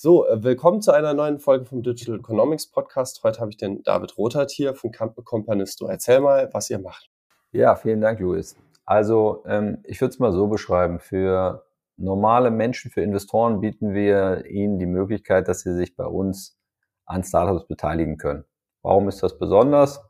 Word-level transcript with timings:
So, 0.00 0.28
äh, 0.28 0.44
willkommen 0.44 0.80
zu 0.80 0.92
einer 0.92 1.12
neuen 1.12 1.40
Folge 1.40 1.64
vom 1.64 1.82
Digital 1.82 2.20
Economics 2.20 2.70
Podcast. 2.70 3.24
Heute 3.24 3.40
habe 3.40 3.50
ich 3.50 3.56
den 3.56 3.82
David 3.82 4.16
Rothart 4.16 4.52
hier 4.52 4.76
von 4.76 4.92
Companisto. 4.92 5.88
Erzähl 5.88 6.20
mal, 6.20 6.48
was 6.52 6.70
ihr 6.70 6.78
macht. 6.78 7.10
Ja, 7.50 7.74
vielen 7.74 8.00
Dank, 8.00 8.20
Luis. 8.20 8.56
Also, 8.84 9.42
ähm, 9.44 9.78
ich 9.82 10.00
würde 10.00 10.10
es 10.10 10.20
mal 10.20 10.30
so 10.30 10.46
beschreiben. 10.46 11.00
Für 11.00 11.64
normale 11.96 12.52
Menschen, 12.52 12.92
für 12.92 13.00
Investoren 13.00 13.58
bieten 13.58 13.92
wir 13.92 14.46
ihnen 14.46 14.78
die 14.78 14.86
Möglichkeit, 14.86 15.48
dass 15.48 15.62
sie 15.62 15.74
sich 15.74 15.96
bei 15.96 16.06
uns 16.06 16.56
an 17.04 17.24
Startups 17.24 17.66
beteiligen 17.66 18.18
können. 18.18 18.44
Warum 18.82 19.08
ist 19.08 19.20
das 19.24 19.36
besonders? 19.36 20.00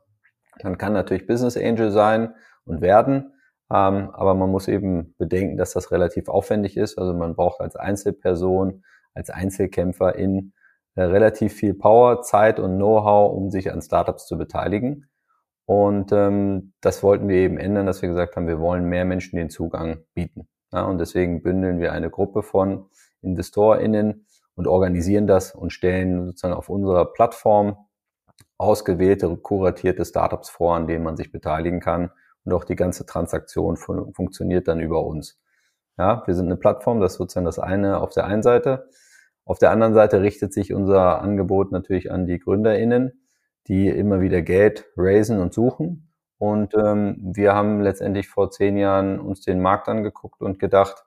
Man 0.61 0.77
kann 0.77 0.93
natürlich 0.93 1.25
Business 1.25 1.57
Angel 1.57 1.89
sein 1.89 2.35
und 2.63 2.81
werden, 2.81 3.33
ähm, 3.73 4.11
aber 4.11 4.35
man 4.35 4.51
muss 4.51 4.67
eben 4.67 5.15
bedenken, 5.17 5.57
dass 5.57 5.73
das 5.73 5.91
relativ 5.91 6.29
aufwendig 6.29 6.77
ist. 6.77 6.99
Also 6.99 7.15
man 7.15 7.35
braucht 7.35 7.59
als 7.59 7.75
Einzelperson 7.75 8.83
als 9.13 9.29
Einzelkämpfer 9.29 10.15
in 10.15 10.53
äh, 10.95 11.03
relativ 11.03 11.53
viel 11.53 11.73
Power, 11.73 12.21
Zeit 12.21 12.59
und 12.59 12.75
Know-how, 12.75 13.33
um 13.33 13.49
sich 13.49 13.71
an 13.71 13.81
Startups 13.81 14.27
zu 14.27 14.37
beteiligen. 14.37 15.09
Und 15.65 16.11
ähm, 16.11 16.73
das 16.81 17.03
wollten 17.03 17.27
wir 17.27 17.37
eben 17.37 17.57
ändern, 17.57 17.85
dass 17.85 18.01
wir 18.01 18.09
gesagt 18.09 18.35
haben, 18.35 18.47
wir 18.47 18.59
wollen 18.59 18.85
mehr 18.85 19.05
Menschen 19.05 19.37
den 19.37 19.49
Zugang 19.49 20.03
bieten. 20.13 20.47
Ja, 20.71 20.83
und 20.85 20.97
deswegen 20.97 21.41
bündeln 21.41 21.79
wir 21.79 21.93
eine 21.93 22.09
Gruppe 22.09 22.43
von 22.43 22.89
InvestorInnen 23.21 24.25
und 24.55 24.67
organisieren 24.67 25.27
das 25.27 25.53
und 25.53 25.71
stellen 25.71 26.25
sozusagen 26.25 26.53
auf 26.53 26.69
unserer 26.69 27.05
Plattform 27.13 27.77
ausgewählte, 28.57 29.35
kuratierte 29.37 30.05
Startups 30.05 30.49
vor, 30.49 30.75
an 30.75 30.87
denen 30.87 31.03
man 31.03 31.17
sich 31.17 31.31
beteiligen 31.31 31.79
kann. 31.79 32.11
Und 32.43 32.53
auch 32.53 32.63
die 32.63 32.75
ganze 32.75 33.05
Transaktion 33.05 33.77
fun 33.77 34.13
funktioniert 34.13 34.67
dann 34.67 34.79
über 34.79 35.05
uns. 35.05 35.39
Ja, 35.97 36.23
wir 36.25 36.35
sind 36.35 36.47
eine 36.47 36.57
Plattform, 36.57 36.99
das 36.99 37.13
ist 37.13 37.17
sozusagen 37.19 37.45
das 37.45 37.59
eine 37.59 37.99
auf 37.99 38.11
der 38.11 38.25
einen 38.25 38.43
Seite. 38.43 38.89
Auf 39.45 39.59
der 39.59 39.71
anderen 39.71 39.93
Seite 39.93 40.21
richtet 40.21 40.53
sich 40.53 40.73
unser 40.73 41.21
Angebot 41.21 41.71
natürlich 41.71 42.11
an 42.11 42.25
die 42.25 42.39
GründerInnen, 42.39 43.25
die 43.67 43.87
immer 43.87 44.21
wieder 44.21 44.41
Geld 44.41 44.85
raisen 44.95 45.39
und 45.39 45.53
suchen. 45.53 46.11
Und 46.37 46.73
ähm, 46.75 47.17
wir 47.35 47.53
haben 47.53 47.81
letztendlich 47.81 48.29
vor 48.29 48.51
zehn 48.51 48.77
Jahren 48.77 49.19
uns 49.19 49.41
den 49.41 49.59
Markt 49.59 49.89
angeguckt 49.89 50.41
und 50.41 50.59
gedacht, 50.59 51.03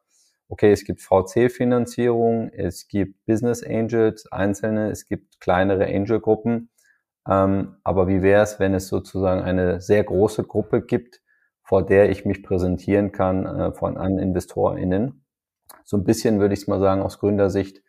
okay, 0.49 0.71
es 0.71 0.85
gibt 0.85 1.01
VC-Finanzierung, 1.01 2.51
es 2.51 2.87
gibt 2.87 3.25
Business 3.25 3.63
Angels, 3.65 4.31
einzelne, 4.31 4.91
es 4.91 5.07
gibt 5.07 5.41
kleinere 5.41 5.87
Angel-Gruppen. 5.87 6.69
Ähm, 7.27 7.77
aber 7.85 8.09
wie 8.09 8.21
wäre 8.23 8.43
es, 8.43 8.61
wenn 8.61 8.75
es 8.75 8.89
sozusagen 8.89 9.43
eine 9.43 9.81
sehr 9.81 10.05
große 10.05 10.45
Gruppe 10.45 10.83
gibt, 10.83 11.23
vor 11.63 11.87
der 11.87 12.11
ich 12.11 12.27
mich 12.27 12.43
präsentieren 12.43 13.13
kann 13.13 13.47
äh, 13.47 13.73
von 13.73 13.97
an 13.97 14.19
InvestorInnen. 14.19 15.25
So 15.85 15.97
ein 15.97 16.05
bisschen 16.05 16.39
würde 16.39 16.53
ich 16.53 16.61
es 16.61 16.67
mal 16.67 16.81
sagen 16.81 17.01
aus 17.01 17.19
Gründersicht. 17.19 17.83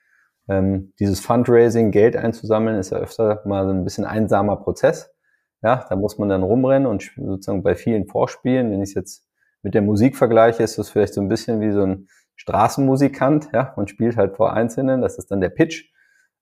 Ähm, 0.50 0.94
dieses 1.00 1.20
Fundraising, 1.20 1.92
Geld 1.92 2.16
einzusammeln, 2.16 2.78
ist 2.78 2.92
ja 2.92 2.98
öfter 2.98 3.42
mal 3.46 3.66
so 3.66 3.72
ein 3.72 3.84
bisschen 3.84 4.06
einsamer 4.06 4.58
Prozess. 4.58 5.14
Ja, 5.62 5.86
da 5.90 5.96
muss 5.96 6.18
man 6.18 6.28
dann 6.28 6.44
rumrennen 6.44 6.86
und 6.86 7.12
sozusagen 7.16 7.64
bei 7.64 7.76
vielen 7.76 8.06
vorspielen. 8.08 8.72
Wenn 8.72 8.82
ich 8.82 8.90
es 8.90 8.96
jetzt 8.96 9.30
mit 9.62 9.74
der 9.74 9.82
Musik 9.82 10.18
vergleiche, 10.18 10.62
ist 10.62 10.78
das 10.78 10.90
vielleicht 10.90 11.14
so 11.14 11.22
ein 11.22 11.30
bisschen 11.30 11.62
wie 11.62 11.72
so 11.72 11.84
ein 11.84 12.08
Straßenmusikant, 12.36 13.50
ja, 13.54 13.74
und 13.76 13.90
spielt 13.90 14.18
halt 14.18 14.36
vor 14.36 14.54
Einzelnen, 14.54 15.02
das 15.02 15.18
ist 15.18 15.32
dann 15.32 15.40
der 15.40 15.50
Pitch 15.50 15.86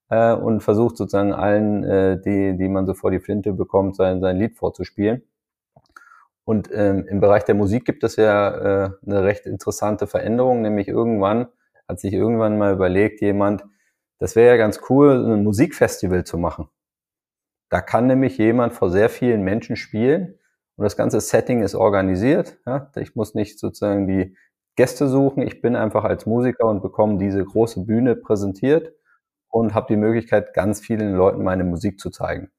äh, 0.09 0.33
und 0.33 0.61
versucht 0.61 0.97
sozusagen 0.97 1.33
allen, 1.33 1.83
äh, 1.83 2.19
die, 2.19 2.57
die 2.57 2.69
man 2.69 2.87
so 2.87 2.93
vor 2.93 3.11
die 3.11 3.19
Flinte 3.19 3.53
bekommt, 3.53 3.95
sein, 3.95 4.21
sein 4.21 4.37
Lied 4.37 4.57
vorzuspielen. 4.57 5.23
Und 6.43 6.69
ähm, 6.73 7.05
im 7.07 7.19
Bereich 7.19 7.43
der 7.43 7.55
Musik 7.55 7.85
gibt 7.85 8.03
es 8.03 8.15
ja 8.15 8.85
äh, 8.85 8.89
eine 9.05 9.23
recht 9.23 9.45
interessante 9.45 10.07
Veränderung, 10.07 10.61
nämlich 10.61 10.87
irgendwann 10.87 11.47
hat 11.87 11.99
sich 11.99 12.13
irgendwann 12.13 12.57
mal 12.57 12.73
überlegt 12.73 13.21
jemand, 13.21 13.63
das 14.21 14.35
wäre 14.35 14.51
ja 14.51 14.57
ganz 14.57 14.81
cool, 14.87 15.33
ein 15.33 15.43
Musikfestival 15.43 16.23
zu 16.25 16.37
machen. 16.37 16.69
Da 17.69 17.81
kann 17.81 18.05
nämlich 18.05 18.37
jemand 18.37 18.71
vor 18.73 18.91
sehr 18.91 19.09
vielen 19.09 19.41
Menschen 19.41 19.75
spielen 19.75 20.37
und 20.75 20.83
das 20.83 20.95
ganze 20.95 21.19
Setting 21.19 21.63
ist 21.63 21.73
organisiert. 21.73 22.59
Ja? 22.67 22.91
Ich 22.97 23.15
muss 23.15 23.33
nicht 23.33 23.57
sozusagen 23.57 24.05
die 24.05 24.37
Gäste 24.75 25.07
suchen, 25.07 25.41
ich 25.41 25.59
bin 25.59 25.75
einfach 25.75 26.03
als 26.03 26.27
Musiker 26.27 26.67
und 26.67 26.83
bekomme 26.83 27.17
diese 27.17 27.43
große 27.43 27.83
Bühne 27.83 28.15
präsentiert 28.15 28.93
und 29.47 29.73
habe 29.73 29.87
die 29.89 29.97
Möglichkeit, 29.97 30.53
ganz 30.53 30.81
vielen 30.81 31.15
Leuten 31.15 31.43
meine 31.43 31.63
Musik 31.63 31.99
zu 31.99 32.11
zeigen. 32.11 32.51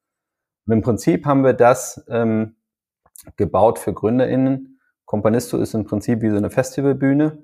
Und 0.66 0.72
im 0.72 0.82
Prinzip 0.82 1.26
haben 1.26 1.44
wir 1.44 1.52
das 1.52 2.04
ähm, 2.08 2.56
gebaut 3.36 3.78
für 3.78 3.94
GründerInnen. 3.94 4.80
Companisto 5.04 5.58
ist 5.58 5.74
im 5.74 5.84
Prinzip 5.84 6.22
wie 6.22 6.30
so 6.30 6.36
eine 6.36 6.50
Festivalbühne. 6.50 7.40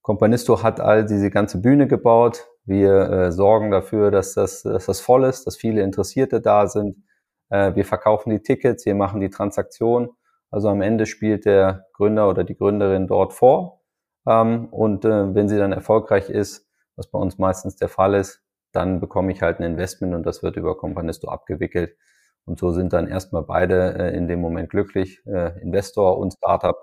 Companisto 0.00 0.64
hat 0.64 0.80
all 0.80 1.06
diese 1.06 1.30
ganze 1.30 1.60
Bühne 1.60 1.86
gebaut. 1.86 2.48
Wir 2.64 3.10
äh, 3.10 3.32
sorgen 3.32 3.70
dafür, 3.70 4.10
dass 4.10 4.34
das, 4.34 4.62
dass 4.62 4.86
das 4.86 5.00
voll 5.00 5.24
ist, 5.24 5.46
dass 5.46 5.56
viele 5.56 5.82
Interessierte 5.82 6.40
da 6.40 6.66
sind. 6.66 7.04
Äh, 7.50 7.74
wir 7.74 7.84
verkaufen 7.84 8.30
die 8.30 8.40
Tickets, 8.42 8.86
wir 8.86 8.94
machen 8.94 9.20
die 9.20 9.30
Transaktion. 9.30 10.10
Also 10.50 10.68
am 10.68 10.82
Ende 10.82 11.06
spielt 11.06 11.44
der 11.44 11.86
Gründer 11.94 12.28
oder 12.28 12.44
die 12.44 12.56
Gründerin 12.56 13.06
dort 13.06 13.32
vor. 13.32 13.80
Ähm, 14.26 14.66
und 14.70 15.04
äh, 15.04 15.34
wenn 15.34 15.48
sie 15.48 15.58
dann 15.58 15.72
erfolgreich 15.72 16.30
ist, 16.30 16.68
was 16.96 17.08
bei 17.10 17.18
uns 17.18 17.38
meistens 17.38 17.76
der 17.76 17.88
Fall 17.88 18.14
ist, 18.14 18.42
dann 18.72 19.00
bekomme 19.00 19.32
ich 19.32 19.42
halt 19.42 19.58
ein 19.60 19.64
Investment 19.64 20.14
und 20.14 20.24
das 20.24 20.42
wird 20.42 20.56
über 20.56 20.76
Companisto 20.76 21.28
abgewickelt. 21.28 21.96
Und 22.44 22.58
so 22.58 22.70
sind 22.72 22.92
dann 22.92 23.08
erstmal 23.08 23.42
beide 23.42 23.94
äh, 23.98 24.16
in 24.16 24.28
dem 24.28 24.40
Moment 24.40 24.70
glücklich, 24.70 25.20
äh, 25.26 25.60
Investor 25.60 26.18
und 26.18 26.32
Startup, 26.34 26.76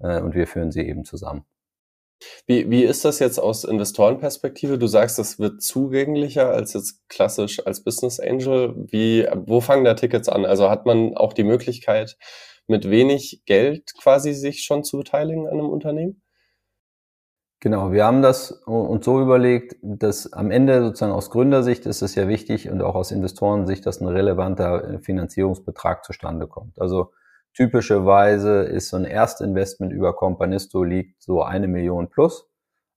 äh, 0.00 0.20
und 0.20 0.34
wir 0.34 0.46
führen 0.46 0.70
sie 0.72 0.86
eben 0.86 1.04
zusammen. 1.04 1.44
Wie, 2.46 2.70
wie 2.70 2.84
ist 2.84 3.04
das 3.04 3.18
jetzt 3.18 3.38
aus 3.38 3.64
Investorenperspektive? 3.64 4.78
Du 4.78 4.86
sagst, 4.86 5.18
das 5.18 5.38
wird 5.38 5.62
zugänglicher 5.62 6.50
als 6.50 6.74
jetzt 6.74 7.08
klassisch 7.08 7.64
als 7.66 7.82
Business 7.82 8.20
Angel. 8.20 8.74
Wie, 8.76 9.26
wo 9.46 9.60
fangen 9.60 9.84
da 9.84 9.94
Tickets 9.94 10.28
an? 10.28 10.44
Also 10.44 10.68
hat 10.70 10.86
man 10.86 11.16
auch 11.16 11.32
die 11.32 11.44
Möglichkeit, 11.44 12.16
mit 12.66 12.88
wenig 12.88 13.42
Geld 13.46 13.92
quasi 14.00 14.32
sich 14.32 14.62
schon 14.62 14.84
zu 14.84 14.98
beteiligen 14.98 15.46
an 15.46 15.54
einem 15.54 15.70
Unternehmen? 15.70 16.22
Genau, 17.62 17.92
wir 17.92 18.06
haben 18.06 18.22
das 18.22 18.52
uns 18.52 19.04
so 19.04 19.20
überlegt, 19.20 19.76
dass 19.82 20.32
am 20.32 20.50
Ende 20.50 20.82
sozusagen 20.82 21.12
aus 21.12 21.28
Gründersicht 21.28 21.84
ist 21.84 22.00
es 22.00 22.14
ja 22.14 22.26
wichtig 22.26 22.70
und 22.70 22.80
auch 22.80 22.94
aus 22.94 23.10
Investorensicht, 23.10 23.84
dass 23.84 24.00
ein 24.00 24.08
relevanter 24.08 24.94
äh, 24.94 24.98
Finanzierungsbetrag 24.98 26.02
zustande 26.02 26.46
kommt. 26.46 26.80
Also 26.80 27.12
typischerweise 27.54 28.62
ist 28.62 28.88
so 28.88 28.96
ein 28.96 29.04
Erstinvestment 29.04 29.92
über 29.92 30.14
Companisto 30.14 30.84
liegt 30.84 31.22
so 31.22 31.42
eine 31.42 31.68
Million 31.68 32.08
plus, 32.08 32.48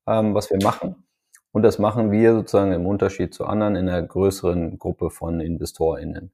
ähm, 0.08 0.34
was 0.34 0.50
wir 0.50 0.62
machen. 0.62 1.04
Und 1.52 1.62
das 1.62 1.78
machen 1.80 2.12
wir 2.12 2.34
sozusagen 2.34 2.72
im 2.72 2.88
Unterschied 2.88 3.34
zu 3.34 3.46
anderen 3.46 3.76
in 3.76 3.88
einer 3.88 4.02
größeren 4.02 4.80
Gruppe 4.80 5.12
von 5.12 5.40
InvestorInnen. 5.40 6.32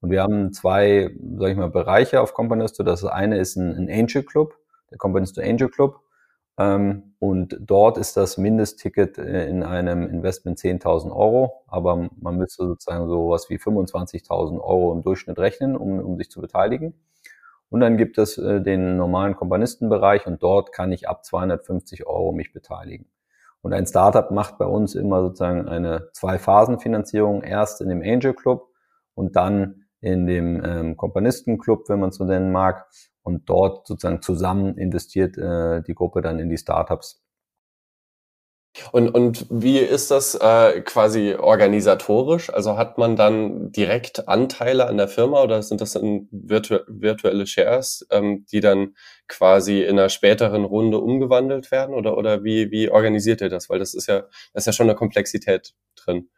Und 0.00 0.10
wir 0.10 0.22
haben 0.22 0.52
zwei, 0.52 1.14
sag 1.36 1.50
ich 1.50 1.56
mal, 1.56 1.70
Bereiche 1.70 2.20
auf 2.20 2.34
Companisto. 2.34 2.82
Das 2.82 3.04
eine 3.04 3.38
ist 3.38 3.56
ein, 3.56 3.76
ein 3.76 3.90
Angel 3.90 4.22
Club, 4.22 4.54
der 4.90 4.98
Companisto 4.98 5.40
Angel 5.40 5.68
Club. 5.68 6.00
Ähm, 6.58 7.14
und 7.18 7.56
dort 7.60 7.98
ist 7.98 8.16
das 8.16 8.36
Mindestticket 8.36 9.18
äh, 9.18 9.46
in 9.46 9.62
einem 9.62 10.08
Investment 10.08 10.58
10.000 10.58 11.10
Euro, 11.14 11.64
aber 11.66 12.10
man 12.20 12.36
müsste 12.36 12.66
sozusagen 12.66 13.08
so 13.08 13.30
was 13.30 13.48
wie 13.48 13.56
25.000 13.56 14.60
Euro 14.60 14.92
im 14.92 15.02
Durchschnitt 15.02 15.38
rechnen, 15.38 15.76
um, 15.76 15.98
um 16.00 16.18
sich 16.18 16.30
zu 16.30 16.40
beteiligen. 16.40 16.94
Und 17.72 17.80
dann 17.80 17.96
gibt 17.96 18.18
es 18.18 18.36
äh, 18.36 18.60
den 18.60 18.98
normalen 18.98 19.34
Kompanistenbereich 19.34 20.26
und 20.26 20.42
dort 20.42 20.72
kann 20.72 20.92
ich 20.92 21.08
ab 21.08 21.24
250 21.24 22.06
Euro 22.06 22.30
mich 22.32 22.52
beteiligen. 22.52 23.06
Und 23.62 23.72
ein 23.72 23.86
Startup 23.86 24.30
macht 24.30 24.58
bei 24.58 24.66
uns 24.66 24.94
immer 24.94 25.22
sozusagen 25.22 25.66
eine 25.70 26.10
Zwei-Phasen-Finanzierung, 26.12 27.42
erst 27.42 27.80
in 27.80 27.88
dem 27.88 28.02
Angel 28.02 28.34
Club 28.34 28.68
und 29.14 29.36
dann 29.36 29.86
in 30.02 30.26
dem 30.26 30.62
ähm, 30.62 30.96
Kompanistenclub, 30.98 31.88
wenn 31.88 32.00
man 32.00 32.10
es 32.10 32.16
so 32.16 32.24
nennen 32.24 32.52
mag 32.52 32.90
und 33.22 33.48
dort 33.48 33.86
sozusagen 33.86 34.20
zusammen 34.20 34.76
investiert 34.76 35.38
äh, 35.38 35.80
die 35.80 35.94
Gruppe 35.94 36.20
dann 36.20 36.40
in 36.40 36.50
die 36.50 36.58
Startups. 36.58 37.24
Und, 38.90 39.10
und 39.10 39.46
wie 39.50 39.78
ist 39.78 40.10
das 40.10 40.34
äh, 40.34 40.80
quasi 40.80 41.34
organisatorisch? 41.34 42.52
Also 42.52 42.78
hat 42.78 42.96
man 42.96 43.16
dann 43.16 43.70
direkt 43.70 44.28
Anteile 44.28 44.86
an 44.86 44.96
der 44.96 45.08
Firma 45.08 45.42
oder 45.42 45.62
sind 45.62 45.80
das 45.82 45.92
dann 45.92 46.28
virtu 46.30 46.78
virtuelle 46.88 47.46
Shares, 47.46 48.06
ähm, 48.10 48.46
die 48.50 48.60
dann 48.60 48.94
quasi 49.28 49.82
in 49.82 49.98
einer 49.98 50.08
späteren 50.08 50.64
Runde 50.64 50.98
umgewandelt 50.98 51.70
werden? 51.70 51.94
Oder, 51.94 52.16
oder 52.16 52.44
wie, 52.44 52.70
wie 52.70 52.90
organisiert 52.90 53.42
ihr 53.42 53.50
das? 53.50 53.68
Weil 53.68 53.78
das 53.78 53.92
ist 53.92 54.06
ja, 54.06 54.20
das 54.54 54.62
ist 54.62 54.66
ja 54.66 54.72
schon 54.72 54.88
eine 54.88 54.96
Komplexität 54.96 55.74
drin. 55.94 56.30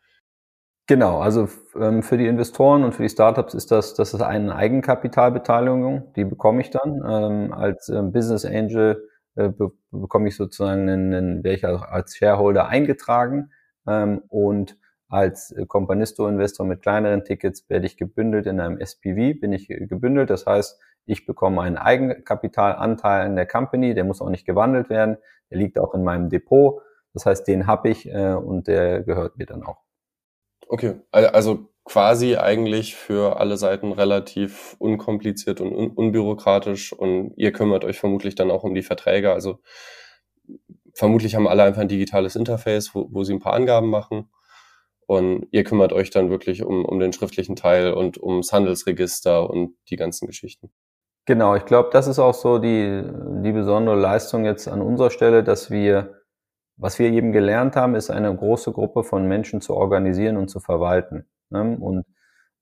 Genau, 0.86 1.20
also 1.20 1.48
ähm, 1.80 2.02
für 2.02 2.18
die 2.18 2.26
Investoren 2.26 2.84
und 2.84 2.92
für 2.94 3.02
die 3.02 3.08
Startups 3.08 3.54
ist 3.54 3.70
das, 3.70 3.94
das 3.94 4.12
ist 4.12 4.20
eine 4.20 4.54
Eigenkapitalbeteiligung, 4.54 6.12
die 6.14 6.24
bekomme 6.24 6.60
ich 6.60 6.70
dann. 6.70 7.02
Ähm, 7.08 7.52
als 7.54 7.88
ähm, 7.88 8.12
Business 8.12 8.44
Angel 8.44 9.08
äh, 9.36 9.48
be 9.48 9.72
bekomme 9.90 10.28
ich 10.28 10.36
sozusagen 10.36 10.88
einen, 10.88 11.14
einen 11.14 11.44
welcher 11.44 11.92
als 11.92 12.16
Shareholder 12.16 12.68
eingetragen 12.68 13.50
ähm, 13.86 14.22
und 14.28 14.76
als 15.08 15.52
äh, 15.52 15.66
Companisto-Investor 15.66 16.66
mit 16.66 16.82
kleineren 16.82 17.24
Tickets 17.24 17.68
werde 17.68 17.86
ich 17.86 17.96
gebündelt 17.96 18.46
in 18.46 18.60
einem 18.60 18.78
SPV, 18.78 19.40
bin 19.40 19.52
ich 19.52 19.68
gebündelt. 19.68 20.30
Das 20.30 20.46
heißt, 20.46 20.80
ich 21.06 21.26
bekomme 21.26 21.62
einen 21.62 21.76
Eigenkapitalanteil 21.76 23.26
in 23.26 23.36
der 23.36 23.46
Company, 23.46 23.94
der 23.94 24.04
muss 24.04 24.20
auch 24.20 24.30
nicht 24.30 24.46
gewandelt 24.46 24.88
werden, 24.90 25.18
der 25.50 25.58
liegt 25.58 25.78
auch 25.78 25.94
in 25.94 26.02
meinem 26.02 26.30
Depot. 26.30 26.80
Das 27.12 27.26
heißt, 27.26 27.46
den 27.46 27.66
habe 27.66 27.90
ich 27.90 28.08
äh, 28.08 28.32
und 28.32 28.66
der 28.66 29.02
gehört 29.02 29.36
mir 29.38 29.46
dann 29.46 29.62
auch. 29.62 29.82
Okay, 30.66 31.00
also 31.12 31.68
quasi 31.84 32.36
eigentlich 32.36 32.96
für 32.96 33.38
alle 33.38 33.56
Seiten 33.56 33.92
relativ 33.92 34.74
unkompliziert 34.78 35.60
und 35.60 35.72
un 35.72 35.90
unbürokratisch 35.90 36.92
und 36.92 37.34
ihr 37.36 37.52
kümmert 37.52 37.84
euch 37.84 37.98
vermutlich 37.98 38.34
dann 38.34 38.50
auch 38.50 38.64
um 38.64 38.74
die 38.74 38.82
Verträge. 38.82 39.32
Also 39.32 39.58
vermutlich 40.94 41.34
haben 41.34 41.46
alle 41.46 41.62
einfach 41.62 41.82
ein 41.82 41.88
digitales 41.88 42.36
Interface, 42.36 42.94
wo, 42.94 43.08
wo 43.10 43.24
sie 43.24 43.34
ein 43.34 43.40
paar 43.40 43.52
Angaben 43.52 43.90
machen 43.90 44.30
und 45.06 45.46
ihr 45.50 45.64
kümmert 45.64 45.92
euch 45.92 46.10
dann 46.10 46.30
wirklich 46.30 46.64
um, 46.64 46.84
um 46.84 46.98
den 46.98 47.12
schriftlichen 47.12 47.56
Teil 47.56 47.92
und 47.92 48.22
ums 48.22 48.52
Handelsregister 48.52 49.48
und 49.48 49.76
die 49.90 49.96
ganzen 49.96 50.26
Geschichten. 50.26 50.70
Genau, 51.26 51.54
ich 51.54 51.64
glaube, 51.64 51.90
das 51.92 52.06
ist 52.06 52.18
auch 52.18 52.34
so 52.34 52.58
die, 52.58 53.02
die 53.42 53.52
besondere 53.52 53.96
Leistung 53.96 54.44
jetzt 54.44 54.68
an 54.68 54.82
unserer 54.82 55.10
Stelle, 55.10 55.42
dass 55.42 55.70
wir, 55.70 56.20
was 56.76 56.98
wir 56.98 57.10
eben 57.10 57.32
gelernt 57.32 57.76
haben, 57.76 57.94
ist 57.94 58.10
eine 58.10 58.34
große 58.34 58.72
Gruppe 58.72 59.04
von 59.04 59.26
Menschen 59.26 59.60
zu 59.60 59.74
organisieren 59.74 60.36
und 60.36 60.48
zu 60.48 60.60
verwalten. 60.60 61.26
Ne? 61.50 61.76
Und 61.78 62.04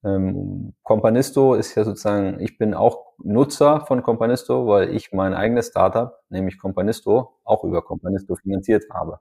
ähm, 0.03 0.73
Companisto 0.83 1.55
ist 1.55 1.75
ja 1.75 1.83
sozusagen, 1.83 2.39
ich 2.39 2.57
bin 2.57 2.73
auch 2.73 3.13
Nutzer 3.19 3.85
von 3.85 4.03
Companisto, 4.03 4.67
weil 4.67 4.93
ich 4.93 5.13
mein 5.13 5.33
eigenes 5.33 5.67
Startup, 5.67 6.19
nämlich 6.29 6.59
Companisto, 6.59 7.39
auch 7.43 7.63
über 7.63 7.81
Companisto 7.81 8.35
finanziert 8.35 8.85
habe. 8.91 9.19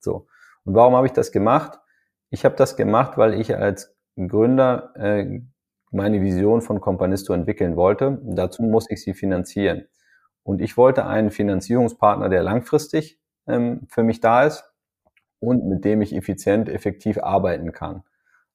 So. 0.00 0.26
Und 0.64 0.74
warum 0.74 0.94
habe 0.96 1.06
ich 1.06 1.12
das 1.12 1.32
gemacht? 1.32 1.78
Ich 2.30 2.44
habe 2.44 2.56
das 2.56 2.76
gemacht, 2.76 3.18
weil 3.18 3.34
ich 3.34 3.54
als 3.56 3.94
Gründer 4.16 4.94
äh, 4.96 5.40
meine 5.90 6.22
Vision 6.22 6.62
von 6.62 6.80
Companisto 6.80 7.34
entwickeln 7.34 7.76
wollte. 7.76 8.20
Dazu 8.24 8.62
muss 8.62 8.90
ich 8.90 9.02
sie 9.02 9.14
finanzieren. 9.14 9.86
Und 10.42 10.60
ich 10.60 10.76
wollte 10.76 11.06
einen 11.06 11.30
Finanzierungspartner, 11.30 12.28
der 12.28 12.42
langfristig 12.42 13.20
ähm, 13.46 13.86
für 13.88 14.02
mich 14.02 14.20
da 14.20 14.44
ist 14.44 14.64
und 15.40 15.66
mit 15.66 15.84
dem 15.84 16.00
ich 16.02 16.14
effizient, 16.14 16.68
effektiv 16.68 17.18
arbeiten 17.18 17.72
kann. 17.72 18.02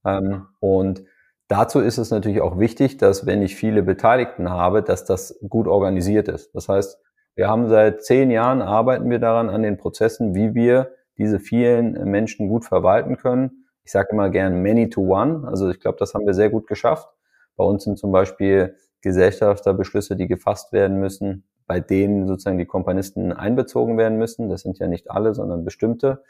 Ähm, 0.05 0.47
und 0.59 1.03
dazu 1.47 1.79
ist 1.79 1.97
es 1.97 2.11
natürlich 2.11 2.41
auch 2.41 2.59
wichtig, 2.59 2.97
dass 2.97 3.25
wenn 3.25 3.41
ich 3.41 3.55
viele 3.55 3.83
Beteiligten 3.83 4.49
habe, 4.49 4.83
dass 4.83 5.05
das 5.05 5.39
gut 5.47 5.67
organisiert 5.67 6.27
ist. 6.27 6.53
Das 6.55 6.69
heißt, 6.69 6.99
wir 7.35 7.47
haben 7.47 7.67
seit 7.69 8.03
zehn 8.03 8.31
Jahren 8.31 8.61
arbeiten 8.61 9.09
wir 9.09 9.19
daran 9.19 9.49
an 9.49 9.63
den 9.63 9.77
Prozessen, 9.77 10.33
wie 10.33 10.55
wir 10.55 10.91
diese 11.17 11.39
vielen 11.39 11.93
Menschen 12.09 12.47
gut 12.47 12.65
verwalten 12.65 13.17
können 13.17 13.63
ich 13.87 13.93
sage 13.93 14.09
immer 14.11 14.29
gern 14.29 14.61
many 14.61 14.89
to 14.89 14.99
one. 14.99 15.47
Also 15.47 15.69
ich 15.69 15.79
glaube, 15.79 15.97
das 15.97 16.13
haben 16.13 16.25
wir 16.25 16.33
sehr 16.33 16.49
gut 16.49 16.67
geschafft. 16.67 17.07
Bei 17.55 17.63
uns 17.63 17.85
sind 17.85 17.97
zum 17.97 18.11
Beispiel 18.11 18.75
Gesellschafterbeschlüsse, 19.01 20.17
die 20.17 20.27
gefasst 20.27 20.73
werden 20.73 20.99
müssen, 20.99 21.45
bei 21.67 21.79
denen 21.79 22.27
sozusagen 22.27 22.57
die 22.57 22.65
Kompanisten 22.65 23.31
einbezogen 23.31 23.97
werden 23.97 24.17
müssen. 24.17 24.49
Das 24.49 24.63
sind 24.63 24.77
ja 24.79 24.87
nicht 24.87 25.09
alle, 25.09 25.33
sondern 25.33 25.63
bestimmte. 25.63 26.21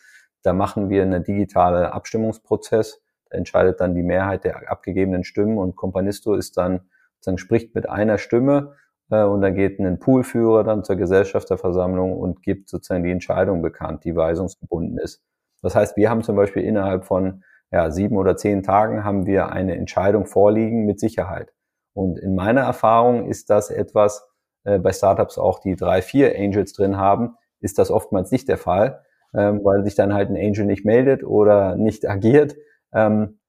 Da 0.44 0.54
machen 0.54 0.92
wir 0.92 1.02
eine 1.02 1.22
digitale 1.22 1.94
Abstimmungsprozess. 1.94 3.02
Entscheidet 3.32 3.80
dann 3.80 3.96
die 3.96 4.04
Mehrheit 4.04 4.44
der 4.44 4.72
abgegebenen 4.72 5.24
Stimmen 5.24 5.58
und 5.58 5.76
Kompanisto 5.76 6.36
ist 6.36 6.58
dann 6.58 6.82
sozusagen 7.16 7.38
spricht 7.38 7.76
mit 7.76 7.90
einer 7.90 8.18
Stimme 8.18 8.76
äh, 9.10 9.24
und 9.24 9.42
dann 9.42 9.56
geht 9.56 9.80
ein 9.80 10.00
Poolführer 10.00 10.64
dann 10.64 10.84
zur 10.84 10.96
Gesellschafterversammlung 10.96 12.18
und 12.18 12.44
gibt 12.44 12.70
sozusagen 12.70 13.04
die 13.04 13.12
Entscheidung 13.12 13.62
bekannt, 13.62 14.04
die 14.04 14.16
weisungsgebunden 14.16 14.98
ist. 14.98 15.24
Das 15.62 15.76
heißt, 15.76 15.98
wir 15.98 16.10
haben 16.10 16.24
zum 16.24 16.36
Beispiel 16.36 16.64
innerhalb 16.64 17.06
von 17.06 17.44
ja, 17.72 17.92
sieben 17.92 18.18
oder 18.18 18.38
zehn 18.38 18.64
Tagen 18.64 19.04
haben 19.04 19.26
wir 19.26 19.50
eine 19.52 19.76
Entscheidung 19.76 20.26
vorliegen 20.26 20.86
mit 20.86 21.00
Sicherheit. 21.00 21.54
Und 21.94 22.20
in 22.20 22.36
meiner 22.36 22.62
Erfahrung 22.62 23.28
ist 23.28 23.50
das 23.50 23.70
etwas, 23.70 24.30
äh, 24.64 24.80
bei 24.80 24.94
Startups 24.94 25.38
auch 25.38 25.60
die 25.60 25.76
drei, 25.76 26.02
vier 26.02 26.36
Angels 26.38 26.74
drin 26.74 26.98
haben, 26.98 27.36
ist 27.60 27.80
das 27.80 27.90
oftmals 27.90 28.32
nicht 28.32 28.48
der 28.48 28.58
Fall, 28.58 29.02
ähm, 29.34 29.62
weil 29.64 29.84
sich 29.84 29.96
dann 29.96 30.14
halt 30.14 30.30
ein 30.30 30.38
Angel 30.38 30.66
nicht 30.66 30.86
meldet 30.86 31.24
oder 31.24 31.76
nicht 31.76 32.08
agiert 32.10 32.56
ähm, 32.94 33.40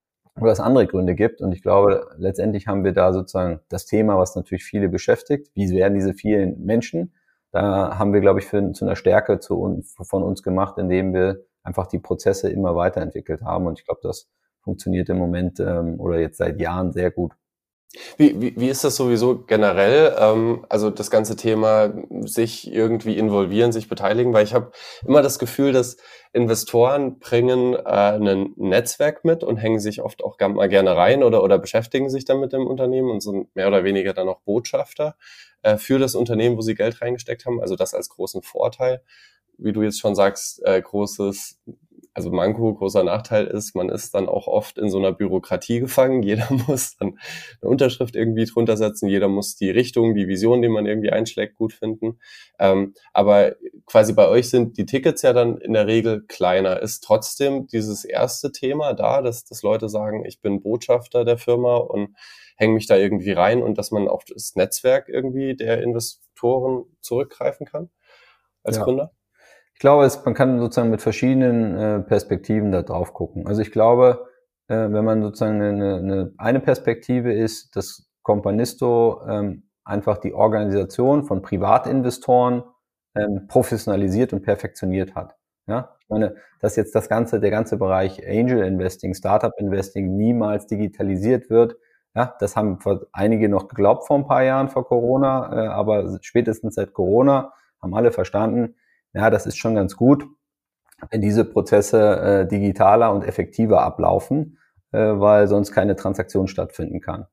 oder 0.40 0.52
es 0.52 0.60
andere 0.60 0.86
Gründe 0.86 1.14
gibt. 1.14 1.40
Und 1.40 1.52
ich 1.52 1.62
glaube, 1.62 2.08
letztendlich 2.16 2.66
haben 2.66 2.84
wir 2.84 2.92
da 2.92 3.12
sozusagen 3.12 3.60
das 3.68 3.86
Thema, 3.86 4.18
was 4.18 4.36
natürlich 4.36 4.64
viele 4.64 4.88
beschäftigt. 4.88 5.50
Wie 5.54 5.70
werden 5.70 5.94
diese 5.94 6.14
vielen 6.14 6.64
Menschen? 6.64 7.12
Da 7.50 7.98
haben 7.98 8.12
wir, 8.12 8.20
glaube 8.20 8.40
ich, 8.40 8.46
für, 8.46 8.72
zu 8.72 8.84
einer 8.84 8.96
Stärke 8.96 9.40
zu 9.40 9.82
von 10.02 10.22
uns 10.22 10.42
gemacht, 10.42 10.78
indem 10.78 11.14
wir 11.14 11.44
einfach 11.62 11.86
die 11.86 11.98
Prozesse 11.98 12.50
immer 12.50 12.76
weiterentwickelt 12.76 13.42
haben. 13.42 13.66
Und 13.66 13.78
ich 13.78 13.86
glaube, 13.86 14.00
das 14.02 14.28
funktioniert 14.60 15.08
im 15.08 15.18
Moment 15.18 15.60
ähm, 15.60 15.98
oder 15.98 16.20
jetzt 16.20 16.38
seit 16.38 16.60
Jahren 16.60 16.92
sehr 16.92 17.10
gut. 17.10 17.32
Wie, 18.18 18.38
wie, 18.40 18.54
wie 18.56 18.68
ist 18.68 18.84
das 18.84 18.96
sowieso 18.96 19.38
generell? 19.38 20.14
Ähm, 20.18 20.66
also 20.68 20.90
das 20.90 21.10
ganze 21.10 21.36
Thema 21.36 21.92
sich 22.26 22.70
irgendwie 22.70 23.16
involvieren, 23.16 23.72
sich 23.72 23.88
beteiligen, 23.88 24.34
weil 24.34 24.44
ich 24.44 24.52
habe 24.52 24.72
immer 25.06 25.22
das 25.22 25.38
Gefühl, 25.38 25.72
dass 25.72 25.96
Investoren 26.34 27.18
bringen 27.18 27.74
äh, 27.74 27.78
ein 27.78 28.52
Netzwerk 28.56 29.24
mit 29.24 29.42
und 29.42 29.56
hängen 29.56 29.80
sich 29.80 30.02
oft 30.02 30.22
auch 30.22 30.38
mal 30.38 30.68
gerne 30.68 30.96
rein 30.96 31.22
oder, 31.22 31.42
oder 31.42 31.58
beschäftigen 31.58 32.10
sich 32.10 32.26
dann 32.26 32.40
mit 32.40 32.52
dem 32.52 32.66
Unternehmen 32.66 33.10
und 33.10 33.22
sind 33.22 33.54
mehr 33.56 33.68
oder 33.68 33.84
weniger 33.84 34.12
dann 34.12 34.28
auch 34.28 34.40
Botschafter 34.40 35.16
äh, 35.62 35.78
für 35.78 35.98
das 35.98 36.14
Unternehmen, 36.14 36.58
wo 36.58 36.60
sie 36.60 36.74
Geld 36.74 37.00
reingesteckt 37.00 37.46
haben. 37.46 37.60
Also 37.60 37.74
das 37.74 37.94
als 37.94 38.10
großen 38.10 38.42
Vorteil 38.42 39.02
wie 39.58 39.72
du 39.72 39.82
jetzt 39.82 40.00
schon 40.00 40.14
sagst, 40.14 40.62
äh, 40.64 40.80
großes, 40.80 41.60
also 42.18 42.32
Manko, 42.32 42.74
großer 42.74 43.04
Nachteil 43.04 43.46
ist, 43.46 43.76
man 43.76 43.88
ist 43.90 44.12
dann 44.12 44.28
auch 44.28 44.48
oft 44.48 44.76
in 44.76 44.90
so 44.90 44.98
einer 44.98 45.12
Bürokratie 45.12 45.78
gefangen. 45.78 46.22
Jeder 46.24 46.48
muss 46.66 46.96
dann 46.96 47.16
eine 47.62 47.70
Unterschrift 47.70 48.16
irgendwie 48.16 48.44
drunter 48.44 48.76
setzen, 48.76 49.08
jeder 49.08 49.28
muss 49.28 49.54
die 49.54 49.70
Richtung, 49.70 50.16
die 50.16 50.26
Vision, 50.26 50.60
die 50.60 50.68
man 50.68 50.84
irgendwie 50.84 51.10
einschlägt, 51.10 51.54
gut 51.54 51.72
finden. 51.72 52.18
Ähm, 52.58 52.94
aber 53.12 53.54
quasi 53.86 54.14
bei 54.14 54.26
euch 54.26 54.50
sind 54.50 54.78
die 54.78 54.84
Tickets 54.84 55.22
ja 55.22 55.32
dann 55.32 55.58
in 55.58 55.74
der 55.74 55.86
Regel 55.86 56.24
kleiner. 56.26 56.82
Ist 56.82 57.04
trotzdem 57.04 57.68
dieses 57.68 58.04
erste 58.04 58.50
Thema 58.50 58.94
da, 58.94 59.22
dass, 59.22 59.44
dass 59.44 59.62
Leute 59.62 59.88
sagen, 59.88 60.24
ich 60.24 60.40
bin 60.40 60.60
Botschafter 60.60 61.24
der 61.24 61.38
Firma 61.38 61.76
und 61.76 62.16
hänge 62.56 62.74
mich 62.74 62.88
da 62.88 62.96
irgendwie 62.96 63.30
rein 63.30 63.62
und 63.62 63.78
dass 63.78 63.92
man 63.92 64.08
auf 64.08 64.24
das 64.24 64.56
Netzwerk 64.56 65.08
irgendwie 65.08 65.54
der 65.54 65.84
Investoren 65.84 66.84
zurückgreifen 67.00 67.64
kann 67.64 67.90
als 68.64 68.78
ja. 68.78 68.82
Gründer? 68.82 69.12
Ich 69.78 69.80
glaube, 69.80 70.04
es, 70.06 70.24
man 70.24 70.34
kann 70.34 70.58
sozusagen 70.58 70.90
mit 70.90 71.00
verschiedenen 71.00 71.78
äh, 71.78 72.00
Perspektiven 72.00 72.72
da 72.72 72.82
drauf 72.82 73.14
gucken. 73.14 73.46
Also 73.46 73.62
ich 73.62 73.70
glaube, 73.70 74.26
äh, 74.66 74.74
wenn 74.74 75.04
man 75.04 75.22
sozusagen 75.22 75.62
eine, 75.62 75.98
eine, 75.98 76.34
eine 76.36 76.58
Perspektive 76.58 77.32
ist, 77.32 77.76
dass 77.76 78.10
Companisto 78.24 79.22
ähm, 79.28 79.68
einfach 79.84 80.18
die 80.18 80.34
Organisation 80.34 81.22
von 81.22 81.42
Privatinvestoren 81.42 82.64
ähm, 83.14 83.46
professionalisiert 83.46 84.32
und 84.32 84.42
perfektioniert 84.42 85.14
hat. 85.14 85.36
Ja, 85.68 85.94
ich 86.00 86.08
meine, 86.08 86.34
dass 86.58 86.74
jetzt 86.74 86.96
das 86.96 87.08
ganze, 87.08 87.38
der 87.38 87.52
ganze 87.52 87.76
Bereich 87.76 88.26
Angel 88.26 88.64
Investing, 88.64 89.14
Startup 89.14 89.52
Investing 89.58 90.16
niemals 90.16 90.66
digitalisiert 90.66 91.50
wird, 91.50 91.76
ja, 92.16 92.34
das 92.40 92.56
haben 92.56 92.80
einige 93.12 93.48
noch 93.48 93.68
geglaubt 93.68 94.08
vor 94.08 94.18
ein 94.18 94.26
paar 94.26 94.42
Jahren 94.42 94.70
vor 94.70 94.88
Corona, 94.88 95.52
äh, 95.52 95.68
aber 95.68 96.18
spätestens 96.20 96.74
seit 96.74 96.94
Corona 96.94 97.52
haben 97.80 97.94
alle 97.94 98.10
verstanden, 98.10 98.74
ja, 99.18 99.30
das 99.30 99.46
ist 99.46 99.58
schon 99.58 99.74
ganz 99.74 99.96
gut, 99.96 100.24
wenn 101.10 101.20
diese 101.20 101.44
Prozesse 101.44 102.20
äh, 102.20 102.48
digitaler 102.48 103.12
und 103.12 103.24
effektiver 103.24 103.82
ablaufen, 103.82 104.58
äh, 104.92 104.98
weil 104.98 105.48
sonst 105.48 105.72
keine 105.72 105.96
Transaktion 105.96 106.48
stattfinden 106.48 107.00
kann. 107.00 107.26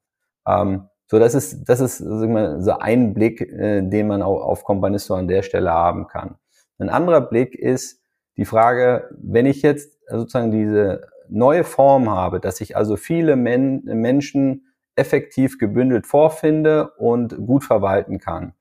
Ähm, 0.48 0.90
so, 1.08 1.20
das 1.20 1.36
ist, 1.36 1.70
das 1.70 1.80
ist 1.80 2.02
mal, 2.02 2.62
so 2.62 2.72
ein 2.72 3.14
Blick, 3.14 3.42
äh, 3.42 3.82
den 3.82 4.08
man 4.08 4.22
auch 4.22 4.42
auf 4.42 4.64
Companisto 4.64 5.14
an 5.14 5.28
der 5.28 5.44
Stelle 5.44 5.72
haben 5.72 6.08
kann. 6.08 6.36
Ein 6.80 6.90
anderer 6.90 7.22
Blick 7.22 7.56
ist 7.56 8.02
die 8.38 8.46
Frage, 8.46 9.10
wenn 9.18 9.46
ich 9.46 9.62
jetzt 9.62 9.98
sozusagen 10.10 10.52
diese 10.52 11.08
neue 11.30 11.64
Form 11.64 12.10
habe, 12.10 12.40
dass 12.40 12.62
ich 12.62 12.76
also 12.76 12.98
viele 12.98 13.36
Men 13.36 13.84
Menschen 13.84 14.74
effektiv 14.96 15.58
gebündelt 15.58 16.08
vorfinde 16.08 16.92
und 16.98 17.38
gut 17.46 17.64
verwalten 17.64 18.20
kann, 18.20 18.54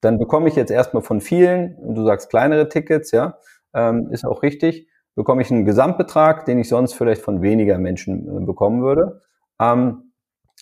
dann 0.00 0.18
bekomme 0.18 0.48
ich 0.48 0.56
jetzt 0.56 0.70
erstmal 0.70 1.02
von 1.02 1.20
vielen, 1.20 1.76
du 1.94 2.04
sagst 2.04 2.30
kleinere 2.30 2.68
Tickets, 2.68 3.10
ja, 3.10 3.38
ähm, 3.74 4.08
ist 4.10 4.24
auch 4.24 4.42
richtig, 4.42 4.88
bekomme 5.14 5.42
ich 5.42 5.50
einen 5.50 5.64
Gesamtbetrag, 5.64 6.44
den 6.46 6.58
ich 6.58 6.68
sonst 6.68 6.94
vielleicht 6.94 7.22
von 7.22 7.42
weniger 7.42 7.78
Menschen 7.78 8.26
äh, 8.26 8.44
bekommen 8.44 8.82
würde. 8.82 9.20
Ähm, 9.60 10.12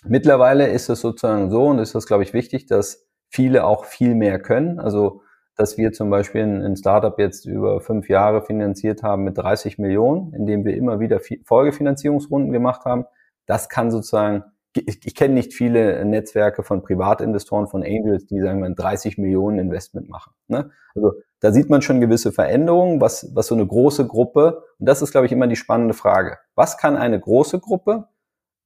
mittlerweile 0.04 0.68
ist 0.68 0.88
es 0.88 1.00
sozusagen 1.00 1.50
so, 1.50 1.66
und 1.66 1.78
ist 1.78 1.95
das, 1.95 2.07
glaube 2.07 2.23
ich, 2.23 2.33
wichtig, 2.33 2.66
dass 2.66 3.09
viele 3.28 3.64
auch 3.64 3.85
viel 3.85 4.14
mehr 4.14 4.40
können. 4.40 4.80
Also, 4.80 5.23
dass 5.57 5.76
wir 5.76 5.92
zum 5.92 6.09
Beispiel 6.09 6.42
ein 6.42 6.76
Startup 6.76 7.18
jetzt 7.18 7.45
über 7.45 7.80
fünf 7.80 8.09
Jahre 8.09 8.42
finanziert 8.42 9.02
haben 9.02 9.25
mit 9.25 9.37
30 9.38 9.78
Millionen, 9.78 10.33
indem 10.33 10.64
wir 10.64 10.76
immer 10.76 11.00
wieder 11.00 11.21
Folgefinanzierungsrunden 11.45 12.52
gemacht 12.52 12.85
haben. 12.85 13.07
Das 13.47 13.68
kann 13.68 13.90
sozusagen 13.90 14.45
ich, 14.75 15.00
ich 15.04 15.14
kenne 15.14 15.34
nicht 15.34 15.54
viele 15.54 16.04
Netzwerke 16.04 16.62
von 16.62 16.82
Privatinvestoren, 16.82 17.68
von 17.68 17.82
Angels, 17.82 18.26
die 18.26 18.40
sagen 18.40 18.60
wir 18.60 18.70
30 18.70 19.18
Millionen 19.18 19.58
Investment 19.58 20.08
machen. 20.08 20.32
Ne? 20.46 20.70
Also 20.94 21.14
da 21.40 21.52
sieht 21.52 21.70
man 21.70 21.82
schon 21.82 22.00
gewisse 22.00 22.32
Veränderungen, 22.32 23.00
was, 23.00 23.34
was 23.34 23.46
so 23.46 23.54
eine 23.54 23.66
große 23.66 24.06
Gruppe, 24.06 24.64
und 24.78 24.88
das 24.88 25.02
ist, 25.02 25.12
glaube 25.12 25.26
ich, 25.26 25.32
immer 25.32 25.46
die 25.46 25.56
spannende 25.56 25.94
Frage. 25.94 26.38
Was 26.54 26.76
kann 26.78 26.96
eine 26.96 27.18
große 27.18 27.60
Gruppe 27.60 28.08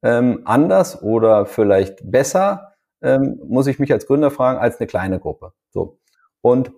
ähm, 0.03 0.43
anders 0.45 1.03
oder 1.03 1.47
vielleicht 1.47 2.11
besser, 2.11 2.75
ähm, 3.03 3.41
muss 3.47 3.67
ich 3.67 3.79
mich 3.79 3.93
als 3.93 4.07
Gründer 4.07 4.31
fragen, 4.31 4.59
als 4.59 4.79
eine 4.79 4.87
kleine 4.87 5.19
Gruppe. 5.19 5.53
So. 5.71 5.99
Und 6.41 6.73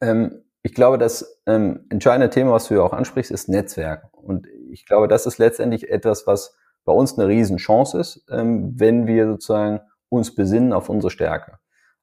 ähm, 0.00 0.44
ich 0.62 0.74
glaube, 0.74 0.98
das 0.98 1.40
ähm, 1.46 1.86
entscheidende 1.90 2.30
Thema, 2.30 2.52
was 2.52 2.68
du 2.68 2.74
ja 2.74 2.82
auch 2.82 2.92
ansprichst, 2.92 3.30
ist 3.30 3.48
Netzwerk. 3.48 4.08
Und 4.12 4.48
ich 4.70 4.84
glaube, 4.84 5.08
das 5.08 5.26
ist 5.26 5.38
letztendlich 5.38 5.90
etwas, 5.90 6.26
was 6.26 6.56
bei 6.86 6.92
uns 6.92 7.18
eine 7.18 7.28
Riesenchance 7.28 7.98
ist, 7.98 8.24
ähm, 8.30 8.72
wenn 8.76 9.06
wir 9.06 9.26
sozusagen 9.26 9.80
uns 10.08 10.34
besinnen 10.34 10.72
auf 10.72 10.88
unsere 10.88 11.10
Stärke. 11.10 11.58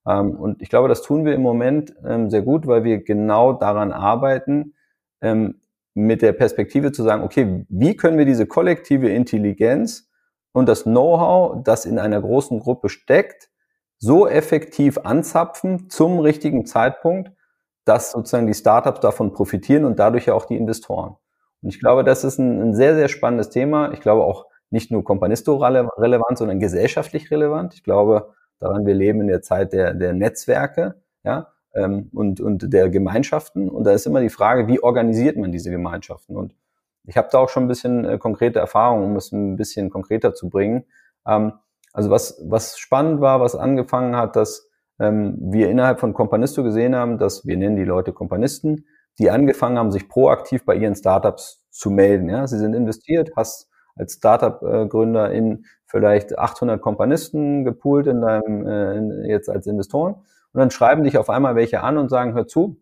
Ähm, 0.05 0.35
und 0.35 0.61
ich 0.61 0.69
glaube, 0.69 0.89
das 0.89 1.01
tun 1.01 1.25
wir 1.25 1.33
im 1.33 1.41
Moment 1.41 1.95
ähm, 2.05 2.29
sehr 2.29 2.43
gut, 2.43 2.67
weil 2.67 2.83
wir 2.83 3.03
genau 3.03 3.53
daran 3.53 3.91
arbeiten, 3.91 4.75
mit 5.93 6.21
der 6.21 6.33
Perspektive 6.33 6.91
zu 6.91 7.01
sagen, 7.01 7.23
okay, 7.23 7.65
wie 7.69 7.95
können 7.95 8.17
wir 8.17 8.25
diese 8.25 8.45
kollektive 8.45 9.07
Intelligenz 9.07 10.09
und 10.51 10.67
das 10.67 10.83
Know-how, 10.83 11.63
das 11.63 11.85
in 11.85 11.97
einer 11.97 12.19
großen 12.19 12.59
Gruppe 12.59 12.89
steckt, 12.89 13.49
so 13.99 14.27
effektiv 14.27 14.97
anzapfen 14.97 15.89
zum 15.89 16.19
richtigen 16.19 16.65
Zeitpunkt, 16.65 17.31
dass 17.85 18.11
sozusagen 18.11 18.47
die 18.47 18.53
Startups 18.53 18.99
davon 18.99 19.31
profitieren 19.31 19.85
und 19.85 19.97
dadurch 19.97 20.25
ja 20.25 20.33
auch 20.33 20.45
die 20.45 20.57
Investoren. 20.57 21.15
Und 21.61 21.69
ich 21.69 21.79
glaube, 21.79 22.03
das 22.03 22.25
ist 22.25 22.37
ein, 22.37 22.61
ein 22.61 22.73
sehr, 22.73 22.95
sehr 22.95 23.07
spannendes 23.07 23.49
Thema. 23.49 23.93
Ich 23.93 24.01
glaube 24.01 24.25
auch 24.25 24.47
nicht 24.73 24.91
nur 24.91 25.03
Companisto 25.03 25.57
relevant, 25.57 26.37
sondern 26.37 26.59
gesellschaftlich 26.59 27.31
relevant. 27.31 27.75
Ich 27.75 27.83
glaube 27.83 28.33
daran, 28.59 28.85
wir 28.85 28.95
leben 28.95 29.21
in 29.21 29.27
der 29.27 29.41
Zeit 29.41 29.71
der, 29.71 29.93
der 29.93 30.13
Netzwerke, 30.13 30.95
ja, 31.23 31.47
ähm, 31.73 32.09
und, 32.11 32.41
und 32.41 32.73
der 32.73 32.89
Gemeinschaften. 32.89 33.69
Und 33.69 33.85
da 33.85 33.91
ist 33.91 34.05
immer 34.05 34.19
die 34.19 34.29
Frage, 34.29 34.67
wie 34.67 34.81
organisiert 34.81 35.37
man 35.37 35.51
diese 35.51 35.69
Gemeinschaften? 35.69 36.35
Und 36.35 36.55
ich 37.05 37.17
habe 37.17 37.29
da 37.31 37.37
auch 37.37 37.49
schon 37.49 37.65
ein 37.65 37.67
bisschen 37.67 38.03
äh, 38.03 38.17
konkrete 38.17 38.59
Erfahrungen, 38.59 39.05
um 39.05 39.15
es 39.15 39.31
ein 39.31 39.55
bisschen 39.55 39.89
konkreter 39.89 40.33
zu 40.33 40.49
bringen. 40.49 40.85
Ähm, 41.27 41.53
also 41.93 42.09
was, 42.09 42.41
was 42.43 42.79
spannend 42.79 43.21
war, 43.21 43.39
was 43.39 43.55
angefangen 43.55 44.15
hat, 44.15 44.35
dass 44.35 44.67
ähm, 44.99 45.37
wir 45.39 45.69
innerhalb 45.69 45.99
von 45.99 46.13
Companisto 46.13 46.63
gesehen 46.63 46.95
haben, 46.95 47.19
dass 47.19 47.45
wir 47.45 47.57
nennen 47.57 47.75
die 47.75 47.83
Leute 47.83 48.11
Kompanisten, 48.11 48.85
die 49.19 49.29
angefangen 49.29 49.77
haben, 49.77 49.91
sich 49.91 50.09
proaktiv 50.09 50.65
bei 50.65 50.75
ihren 50.75 50.95
Startups 50.95 51.63
zu 51.69 51.91
melden. 51.91 52.29
Ja, 52.29 52.47
sie 52.47 52.57
sind 52.57 52.73
investiert, 52.73 53.33
hast 53.35 53.69
als 53.95 54.13
Startup-Gründer 54.13 55.31
in 55.31 55.65
vielleicht 55.85 56.37
800 56.37 56.81
Kompanisten 56.81 57.63
gepoolt 57.65 58.07
in 58.07 58.21
deinem, 58.21 58.65
äh, 58.65 58.97
in, 58.97 59.25
jetzt 59.25 59.49
als 59.49 59.67
Investoren. 59.67 60.13
Und 60.13 60.59
dann 60.59 60.71
schreiben 60.71 61.03
dich 61.03 61.17
auf 61.17 61.29
einmal 61.29 61.55
welche 61.55 61.81
an 61.81 61.97
und 61.97 62.09
sagen, 62.09 62.33
hör 62.33 62.47
zu, 62.47 62.77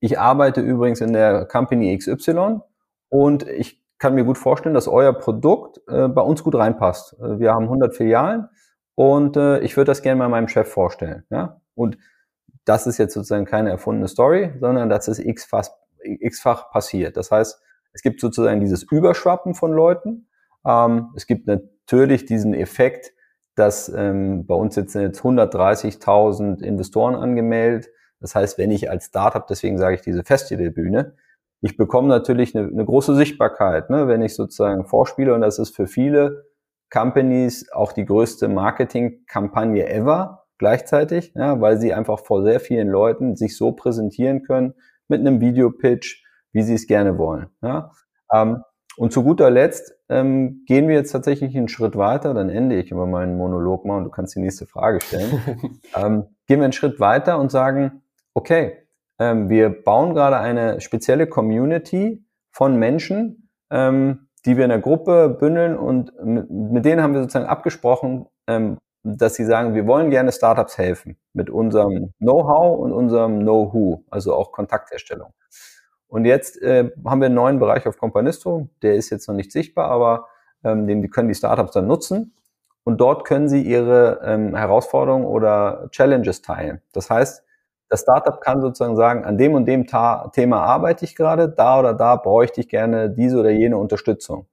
ich 0.00 0.18
arbeite 0.18 0.60
übrigens 0.60 1.00
in 1.00 1.12
der 1.12 1.46
Company 1.46 1.96
XY 1.96 2.60
und 3.08 3.48
ich 3.48 3.82
kann 3.98 4.14
mir 4.14 4.24
gut 4.24 4.36
vorstellen, 4.36 4.74
dass 4.74 4.88
euer 4.88 5.12
Produkt 5.14 5.80
äh, 5.88 6.08
bei 6.08 6.20
uns 6.20 6.44
gut 6.44 6.54
reinpasst. 6.54 7.14
Äh, 7.18 7.38
wir 7.38 7.52
haben 7.52 7.64
100 7.64 7.94
Filialen 7.94 8.48
und 8.94 9.36
äh, 9.36 9.60
ich 9.60 9.76
würde 9.76 9.90
das 9.90 10.02
gerne 10.02 10.18
mal 10.18 10.28
meinem 10.28 10.48
Chef 10.48 10.68
vorstellen. 10.68 11.24
Ja? 11.30 11.60
Und 11.74 11.96
das 12.64 12.86
ist 12.86 12.98
jetzt 12.98 13.14
sozusagen 13.14 13.46
keine 13.46 13.70
erfundene 13.70 14.08
Story, 14.08 14.52
sondern 14.60 14.90
das 14.90 15.08
ist 15.08 15.18
x-fach 15.18 16.70
passiert. 16.70 17.16
Das 17.16 17.30
heißt, 17.30 17.60
es 17.96 18.02
gibt 18.02 18.20
sozusagen 18.20 18.60
dieses 18.60 18.82
Überschwappen 18.82 19.54
von 19.54 19.72
Leuten. 19.72 20.28
Ähm, 20.66 21.14
es 21.16 21.26
gibt 21.26 21.46
natürlich 21.46 22.26
diesen 22.26 22.52
Effekt, 22.52 23.14
dass 23.54 23.88
ähm, 23.88 24.46
bei 24.46 24.54
uns 24.54 24.74
sitzen 24.74 25.00
jetzt 25.00 25.22
130.000 25.22 26.62
Investoren 26.62 27.14
angemeldet. 27.14 27.88
Das 28.20 28.34
heißt, 28.34 28.58
wenn 28.58 28.70
ich 28.70 28.90
als 28.90 29.06
Startup, 29.06 29.46
deswegen 29.46 29.78
sage 29.78 29.94
ich 29.94 30.02
diese 30.02 30.24
Festivalbühne, 30.24 31.14
ich 31.62 31.78
bekomme 31.78 32.08
natürlich 32.08 32.54
eine, 32.54 32.68
eine 32.68 32.84
große 32.84 33.16
Sichtbarkeit, 33.16 33.88
ne, 33.88 34.08
wenn 34.08 34.20
ich 34.20 34.34
sozusagen 34.34 34.84
vorspiele 34.84 35.32
und 35.32 35.40
das 35.40 35.58
ist 35.58 35.74
für 35.74 35.86
viele 35.86 36.44
Companies 36.90 37.72
auch 37.72 37.92
die 37.92 38.04
größte 38.04 38.48
Marketingkampagne 38.48 39.88
ever 39.88 40.44
gleichzeitig, 40.58 41.32
ja, 41.34 41.62
weil 41.62 41.80
sie 41.80 41.94
einfach 41.94 42.18
vor 42.18 42.42
sehr 42.42 42.60
vielen 42.60 42.88
Leuten 42.88 43.36
sich 43.36 43.56
so 43.56 43.72
präsentieren 43.72 44.42
können 44.42 44.74
mit 45.08 45.20
einem 45.20 45.40
Videopitch, 45.40 46.25
wie 46.56 46.62
sie 46.62 46.74
es 46.74 46.86
gerne 46.86 47.18
wollen. 47.18 47.48
Ja. 47.60 47.92
Ähm, 48.32 48.62
und 48.96 49.12
zu 49.12 49.22
guter 49.22 49.50
Letzt 49.50 49.94
ähm, 50.08 50.64
gehen 50.66 50.88
wir 50.88 50.94
jetzt 50.94 51.12
tatsächlich 51.12 51.54
einen 51.54 51.68
Schritt 51.68 51.96
weiter, 51.96 52.32
dann 52.32 52.48
ende 52.48 52.76
ich 52.76 52.90
über 52.90 53.06
meinen 53.06 53.36
Monolog 53.36 53.84
mal 53.84 53.98
und 53.98 54.04
du 54.04 54.10
kannst 54.10 54.34
die 54.34 54.40
nächste 54.40 54.64
Frage 54.64 55.02
stellen. 55.02 55.38
ähm, 55.94 56.24
gehen 56.46 56.60
wir 56.60 56.64
einen 56.64 56.72
Schritt 56.72 56.98
weiter 56.98 57.38
und 57.38 57.50
sagen, 57.50 58.00
okay, 58.32 58.78
ähm, 59.18 59.50
wir 59.50 59.68
bauen 59.68 60.14
gerade 60.14 60.38
eine 60.38 60.80
spezielle 60.80 61.26
Community 61.26 62.24
von 62.52 62.76
Menschen, 62.78 63.50
ähm, 63.70 64.28
die 64.46 64.56
wir 64.56 64.64
in 64.64 64.70
der 64.70 64.78
Gruppe 64.78 65.36
bündeln 65.38 65.76
und 65.76 66.10
mit, 66.24 66.50
mit 66.50 66.84
denen 66.86 67.02
haben 67.02 67.12
wir 67.12 67.20
sozusagen 67.20 67.44
abgesprochen, 67.44 68.28
ähm, 68.46 68.78
dass 69.02 69.34
sie 69.34 69.44
sagen, 69.44 69.74
wir 69.74 69.86
wollen 69.86 70.08
gerne 70.10 70.32
Startups 70.32 70.78
helfen 70.78 71.18
mit 71.34 71.50
unserem 71.50 72.14
Know-how 72.18 72.78
und 72.78 72.92
unserem 72.92 73.40
Know-who, 73.40 74.04
also 74.10 74.34
auch 74.34 74.52
Kontaktherstellung. 74.52 75.34
Und 76.08 76.24
jetzt 76.24 76.60
äh, 76.62 76.90
haben 77.04 77.20
wir 77.20 77.26
einen 77.26 77.34
neuen 77.34 77.58
Bereich 77.58 77.86
auf 77.86 77.98
Companisto, 77.98 78.68
der 78.82 78.94
ist 78.94 79.10
jetzt 79.10 79.28
noch 79.28 79.34
nicht 79.34 79.52
sichtbar, 79.52 79.90
aber 79.90 80.28
ähm, 80.64 80.86
den 80.86 81.08
können 81.10 81.28
die 81.28 81.34
Startups 81.34 81.72
dann 81.72 81.86
nutzen. 81.86 82.34
Und 82.84 83.00
dort 83.00 83.24
können 83.24 83.48
sie 83.48 83.62
ihre 83.62 84.20
ähm, 84.24 84.54
Herausforderungen 84.54 85.26
oder 85.26 85.88
Challenges 85.90 86.42
teilen. 86.42 86.80
Das 86.92 87.10
heißt, 87.10 87.42
das 87.88 88.00
Startup 88.00 88.40
kann 88.40 88.60
sozusagen 88.60 88.96
sagen, 88.96 89.24
an 89.24 89.38
dem 89.38 89.54
und 89.54 89.66
dem 89.66 89.86
Ta 89.86 90.28
Thema 90.28 90.62
arbeite 90.62 91.04
ich 91.04 91.16
gerade, 91.16 91.48
da 91.48 91.78
oder 91.80 91.94
da 91.94 92.16
bräuchte 92.16 92.60
ich 92.60 92.68
gerne 92.68 93.10
diese 93.10 93.38
oder 93.40 93.50
jene 93.50 93.76
Unterstützung. 93.76 94.46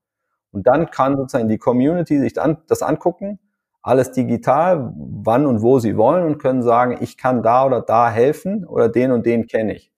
Und 0.52 0.68
dann 0.68 0.92
kann 0.92 1.16
sozusagen 1.18 1.50
die 1.50 1.58
Community 1.58 2.20
sich 2.20 2.34
dann 2.34 2.58
das 2.68 2.82
angucken, 2.84 3.40
alles 3.84 4.12
digital, 4.12 4.94
wann 4.96 5.46
und 5.46 5.62
wo 5.62 5.80
sie 5.80 5.98
wollen 5.98 6.26
und 6.26 6.38
können 6.38 6.64
sagen, 6.64 6.98
ich 7.02 7.18
kann 7.18 7.44
da 7.44 7.66
oder 7.66 7.82
da 7.82 8.10
helfen 8.10 8.66
oder 8.66 8.90
den 8.90 9.12
und 9.12 9.26
den 9.26 9.46
kenne 9.46 9.76
ich. 9.76 9.93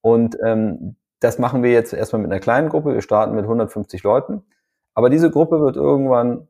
Und 0.00 0.36
ähm, 0.42 0.96
das 1.20 1.38
machen 1.38 1.62
wir 1.62 1.70
jetzt 1.70 1.92
erstmal 1.92 2.22
mit 2.22 2.30
einer 2.30 2.40
kleinen 2.40 2.68
Gruppe. 2.68 2.94
Wir 2.94 3.02
starten 3.02 3.34
mit 3.34 3.44
150 3.44 4.02
Leuten. 4.02 4.42
Aber 4.94 5.10
diese 5.10 5.30
Gruppe 5.30 5.60
wird 5.60 5.76
irgendwann 5.76 6.48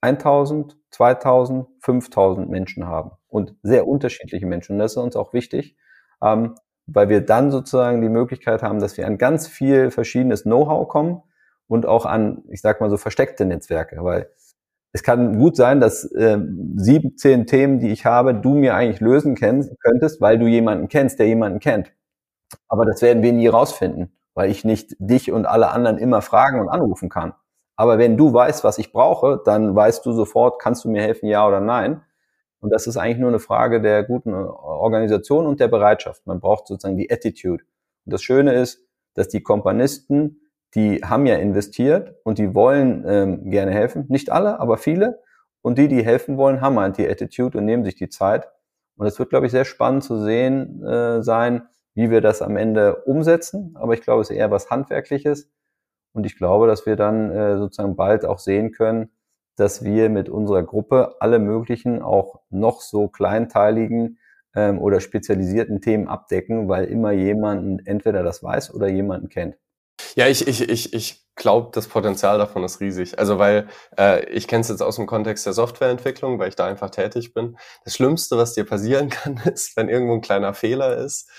1000, 0.00 0.76
2000, 0.90 1.66
5000 1.80 2.48
Menschen 2.48 2.86
haben 2.86 3.12
und 3.28 3.54
sehr 3.62 3.86
unterschiedliche 3.86 4.46
Menschen. 4.46 4.74
Und 4.74 4.78
das 4.78 4.92
ist 4.92 4.96
uns 4.96 5.16
auch 5.16 5.32
wichtig, 5.32 5.76
ähm, 6.22 6.54
weil 6.86 7.08
wir 7.08 7.20
dann 7.20 7.50
sozusagen 7.50 8.00
die 8.00 8.08
Möglichkeit 8.08 8.62
haben, 8.62 8.80
dass 8.80 8.96
wir 8.96 9.06
an 9.06 9.18
ganz 9.18 9.46
viel 9.46 9.90
verschiedenes 9.90 10.42
Know-how 10.42 10.88
kommen 10.88 11.22
und 11.68 11.86
auch 11.86 12.06
an, 12.06 12.42
ich 12.48 12.60
sag 12.60 12.80
mal 12.80 12.90
so, 12.90 12.96
versteckte 12.96 13.44
Netzwerke, 13.44 14.02
weil 14.02 14.28
es 14.92 15.02
kann 15.02 15.38
gut 15.38 15.56
sein, 15.56 15.80
dass 15.80 16.04
äh, 16.12 16.38
17 16.76 17.46
Themen, 17.46 17.78
die 17.78 17.90
ich 17.90 18.04
habe, 18.04 18.34
du 18.34 18.54
mir 18.54 18.74
eigentlich 18.74 19.00
lösen 19.00 19.34
kennst, 19.36 19.72
könntest, 19.80 20.20
weil 20.20 20.38
du 20.38 20.46
jemanden 20.46 20.88
kennst, 20.88 21.18
der 21.18 21.28
jemanden 21.28 21.60
kennt. 21.60 21.92
Aber 22.68 22.84
das 22.86 23.02
werden 23.02 23.22
wir 23.22 23.32
nie 23.32 23.48
rausfinden, 23.48 24.16
weil 24.34 24.50
ich 24.50 24.64
nicht 24.64 24.94
dich 24.98 25.32
und 25.32 25.46
alle 25.46 25.70
anderen 25.70 25.98
immer 25.98 26.22
fragen 26.22 26.60
und 26.60 26.68
anrufen 26.68 27.08
kann. 27.08 27.34
Aber 27.76 27.98
wenn 27.98 28.16
du 28.16 28.32
weißt, 28.32 28.64
was 28.64 28.78
ich 28.78 28.92
brauche, 28.92 29.40
dann 29.44 29.74
weißt 29.74 30.04
du 30.04 30.12
sofort, 30.12 30.60
kannst 30.60 30.84
du 30.84 30.90
mir 30.90 31.02
helfen, 31.02 31.26
ja 31.26 31.46
oder 31.46 31.60
nein. 31.60 32.02
Und 32.60 32.70
das 32.70 32.86
ist 32.86 32.96
eigentlich 32.96 33.18
nur 33.18 33.30
eine 33.30 33.40
Frage 33.40 33.80
der 33.80 34.04
guten 34.04 34.32
Organisation 34.34 35.46
und 35.46 35.58
der 35.58 35.68
Bereitschaft. 35.68 36.26
Man 36.26 36.38
braucht 36.38 36.68
sozusagen 36.68 36.96
die 36.96 37.10
Attitude. 37.10 37.64
Und 38.04 38.12
das 38.12 38.22
Schöne 38.22 38.52
ist, 38.54 38.86
dass 39.14 39.28
die 39.28 39.42
Kompanisten, 39.42 40.40
die 40.74 41.00
haben 41.02 41.26
ja 41.26 41.36
investiert 41.36 42.14
und 42.24 42.38
die 42.38 42.54
wollen 42.54 43.04
ähm, 43.06 43.50
gerne 43.50 43.72
helfen. 43.72 44.06
Nicht 44.08 44.30
alle, 44.30 44.60
aber 44.60 44.78
viele. 44.78 45.20
Und 45.60 45.76
die, 45.76 45.88
die 45.88 46.04
helfen 46.04 46.36
wollen, 46.36 46.60
haben 46.60 46.78
halt 46.78 46.98
die 46.98 47.08
Attitude 47.08 47.58
und 47.58 47.64
nehmen 47.64 47.84
sich 47.84 47.96
die 47.96 48.08
Zeit. 48.08 48.48
Und 48.96 49.06
es 49.06 49.18
wird, 49.18 49.30
glaube 49.30 49.46
ich, 49.46 49.52
sehr 49.52 49.64
spannend 49.64 50.04
zu 50.04 50.22
sehen 50.22 50.84
äh, 50.84 51.22
sein, 51.22 51.68
wie 51.94 52.10
wir 52.10 52.20
das 52.20 52.42
am 52.42 52.56
Ende 52.56 52.96
umsetzen. 53.04 53.76
Aber 53.78 53.94
ich 53.94 54.02
glaube, 54.02 54.22
es 54.22 54.30
ist 54.30 54.36
eher 54.36 54.50
was 54.50 54.70
Handwerkliches. 54.70 55.50
Und 56.12 56.24
ich 56.26 56.36
glaube, 56.36 56.66
dass 56.66 56.86
wir 56.86 56.96
dann 56.96 57.30
äh, 57.30 57.56
sozusagen 57.56 57.96
bald 57.96 58.24
auch 58.24 58.38
sehen 58.38 58.72
können, 58.72 59.10
dass 59.56 59.84
wir 59.84 60.08
mit 60.08 60.28
unserer 60.28 60.62
Gruppe 60.62 61.16
alle 61.20 61.38
möglichen, 61.38 62.02
auch 62.02 62.40
noch 62.50 62.80
so 62.80 63.08
kleinteiligen 63.08 64.18
ähm, 64.54 64.78
oder 64.78 65.00
spezialisierten 65.00 65.80
Themen 65.80 66.08
abdecken, 66.08 66.68
weil 66.68 66.86
immer 66.86 67.12
jemanden 67.12 67.78
entweder 67.84 68.22
das 68.22 68.42
weiß 68.42 68.74
oder 68.74 68.88
jemanden 68.88 69.28
kennt. 69.28 69.56
Ja, 70.14 70.26
ich, 70.26 70.46
ich, 70.46 70.68
ich, 70.68 70.92
ich 70.92 71.26
glaube, 71.36 71.70
das 71.72 71.86
Potenzial 71.86 72.38
davon 72.38 72.64
ist 72.64 72.80
riesig. 72.80 73.18
Also 73.18 73.38
weil 73.38 73.68
äh, 73.98 74.28
ich 74.30 74.48
kenne 74.48 74.62
es 74.62 74.68
jetzt 74.68 74.82
aus 74.82 74.96
dem 74.96 75.06
Kontext 75.06 75.46
der 75.46 75.52
Softwareentwicklung, 75.52 76.38
weil 76.38 76.48
ich 76.48 76.56
da 76.56 76.66
einfach 76.66 76.90
tätig 76.90 77.32
bin. 77.32 77.56
Das 77.84 77.94
Schlimmste, 77.94 78.36
was 78.36 78.54
dir 78.54 78.64
passieren 78.64 79.08
kann, 79.10 79.40
ist, 79.52 79.76
wenn 79.76 79.88
irgendwo 79.88 80.14
ein 80.14 80.20
kleiner 80.20 80.54
Fehler 80.54 80.96
ist 80.98 81.30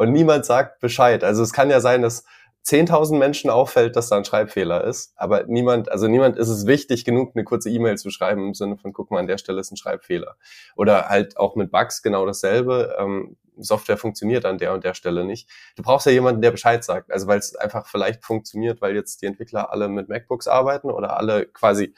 und 0.00 0.12
niemand 0.12 0.46
sagt 0.46 0.80
Bescheid. 0.80 1.22
Also 1.24 1.42
es 1.42 1.52
kann 1.52 1.68
ja 1.68 1.78
sein, 1.78 2.00
dass 2.00 2.24
10.000 2.64 3.18
Menschen 3.18 3.50
auffällt, 3.50 3.96
dass 3.96 4.08
da 4.08 4.16
ein 4.16 4.24
Schreibfehler 4.24 4.82
ist, 4.84 5.12
aber 5.16 5.44
niemand, 5.44 5.92
also 5.92 6.08
niemand 6.08 6.38
ist 6.38 6.48
es 6.48 6.66
wichtig 6.66 7.04
genug, 7.04 7.32
eine 7.34 7.44
kurze 7.44 7.68
E-Mail 7.68 7.98
zu 7.98 8.08
schreiben 8.08 8.46
im 8.46 8.54
Sinne 8.54 8.78
von, 8.78 8.94
guck 8.94 9.10
mal, 9.10 9.18
an 9.18 9.26
der 9.26 9.36
Stelle 9.36 9.60
ist 9.60 9.72
ein 9.72 9.76
Schreibfehler. 9.76 10.36
Oder 10.74 11.10
halt 11.10 11.36
auch 11.36 11.54
mit 11.54 11.70
Bugs 11.70 12.00
genau 12.00 12.24
dasselbe. 12.24 12.96
Ähm, 12.98 13.36
Software 13.58 13.98
funktioniert 13.98 14.46
an 14.46 14.56
der 14.56 14.72
und 14.72 14.84
der 14.84 14.94
Stelle 14.94 15.26
nicht. 15.26 15.50
Du 15.76 15.82
brauchst 15.82 16.06
ja 16.06 16.12
jemanden, 16.12 16.40
der 16.40 16.50
Bescheid 16.50 16.82
sagt. 16.82 17.12
Also 17.12 17.26
weil 17.26 17.38
es 17.38 17.54
einfach 17.56 17.86
vielleicht 17.86 18.24
funktioniert, 18.24 18.80
weil 18.80 18.94
jetzt 18.94 19.20
die 19.20 19.26
Entwickler 19.26 19.70
alle 19.70 19.88
mit 19.88 20.08
MacBooks 20.08 20.48
arbeiten 20.48 20.90
oder 20.90 21.18
alle 21.18 21.44
quasi 21.44 21.92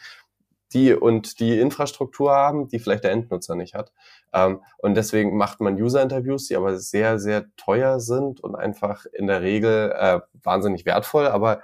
die 0.75 0.95
und 0.95 1.41
die 1.41 1.59
Infrastruktur 1.59 2.33
haben, 2.33 2.69
die 2.69 2.79
vielleicht 2.79 3.05
der 3.05 3.13
Endnutzer 3.13 3.55
nicht 3.55 3.75
hat. 3.75 3.93
Ähm, 4.33 4.63
und 4.79 4.95
deswegen 4.95 5.37
macht 5.37 5.61
man 5.61 5.81
User-Interviews, 5.81 6.49
die 6.49 6.57
aber 6.57 6.79
sehr, 6.79 7.19
sehr 7.19 7.47
teuer 7.57 8.01
sind 8.01 8.41
und 8.41 8.55
einfach 8.55 9.07
in 9.13 9.27
der 9.27 9.43
Regel 9.43 9.93
äh, 9.97 10.21
wahnsinnig 10.43 10.87
wertvoll, 10.87 11.27
aber 11.27 11.63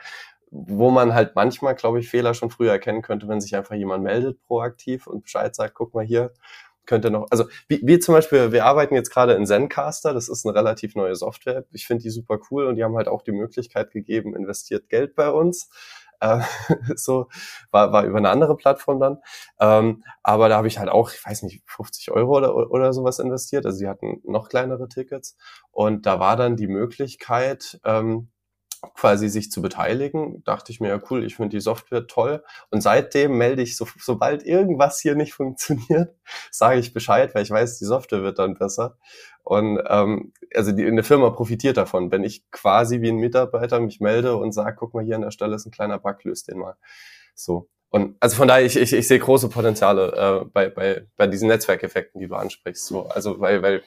wo 0.51 0.91
man 0.91 1.15
halt 1.15 1.35
manchmal, 1.35 1.75
glaube 1.75 2.01
ich, 2.01 2.09
Fehler 2.09 2.33
schon 2.33 2.51
früher 2.51 2.73
erkennen 2.73 3.03
könnte, 3.03 3.29
wenn 3.29 3.41
sich 3.41 3.55
einfach 3.55 3.75
jemand 3.75 4.03
meldet 4.03 4.43
proaktiv 4.47 5.07
und 5.07 5.23
Bescheid 5.23 5.55
sagt, 5.55 5.75
guck 5.75 5.95
mal 5.95 6.05
hier, 6.05 6.33
könnte 6.89 7.11
noch, 7.11 7.27
also 7.31 7.45
wie, 7.69 7.81
wie 7.85 7.99
zum 7.99 8.15
Beispiel, 8.15 8.51
wir 8.51 8.65
arbeiten 8.65 8.95
jetzt 8.95 9.11
gerade 9.11 9.35
in 9.35 9.47
Zencaster, 9.47 10.15
das 10.15 10.29
ist 10.29 10.45
eine 10.45 10.55
relativ 10.57 10.97
neue 10.97 11.15
Software. 11.15 11.65
Ich 11.73 11.87
finde 11.87 12.03
die 12.03 12.11
super 12.11 12.41
cool 12.51 12.67
und 12.67 12.77
die 12.77 12.83
haben 12.83 12.97
halt 12.97 13.09
auch 13.09 13.23
die 13.23 13.33
Möglichkeit 13.33 13.93
gegeben, 13.93 14.35
investiert 14.35 14.89
Geld 14.89 15.15
bei 15.15 15.31
uns. 15.31 15.69
Äh, 16.21 16.41
so 16.97 17.29
war, 17.71 17.93
war 17.93 18.05
über 18.05 18.19
eine 18.19 18.31
andere 18.31 18.57
Plattform 18.57 19.01
dann. 19.01 19.19
Ähm, 19.61 20.05
aber 20.23 20.49
da 20.49 20.57
habe 20.57 20.69
ich 20.69 20.79
halt 20.79 20.89
auch, 20.89 21.13
ich 21.13 21.25
weiß 21.25 21.43
nicht, 21.43 21.63
50 21.67 22.11
Euro 22.11 22.37
oder, 22.37 22.55
oder 22.71 22.93
sowas 22.93 23.19
investiert. 23.19 23.67
Also 23.67 23.79
die 23.81 23.89
hatten 23.89 24.21
noch 24.25 24.49
kleinere 24.49 24.89
Tickets. 24.89 25.37
Und 25.71 26.07
da 26.07 26.21
war 26.21 26.37
dann 26.37 26.57
die 26.57 26.69
Möglichkeit, 26.69 27.81
ähm, 27.85 28.31
quasi 28.95 29.29
sich 29.29 29.51
zu 29.51 29.61
beteiligen, 29.63 30.43
dachte 30.45 30.73
ich 30.73 30.81
mir, 30.81 30.89
ja 30.89 31.01
cool, 31.11 31.25
ich 31.25 31.37
finde 31.37 31.51
die 31.51 31.61
Software 31.61 32.07
toll. 32.07 32.43
Und 32.71 32.81
seitdem 32.81 33.37
melde 33.37 33.63
ich, 33.63 33.77
so, 33.77 33.87
sobald 33.99 34.45
irgendwas 34.45 35.01
hier 35.01 35.15
nicht 35.15 35.33
funktioniert, 35.35 36.15
sage 36.51 36.81
ich 36.81 36.93
Bescheid, 36.93 37.35
weil 37.35 37.43
ich 37.43 37.51
weiß, 37.51 37.79
die 37.79 37.85
Software 37.85 38.23
wird 38.23 38.39
dann 38.39 38.55
besser. 38.55 38.97
Und 39.43 39.81
ähm, 39.89 40.33
also 40.55 40.73
die, 40.73 40.87
eine 40.87 41.03
Firma 41.03 41.31
profitiert 41.31 41.77
davon, 41.77 42.11
wenn 42.13 42.25
ich 42.25 42.49
quasi 42.51 43.01
wie 43.01 43.09
ein 43.09 43.17
Mitarbeiter 43.17 43.81
mich 43.81 44.01
melde 44.01 44.37
und 44.37 44.53
sage, 44.53 44.77
guck 44.79 44.95
mal, 44.95 45.05
hier 45.05 45.17
an 45.17 45.23
der 45.23 45.31
Stelle 45.31 45.57
ist 45.57 45.67
ein 45.67 45.73
kleiner 45.73 45.99
Bug, 45.99 46.23
löst 46.25 46.49
den 46.49 46.59
mal. 46.59 46.77
So. 47.35 47.69
Und 47.91 48.17
also 48.21 48.37
von 48.37 48.49
daher, 48.49 48.67
ich, 48.67 48.77
ich, 48.77 48.93
ich 48.93 49.09
sehe 49.09 49.19
große 49.19 49.49
Potenziale 49.49 50.43
äh, 50.43 50.45
bei, 50.53 50.69
bei, 50.69 51.07
bei 51.17 51.27
diesen 51.27 51.49
Netzwerkeffekten, 51.49 52.21
die 52.21 52.29
du 52.29 52.35
ansprichst. 52.35 52.87
So. 52.87 53.07
Also 53.09 53.41
weil, 53.41 53.63
weil 53.63 53.83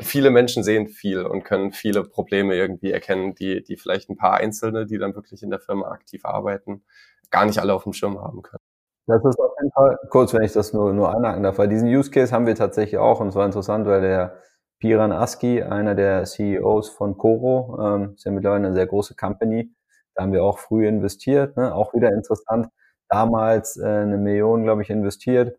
viele 0.00 0.30
Menschen 0.30 0.62
sehen 0.62 0.88
viel 0.88 1.24
und 1.24 1.44
können 1.44 1.72
viele 1.72 2.04
Probleme 2.04 2.54
irgendwie 2.54 2.92
erkennen, 2.92 3.34
die, 3.34 3.62
die 3.62 3.76
vielleicht 3.76 4.08
ein 4.08 4.16
paar 4.16 4.34
Einzelne, 4.34 4.86
die 4.86 4.98
dann 4.98 5.14
wirklich 5.14 5.42
in 5.42 5.50
der 5.50 5.60
Firma 5.60 5.88
aktiv 5.88 6.24
arbeiten, 6.24 6.84
gar 7.30 7.44
nicht 7.44 7.58
alle 7.58 7.74
auf 7.74 7.84
dem 7.84 7.92
Schirm 7.92 8.20
haben 8.20 8.42
können. 8.42 8.62
Das 9.06 9.24
ist 9.24 9.38
auf 9.40 9.52
jeden 9.58 9.72
Fall, 9.72 9.98
kurz, 10.10 10.34
wenn 10.34 10.42
ich 10.42 10.52
das 10.52 10.72
nur, 10.72 10.92
nur 10.92 11.14
anhaken 11.14 11.42
darf, 11.42 11.58
weil 11.58 11.68
diesen 11.68 11.88
Use 11.88 12.10
Case 12.10 12.32
haben 12.32 12.46
wir 12.46 12.54
tatsächlich 12.54 12.98
auch 12.98 13.20
und 13.20 13.28
es 13.28 13.34
war 13.34 13.46
interessant, 13.46 13.86
weil 13.86 14.02
der 14.02 14.42
Piran 14.80 15.12
Aski, 15.12 15.62
einer 15.62 15.94
der 15.94 16.24
CEOs 16.24 16.90
von 16.90 17.16
Coro, 17.16 17.78
ähm, 17.80 18.12
ist 18.14 18.24
ja 18.24 18.30
mittlerweile 18.30 18.66
eine 18.66 18.74
sehr 18.74 18.86
große 18.86 19.16
Company, 19.16 19.74
da 20.14 20.22
haben 20.22 20.32
wir 20.32 20.44
auch 20.44 20.58
früh 20.58 20.86
investiert, 20.86 21.56
ne? 21.56 21.74
auch 21.74 21.94
wieder 21.94 22.10
interessant, 22.10 22.68
damals 23.08 23.78
äh, 23.78 23.86
eine 23.86 24.18
Million, 24.18 24.62
glaube 24.62 24.82
ich, 24.82 24.90
investiert 24.90 25.58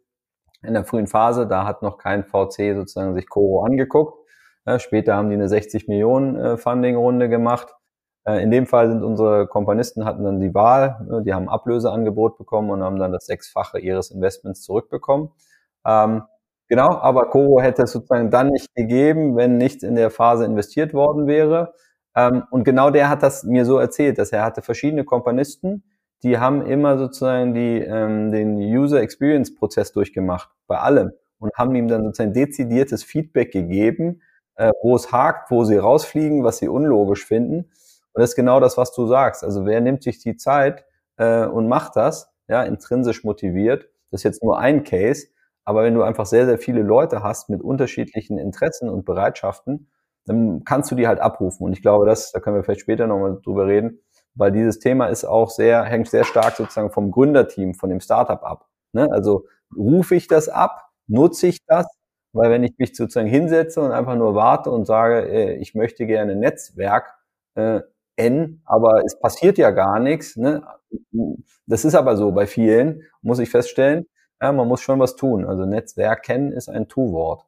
in 0.62 0.74
der 0.74 0.86
frühen 0.86 1.08
Phase, 1.08 1.48
da 1.48 1.65
hat 1.65 1.81
noch 1.81 1.98
kein 1.98 2.24
VC 2.24 2.75
sozusagen 2.75 3.15
sich 3.15 3.27
Coro 3.27 3.63
angeguckt 3.63 4.18
später 4.77 5.15
haben 5.15 5.29
die 5.29 5.35
eine 5.35 5.49
60 5.49 5.88
Millionen 5.88 6.35
äh, 6.35 6.57
Funding-Runde 6.57 7.29
gemacht. 7.29 7.73
Äh, 8.25 8.43
in 8.43 8.51
dem 8.51 8.67
Fall 8.67 8.89
sind 8.89 9.03
unsere 9.03 9.47
Komponisten 9.47 10.05
hatten 10.05 10.23
dann 10.23 10.39
die 10.39 10.53
Wahl, 10.53 11.07
äh, 11.11 11.23
die 11.23 11.33
haben 11.33 11.49
Ablöseangebot 11.49 12.38
bekommen 12.38 12.69
und 12.69 12.83
haben 12.83 12.99
dann 12.99 13.11
das 13.11 13.25
Sechsfache 13.25 13.79
ihres 13.79 14.11
Investments 14.11 14.61
zurückbekommen. 14.61 15.31
Ähm, 15.85 16.23
genau, 16.67 16.89
aber 16.89 17.29
Coro 17.29 17.61
hätte 17.61 17.83
es 17.83 17.91
sozusagen 17.91 18.29
dann 18.29 18.49
nicht 18.49 18.73
gegeben, 18.75 19.35
wenn 19.35 19.57
nichts 19.57 19.83
in 19.83 19.95
der 19.95 20.11
Phase 20.11 20.45
investiert 20.45 20.93
worden 20.93 21.25
wäre. 21.27 21.73
Ähm, 22.15 22.43
und 22.51 22.63
genau 22.63 22.89
der 22.89 23.09
hat 23.09 23.23
das 23.23 23.43
mir 23.43 23.65
so 23.65 23.77
erzählt, 23.77 24.17
dass 24.17 24.31
er 24.31 24.43
hatte 24.43 24.61
verschiedene 24.61 25.05
Komponisten, 25.05 25.83
die 26.23 26.38
haben 26.38 26.65
immer 26.65 26.97
sozusagen 26.97 27.53
die, 27.53 27.79
ähm, 27.79 28.31
den 28.31 28.57
User 28.57 29.01
Experience 29.01 29.55
Prozess 29.55 29.93
durchgemacht, 29.93 30.49
bei 30.67 30.77
allem, 30.77 31.11
und 31.39 31.53
haben 31.55 31.73
ihm 31.75 31.88
dann 31.88 32.03
sozusagen 32.03 32.33
dezidiertes 32.33 33.03
Feedback 33.03 33.51
gegeben, 33.51 34.21
äh, 34.59 34.71
wo 34.83 34.95
es 34.95 35.11
hakt, 35.11 35.49
wo 35.51 35.63
sie 35.63 35.77
rausfliegen, 35.77 36.43
was 36.43 36.57
sie 36.57 36.67
unlogisch 36.67 37.25
finden. 37.25 37.59
Und 38.13 38.21
das 38.21 38.31
ist 38.31 38.35
genau 38.35 38.59
das, 38.59 38.77
was 38.77 38.91
du 38.93 39.07
sagst. 39.07 39.43
Also 39.43 39.65
wer 39.65 39.79
nimmt 39.79 40.03
sich 40.03 40.19
die 40.19 40.35
Zeit 40.35 40.85
äh, 41.17 41.45
und 41.45 41.67
macht 41.69 41.95
das, 41.95 42.29
ja, 42.49 42.63
intrinsisch 42.63 43.23
motiviert. 43.23 43.89
Das 44.11 44.19
ist 44.19 44.23
jetzt 44.23 44.43
nur 44.43 44.59
ein 44.59 44.83
Case. 44.83 45.27
Aber 45.63 45.83
wenn 45.83 45.93
du 45.93 46.01
einfach 46.03 46.25
sehr, 46.25 46.45
sehr 46.45 46.57
viele 46.57 46.81
Leute 46.81 47.24
hast 47.24 47.50
mit 47.50 47.61
unterschiedlichen 47.61 48.37
Interessen 48.37 48.89
und 48.89 49.05
Bereitschaften, 49.05 49.89
dann 50.25 50.63
kannst 50.65 50.91
du 50.91 50.95
die 50.95 51.07
halt 51.07 51.19
abrufen. 51.22 51.63
Und 51.65 51.74
ich 51.74 51.81
glaube, 51.81 52.05
das, 52.05 52.31
da 52.33 52.39
können 52.41 52.57
wir 52.57 52.63
vielleicht 52.63 52.81
später 52.81 53.07
nochmal 53.07 53.39
drüber 53.43 53.65
reden, 53.67 54.01
weil 54.35 54.51
dieses 54.51 54.79
Thema 54.79 55.07
ist 55.07 55.24
auch 55.25 55.50
sehr, 55.50 55.83
hängt 55.85 56.09
sehr 56.09 56.25
stark 56.25 56.55
sozusagen 56.55 56.91
vom 56.91 57.11
Gründerteam, 57.11 57.75
von 57.75 57.89
dem 57.89 58.01
Startup 58.01 58.43
ab. 58.43 58.67
Ne? 58.91 59.07
Also 59.11 59.45
rufe 59.77 60.15
ich 60.15 60.27
das 60.27 60.50
ab, 60.50 60.89
nutze 61.07 61.48
ich 61.48 61.59
das 61.65 61.85
weil 62.33 62.51
wenn 62.51 62.63
ich 62.63 62.77
mich 62.77 62.96
sozusagen 62.96 63.27
hinsetze 63.27 63.81
und 63.81 63.92
einfach 63.92 64.15
nur 64.15 64.35
warte 64.35 64.72
und 64.72 64.85
sage, 64.85 65.27
äh, 65.29 65.55
ich 65.55 65.75
möchte 65.75 66.05
gerne 66.05 66.35
Netzwerk 66.35 67.15
äh, 67.55 67.81
N, 68.15 68.61
aber 68.65 69.03
es 69.05 69.20
passiert 69.20 69.57
ja 69.57 69.72
gar 69.72 70.00
nichts. 70.00 70.35
Ne? 70.35 70.63
Das 71.68 71.85
ist 71.85 71.96
aber 71.96 72.18
so 72.18 72.31
bei 72.31 72.48
vielen, 72.48 73.03
muss 73.22 73.39
ich 73.39 73.50
feststellen. 73.50 74.05
Ja, 74.42 74.51
man 74.51 74.68
muss 74.68 74.81
schon 74.81 75.00
was 75.00 75.15
tun. 75.15 75.46
Also 75.46 75.65
Netzwerk 75.65 76.24
kennen 76.24 76.51
ist 76.51 76.70
ein 76.70 76.87
Tu-Wort. 76.87 77.46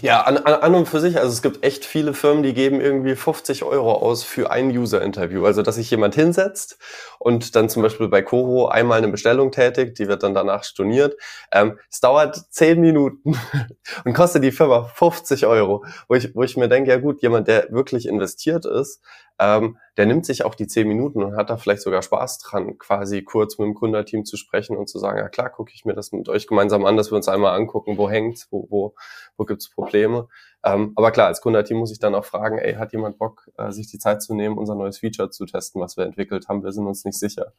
Ja, 0.00 0.22
an, 0.22 0.38
an 0.38 0.74
und 0.74 0.88
für 0.88 0.98
sich, 1.00 1.18
also 1.18 1.28
es 1.30 1.42
gibt 1.42 1.62
echt 1.62 1.84
viele 1.84 2.14
Firmen, 2.14 2.42
die 2.42 2.54
geben 2.54 2.80
irgendwie 2.80 3.14
50 3.16 3.64
Euro 3.64 3.92
aus 3.92 4.24
für 4.24 4.50
ein 4.50 4.70
User-Interview. 4.70 5.44
Also, 5.44 5.60
dass 5.60 5.74
sich 5.74 5.90
jemand 5.90 6.14
hinsetzt 6.14 6.78
und 7.18 7.54
dann 7.54 7.68
zum 7.68 7.82
Beispiel 7.82 8.08
bei 8.08 8.22
Coro 8.22 8.68
einmal 8.68 8.98
eine 8.98 9.08
Bestellung 9.08 9.50
tätigt, 9.50 9.98
die 9.98 10.08
wird 10.08 10.22
dann 10.22 10.34
danach 10.34 10.64
storniert. 10.64 11.16
Ähm, 11.52 11.78
es 11.90 12.00
dauert 12.00 12.36
10 12.50 12.80
Minuten 12.80 13.38
und 14.04 14.14
kostet 14.14 14.42
die 14.42 14.52
Firma 14.52 14.84
50 14.84 15.46
Euro, 15.46 15.84
wo 16.08 16.14
ich, 16.14 16.34
wo 16.34 16.42
ich 16.42 16.56
mir 16.56 16.68
denke, 16.68 16.90
ja 16.90 16.96
gut, 16.96 17.20
jemand, 17.20 17.46
der 17.48 17.70
wirklich 17.70 18.06
investiert 18.06 18.64
ist, 18.64 19.02
ähm, 19.38 19.78
der 19.96 20.06
nimmt 20.06 20.26
sich 20.26 20.44
auch 20.44 20.54
die 20.54 20.66
zehn 20.66 20.86
Minuten 20.86 21.22
und 21.22 21.36
hat 21.36 21.50
da 21.50 21.56
vielleicht 21.56 21.82
sogar 21.82 22.02
Spaß 22.02 22.38
dran, 22.38 22.78
quasi 22.78 23.22
kurz 23.22 23.58
mit 23.58 23.66
dem 23.66 23.74
Gründerteam 23.74 24.24
zu 24.24 24.36
sprechen 24.36 24.76
und 24.76 24.88
zu 24.88 24.98
sagen, 24.98 25.18
ja 25.18 25.28
klar, 25.28 25.50
gucke 25.50 25.72
ich 25.74 25.84
mir 25.84 25.94
das 25.94 26.12
mit 26.12 26.28
euch 26.28 26.46
gemeinsam 26.46 26.84
an, 26.84 26.96
dass 26.96 27.10
wir 27.10 27.16
uns 27.16 27.28
einmal 27.28 27.58
angucken, 27.58 27.98
wo 27.98 28.08
hängt's, 28.08 28.48
wo, 28.50 28.66
wo, 28.70 28.94
wo 29.36 29.44
gibt's 29.44 29.70
Probleme. 29.70 30.28
Ähm, 30.64 30.92
aber 30.96 31.10
klar, 31.10 31.26
als 31.28 31.40
Gründerteam 31.40 31.78
muss 31.78 31.92
ich 31.92 31.98
dann 31.98 32.14
auch 32.14 32.24
fragen, 32.24 32.58
ey, 32.58 32.74
hat 32.74 32.92
jemand 32.92 33.18
Bock, 33.18 33.50
äh, 33.56 33.70
sich 33.70 33.88
die 33.90 33.98
Zeit 33.98 34.22
zu 34.22 34.34
nehmen, 34.34 34.58
unser 34.58 34.74
neues 34.74 34.98
Feature 34.98 35.30
zu 35.30 35.46
testen, 35.46 35.80
was 35.80 35.96
wir 35.96 36.04
entwickelt 36.04 36.48
haben? 36.48 36.62
Wir 36.62 36.72
sind 36.72 36.86
uns 36.86 37.04
nicht 37.04 37.18
sicher, 37.18 37.52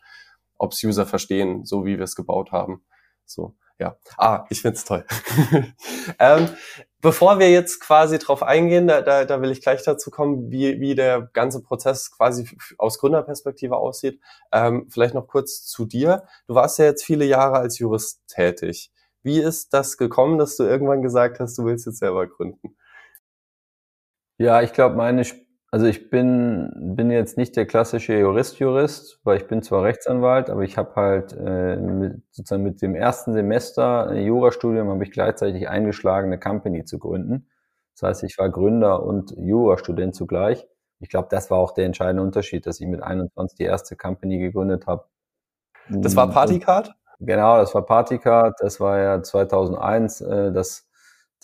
ob's 0.58 0.84
User 0.84 1.06
verstehen, 1.06 1.66
so 1.66 1.86
wie 1.86 1.98
wir 1.98 2.06
es 2.06 2.16
gebaut 2.16 2.52
haben. 2.52 2.84
So, 3.26 3.56
ja. 3.80 3.98
Ah, 4.18 4.46
ich 4.50 4.62
find's 4.62 4.86
toll. 4.86 5.06
ähm, 6.20 6.50
Bevor 7.06 7.38
wir 7.38 7.52
jetzt 7.52 7.82
quasi 7.82 8.18
drauf 8.18 8.42
eingehen, 8.42 8.88
da, 8.88 9.04
da, 9.04 9.26
da 9.26 9.40
will 9.40 9.52
ich 9.52 9.62
gleich 9.62 9.84
dazu 9.84 10.10
kommen, 10.10 10.50
wie, 10.50 10.80
wie 10.80 10.96
der 10.96 11.30
ganze 11.34 11.62
Prozess 11.62 12.10
quasi 12.10 12.50
aus 12.80 12.98
Gründerperspektive 12.98 13.78
aussieht. 13.78 14.20
Ähm, 14.52 14.88
vielleicht 14.90 15.14
noch 15.14 15.28
kurz 15.28 15.68
zu 15.68 15.86
dir. 15.86 16.26
Du 16.48 16.56
warst 16.56 16.80
ja 16.80 16.86
jetzt 16.86 17.06
viele 17.06 17.26
Jahre 17.26 17.58
als 17.58 17.78
Jurist 17.78 18.24
tätig. 18.28 18.92
Wie 19.22 19.38
ist 19.38 19.72
das 19.72 19.98
gekommen, 19.98 20.40
dass 20.40 20.58
du 20.58 20.64
irgendwann 20.64 21.04
gesagt 21.04 21.40
hast, 21.40 21.60
du 21.60 21.66
willst 21.66 21.86
jetzt 21.86 22.00
selber 22.00 22.26
gründen? 22.26 22.76
Ja, 24.40 24.64
ich 24.64 24.74
glaube, 24.74 24.96
meine 24.96 25.26
also 25.76 25.88
ich 25.88 26.10
bin, 26.10 26.72
bin 26.96 27.12
jetzt 27.12 27.36
nicht 27.36 27.58
der 27.58 27.66
klassische 27.66 28.18
Jurist-Jurist, 28.18 29.20
weil 29.26 29.36
ich 29.36 29.48
bin 29.48 29.62
zwar 29.62 29.84
Rechtsanwalt, 29.84 30.50
aber 30.50 30.62
ich 30.62 30.78
habe 30.78 30.96
halt 30.96 31.34
äh, 31.34 31.76
mit, 31.76 32.22
sozusagen 32.32 32.64
mit 32.64 32.82
dem 32.82 32.96
ersten 32.96 33.34
Semester 33.34 34.14
Jurastudium 34.14 34.88
habe 34.88 35.04
ich 35.04 35.12
gleichzeitig 35.12 35.68
eingeschlagen, 35.68 36.28
eine 36.28 36.40
Company 36.40 36.86
zu 36.86 36.98
gründen. 36.98 37.50
Das 37.94 38.04
heißt, 38.08 38.24
ich 38.24 38.38
war 38.38 38.50
Gründer 38.50 39.04
und 39.04 39.36
Jurastudent 39.38 40.16
zugleich. 40.16 40.66
Ich 41.02 41.10
glaube, 41.10 41.28
das 41.30 41.52
war 41.52 41.58
auch 41.58 41.74
der 41.74 41.88
entscheidende 41.88 42.24
Unterschied, 42.24 42.66
dass 42.66 42.80
ich 42.80 42.88
mit 42.88 43.04
21 43.04 43.58
die 43.58 43.64
erste 43.64 43.98
Company 43.98 44.40
gegründet 44.40 44.88
habe. 44.88 45.04
Das 45.90 46.16
war 46.16 46.30
Partycard? 46.30 46.96
Genau, 47.20 47.58
das 47.58 47.76
war 47.76 47.86
Partycard. 47.86 48.56
Das 48.62 48.80
war 48.80 48.98
ja 49.00 49.22
2001. 49.22 50.22
Äh, 50.22 50.54
das 50.54 50.85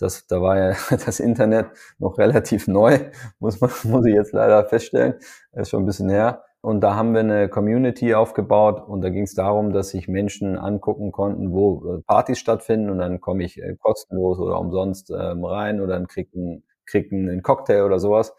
das, 0.02 0.26
da 0.26 0.42
war 0.42 0.58
ja 0.58 0.76
das 0.90 1.20
Internet 1.20 1.66
noch 1.98 2.18
relativ 2.18 2.68
neu, 2.68 2.98
muss 3.38 3.60
man, 3.60 3.70
muss 3.84 4.04
ich 4.06 4.14
jetzt 4.14 4.32
leider 4.32 4.64
feststellen. 4.64 5.14
Ist 5.52 5.70
schon 5.70 5.82
ein 5.82 5.86
bisschen 5.86 6.10
her. 6.10 6.44
Und 6.60 6.80
da 6.80 6.94
haben 6.94 7.12
wir 7.12 7.20
eine 7.20 7.48
Community 7.48 8.14
aufgebaut 8.14 8.86
und 8.86 9.00
da 9.00 9.10
ging 9.10 9.24
es 9.24 9.34
darum, 9.34 9.72
dass 9.72 9.90
sich 9.90 10.06
Menschen 10.06 10.56
angucken 10.56 11.10
konnten, 11.10 11.52
wo 11.52 11.94
äh, 11.94 12.02
Partys 12.02 12.38
stattfinden 12.38 12.88
und 12.88 12.98
dann 12.98 13.20
komme 13.20 13.42
ich 13.42 13.60
äh, 13.60 13.74
kostenlos 13.80 14.38
oder 14.38 14.60
umsonst 14.60 15.10
ähm, 15.10 15.44
rein 15.44 15.80
oder 15.80 15.94
dann 15.94 16.06
krieg 16.06 16.30
einen, 16.34 16.62
krieg 16.86 17.12
einen 17.12 17.42
Cocktail 17.42 17.82
oder 17.82 17.98
sowas. 17.98 18.32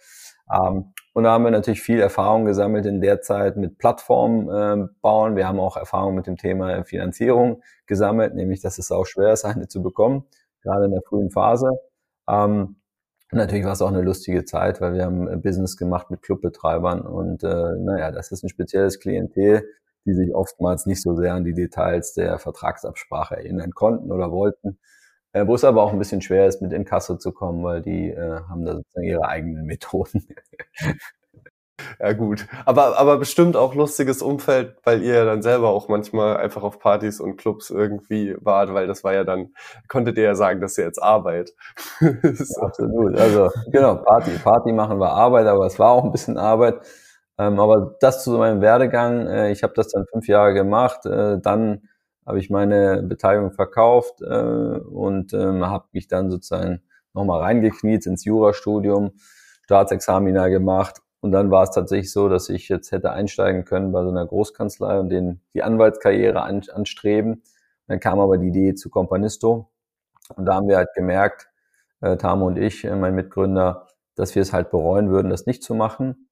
Ähm, 0.49 0.93
und 1.13 1.25
da 1.25 1.31
haben 1.31 1.43
wir 1.43 1.51
natürlich 1.51 1.81
viel 1.81 1.99
Erfahrung 1.99 2.45
gesammelt 2.45 2.85
in 2.85 3.01
der 3.01 3.21
Zeit 3.21 3.57
mit 3.57 3.77
Plattformen 3.77 4.49
äh, 4.49 4.87
bauen. 5.01 5.35
Wir 5.35 5.45
haben 5.45 5.59
auch 5.59 5.75
Erfahrung 5.75 6.15
mit 6.15 6.25
dem 6.25 6.37
Thema 6.37 6.85
Finanzierung 6.85 7.61
gesammelt, 7.87 8.35
nämlich 8.35 8.61
dass 8.61 8.77
es 8.77 8.89
auch 8.89 9.05
schwer 9.05 9.33
ist, 9.33 9.43
eine 9.43 9.67
zu 9.67 9.83
bekommen 9.83 10.23
gerade 10.63 10.85
in 10.85 10.91
der 10.91 11.01
frühen 11.07 11.31
Phase. 11.31 11.69
Ähm, 12.27 12.77
natürlich 13.31 13.65
war 13.65 13.73
es 13.73 13.81
auch 13.81 13.89
eine 13.89 14.01
lustige 14.01 14.45
Zeit, 14.45 14.81
weil 14.81 14.93
wir 14.93 15.05
haben 15.05 15.41
Business 15.41 15.77
gemacht 15.77 16.09
mit 16.11 16.21
Clubbetreibern 16.21 17.01
und 17.01 17.43
äh, 17.43 17.75
naja, 17.79 18.11
das 18.11 18.31
ist 18.31 18.43
ein 18.43 18.49
spezielles 18.49 18.99
Klientel, 18.99 19.67
die 20.05 20.13
sich 20.13 20.33
oftmals 20.33 20.85
nicht 20.85 21.01
so 21.01 21.15
sehr 21.15 21.33
an 21.33 21.45
die 21.45 21.53
Details 21.53 22.13
der 22.13 22.39
Vertragsabsprache 22.39 23.37
erinnern 23.37 23.71
konnten 23.71 24.11
oder 24.11 24.31
wollten. 24.31 24.79
Äh, 25.33 25.47
wo 25.47 25.55
es 25.55 25.63
aber 25.63 25.81
auch 25.81 25.91
ein 25.91 25.99
bisschen 25.99 26.21
schwer 26.21 26.47
ist, 26.47 26.61
mit 26.61 26.73
Inkasso 26.73 27.17
zu 27.17 27.31
kommen, 27.31 27.63
weil 27.63 27.81
die 27.81 28.09
äh, 28.11 28.41
haben 28.47 28.65
da 28.65 28.75
sozusagen 28.75 29.07
ihre 29.07 29.27
eigenen 29.27 29.65
Methoden. 29.65 30.27
Ja 31.99 32.13
gut, 32.13 32.45
aber, 32.65 32.99
aber 32.99 33.17
bestimmt 33.17 33.55
auch 33.55 33.73
lustiges 33.73 34.21
Umfeld, 34.21 34.75
weil 34.83 35.01
ihr 35.01 35.15
ja 35.15 35.25
dann 35.25 35.41
selber 35.41 35.69
auch 35.69 35.87
manchmal 35.87 36.37
einfach 36.37 36.61
auf 36.61 36.77
Partys 36.79 37.19
und 37.19 37.37
Clubs 37.37 37.71
irgendwie 37.71 38.35
wart, 38.39 38.73
weil 38.73 38.85
das 38.85 39.03
war 39.03 39.13
ja 39.13 39.23
dann, 39.23 39.53
konntet 39.87 40.17
ihr 40.17 40.23
ja 40.23 40.35
sagen, 40.35 40.61
dass 40.61 40.77
ihr 40.77 40.85
jetzt 40.85 41.01
Arbeit. 41.01 41.53
ja, 41.99 42.11
absolut, 42.61 43.17
also 43.17 43.49
genau, 43.71 43.95
Party, 43.95 44.31
Party 44.43 44.71
machen 44.71 44.99
war 44.99 45.13
Arbeit, 45.13 45.47
aber 45.47 45.65
es 45.65 45.79
war 45.79 45.91
auch 45.91 46.03
ein 46.03 46.11
bisschen 46.11 46.37
Arbeit. 46.37 46.79
Ähm, 47.39 47.59
aber 47.59 47.95
das 47.99 48.23
zu 48.23 48.31
meinem 48.37 48.61
Werdegang, 48.61 49.25
äh, 49.27 49.51
ich 49.51 49.63
habe 49.63 49.73
das 49.75 49.87
dann 49.87 50.05
fünf 50.05 50.27
Jahre 50.27 50.53
gemacht, 50.53 51.05
äh, 51.07 51.39
dann 51.41 51.89
habe 52.25 52.39
ich 52.39 52.51
meine 52.51 53.01
Beteiligung 53.01 53.51
verkauft 53.51 54.21
äh, 54.21 54.25
und 54.25 55.33
ähm, 55.33 55.65
habe 55.65 55.85
mich 55.91 56.07
dann 56.07 56.29
sozusagen 56.29 56.83
nochmal 57.13 57.41
reingekniet 57.41 58.05
ins 58.05 58.25
Jurastudium, 58.25 59.13
Staatsexamina 59.65 60.49
gemacht 60.49 61.02
und 61.23 61.31
dann 61.31 61.51
war 61.51 61.63
es 61.63 61.71
tatsächlich 61.71 62.11
so, 62.11 62.27
dass 62.27 62.49
ich 62.49 62.67
jetzt 62.67 62.91
hätte 62.91 63.13
einsteigen 63.13 63.63
können 63.63 63.93
bei 63.93 64.03
so 64.03 64.09
einer 64.09 64.25
Großkanzlei 64.25 64.99
und 64.99 65.07
den 65.07 65.39
die 65.53 65.63
Anwaltskarriere 65.63 66.41
an, 66.41 66.63
anstreben. 66.73 67.43
Dann 67.87 68.01
kam 68.01 68.19
aber 68.19 68.37
die 68.37 68.47
Idee 68.47 68.75
zu 68.75 68.89
Companisto. 68.89 69.69
Und 70.35 70.45
da 70.45 70.55
haben 70.55 70.67
wir 70.67 70.75
halt 70.75 70.93
gemerkt, 70.93 71.49
äh, 72.01 72.17
Tamo 72.17 72.47
und 72.47 72.57
ich, 72.57 72.83
äh, 72.83 72.93
mein 72.97 73.15
Mitgründer, 73.15 73.87
dass 74.15 74.35
wir 74.35 74.41
es 74.41 74.51
halt 74.51 74.69
bereuen 74.69 75.11
würden, 75.11 75.29
das 75.29 75.45
nicht 75.45 75.63
zu 75.63 75.75
machen. 75.75 76.27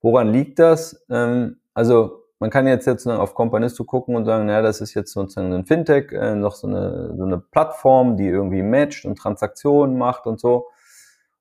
Woran 0.00 0.32
liegt 0.32 0.58
das? 0.58 1.06
Ähm, 1.08 1.60
also 1.72 2.24
man 2.40 2.50
kann 2.50 2.66
jetzt 2.66 2.86
jetzt 2.86 3.06
auf 3.06 3.36
Companisto 3.36 3.84
gucken 3.84 4.16
und 4.16 4.24
sagen, 4.24 4.46
naja, 4.46 4.62
das 4.62 4.80
ist 4.80 4.94
jetzt 4.94 5.12
sozusagen 5.12 5.52
ein 5.52 5.66
Fintech, 5.66 6.10
äh, 6.10 6.34
noch 6.34 6.56
so 6.56 6.66
eine, 6.66 7.14
so 7.16 7.22
eine 7.22 7.38
Plattform, 7.38 8.16
die 8.16 8.26
irgendwie 8.26 8.62
matcht 8.62 9.04
und 9.04 9.16
Transaktionen 9.20 9.96
macht 9.96 10.26
und 10.26 10.40
so. 10.40 10.66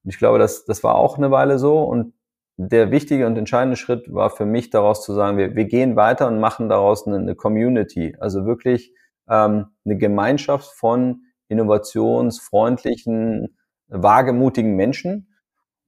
Und 0.03 0.11
ich 0.11 0.19
glaube, 0.19 0.37
das, 0.37 0.65
das 0.65 0.83
war 0.83 0.93
auch 0.93 1.17
eine 1.17 1.31
Weile 1.31 1.57
so. 1.57 1.81
Und 1.81 2.13
der 2.57 2.91
wichtige 2.91 3.25
und 3.27 3.37
entscheidende 3.37 3.77
Schritt 3.77 4.13
war 4.13 4.29
für 4.29 4.45
mich 4.45 4.69
daraus 4.69 5.03
zu 5.03 5.13
sagen, 5.13 5.37
wir, 5.37 5.55
wir 5.55 5.65
gehen 5.65 5.95
weiter 5.95 6.27
und 6.27 6.39
machen 6.39 6.69
daraus 6.69 7.07
eine, 7.07 7.17
eine 7.17 7.35
Community, 7.35 8.15
also 8.19 8.45
wirklich 8.45 8.93
ähm, 9.29 9.67
eine 9.85 9.97
Gemeinschaft 9.97 10.71
von 10.71 11.23
innovationsfreundlichen, 11.47 13.57
wagemutigen 13.87 14.75
Menschen. 14.75 15.33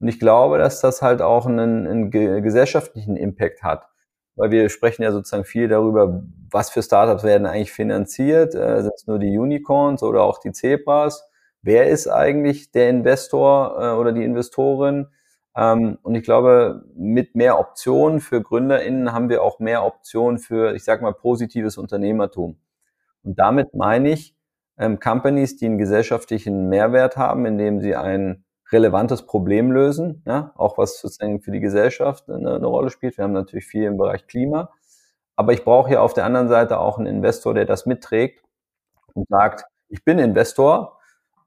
Und 0.00 0.08
ich 0.08 0.18
glaube, 0.18 0.58
dass 0.58 0.80
das 0.80 1.02
halt 1.02 1.22
auch 1.22 1.46
einen, 1.46 1.86
einen 1.86 2.10
gesellschaftlichen 2.10 3.16
Impact 3.16 3.62
hat. 3.62 3.86
Weil 4.36 4.50
wir 4.50 4.68
sprechen 4.68 5.02
ja 5.02 5.12
sozusagen 5.12 5.44
viel 5.44 5.68
darüber, 5.68 6.22
was 6.50 6.70
für 6.70 6.82
Startups 6.82 7.22
werden 7.22 7.46
eigentlich 7.46 7.72
finanziert. 7.72 8.54
Äh, 8.54 8.82
sind 8.82 8.92
es 8.96 9.06
nur 9.06 9.18
die 9.18 9.38
Unicorns 9.38 10.02
oder 10.02 10.22
auch 10.22 10.38
die 10.38 10.52
Zebras? 10.52 11.24
Wer 11.62 11.88
ist 11.88 12.08
eigentlich 12.08 12.72
der 12.72 12.90
Investor 12.90 13.78
äh, 13.80 13.96
oder 13.96 14.12
die 14.12 14.24
Investorin? 14.24 15.06
Ähm, 15.56 15.98
und 16.02 16.14
ich 16.14 16.24
glaube, 16.24 16.84
mit 16.96 17.34
mehr 17.34 17.58
Optionen 17.58 18.20
für 18.20 18.42
GründerInnen 18.42 19.12
haben 19.12 19.28
wir 19.28 19.42
auch 19.42 19.58
mehr 19.60 19.84
Optionen 19.84 20.38
für, 20.38 20.74
ich 20.74 20.84
sag 20.84 21.02
mal, 21.02 21.12
positives 21.12 21.78
Unternehmertum. 21.78 22.58
Und 23.22 23.38
damit 23.38 23.74
meine 23.74 24.10
ich 24.10 24.36
ähm, 24.78 24.98
Companies, 24.98 25.56
die 25.56 25.66
einen 25.66 25.78
gesellschaftlichen 25.78 26.68
Mehrwert 26.68 27.16
haben, 27.16 27.46
indem 27.46 27.80
sie 27.80 27.94
ein 27.94 28.44
relevantes 28.72 29.26
Problem 29.26 29.70
lösen, 29.70 30.22
ja, 30.26 30.52
auch 30.56 30.78
was 30.78 31.00
sozusagen 31.00 31.40
für 31.40 31.52
die 31.52 31.60
Gesellschaft 31.60 32.28
eine, 32.28 32.56
eine 32.56 32.66
Rolle 32.66 32.90
spielt. 32.90 33.16
Wir 33.16 33.24
haben 33.24 33.32
natürlich 33.32 33.66
viel 33.66 33.84
im 33.84 33.96
Bereich 33.96 34.26
Klima. 34.26 34.70
Aber 35.36 35.52
ich 35.52 35.64
brauche 35.64 35.92
ja 35.92 36.00
auf 36.00 36.14
der 36.14 36.24
anderen 36.24 36.48
Seite 36.48 36.78
auch 36.78 36.98
einen 36.98 37.06
Investor, 37.06 37.54
der 37.54 37.64
das 37.64 37.86
mitträgt 37.86 38.42
und 39.14 39.28
sagt, 39.28 39.64
ich 39.88 40.04
bin 40.04 40.18
Investor 40.18 40.98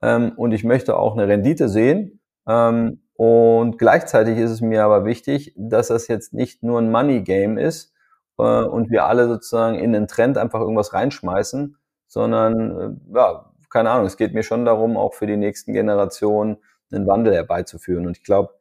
ähm, 0.02 0.34
und 0.36 0.52
ich 0.52 0.64
möchte 0.64 0.98
auch 0.98 1.14
eine 1.14 1.28
Rendite 1.28 1.70
sehen. 1.70 2.22
Ähm, 2.48 3.02
und 3.18 3.80
gleichzeitig 3.80 4.38
ist 4.38 4.52
es 4.52 4.62
mir 4.62 4.84
aber 4.84 5.04
wichtig, 5.04 5.54
dass 5.58 5.88
das 5.88 6.08
jetzt 6.08 6.34
nicht 6.34 6.62
nur 6.62 6.80
ein 6.80 6.92
Money 6.92 7.22
Game 7.22 7.58
ist 7.58 7.94
äh, 8.38 8.44
und 8.44 8.92
wir 8.92 9.06
alle 9.06 9.28
sozusagen 9.28 9.76
in 9.76 9.92
den 9.92 10.08
Trend 10.08 10.38
einfach 10.38 10.62
irgendwas 10.62 10.94
reinschmeißen, 10.94 11.78
sondern 12.08 13.00
äh, 13.12 13.18
ja, 13.18 13.52
keine 13.72 13.90
Ahnung, 13.90 14.06
es 14.06 14.18
geht 14.18 14.36
mir 14.36 14.44
schon 14.44 14.66
darum, 14.66 14.98
auch 14.98 15.16
für 15.16 15.26
die 15.26 15.36
nächsten 15.36 15.74
Generationen 15.74 16.58
einen 16.92 17.08
Wandel 17.08 17.34
herbeizuführen. 17.34 18.06
Und 18.06 18.18
ich 18.18 18.24
glaube, 18.24 18.54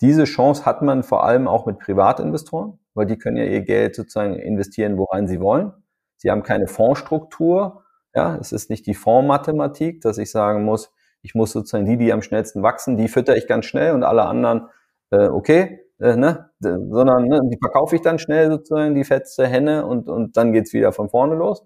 diese 0.00 0.24
Chance 0.24 0.64
hat 0.64 0.80
man 0.80 1.02
vor 1.02 1.24
allem 1.24 1.48
auch 1.48 1.66
mit 1.66 1.80
Privatinvestoren, 1.80 2.78
weil 2.94 3.06
die 3.06 3.18
können 3.18 3.36
ja 3.36 3.44
ihr 3.44 3.62
Geld 3.62 3.96
sozusagen 3.96 4.36
investieren, 4.36 4.96
worein 4.96 5.26
sie 5.26 5.40
wollen. 5.40 5.72
Sie 6.16 6.30
haben 6.30 6.44
keine 6.44 6.68
Fondsstruktur. 6.68 7.82
Ja, 8.14 8.36
es 8.36 8.52
ist 8.52 8.70
nicht 8.70 8.86
die 8.86 8.94
Fondsmathematik, 8.94 10.00
dass 10.02 10.18
ich 10.18 10.30
sagen 10.30 10.64
muss, 10.64 10.93
ich 11.24 11.34
muss 11.34 11.52
sozusagen 11.52 11.86
die, 11.86 11.96
die 11.96 12.12
am 12.12 12.22
schnellsten 12.22 12.62
wachsen, 12.62 12.96
die 12.96 13.08
fütter 13.08 13.36
ich 13.36 13.46
ganz 13.46 13.64
schnell 13.64 13.94
und 13.94 14.04
alle 14.04 14.26
anderen, 14.26 14.68
äh, 15.10 15.28
okay, 15.28 15.80
äh, 15.98 16.16
ne, 16.16 16.50
sondern 16.60 17.24
ne, 17.24 17.40
die 17.50 17.58
verkaufe 17.58 17.96
ich 17.96 18.02
dann 18.02 18.18
schnell 18.18 18.50
sozusagen, 18.50 18.94
die 18.94 19.04
fetzte 19.04 19.46
Henne 19.46 19.86
und, 19.86 20.08
und 20.08 20.36
dann 20.36 20.52
geht's 20.52 20.74
wieder 20.74 20.92
von 20.92 21.08
vorne 21.08 21.34
los, 21.34 21.64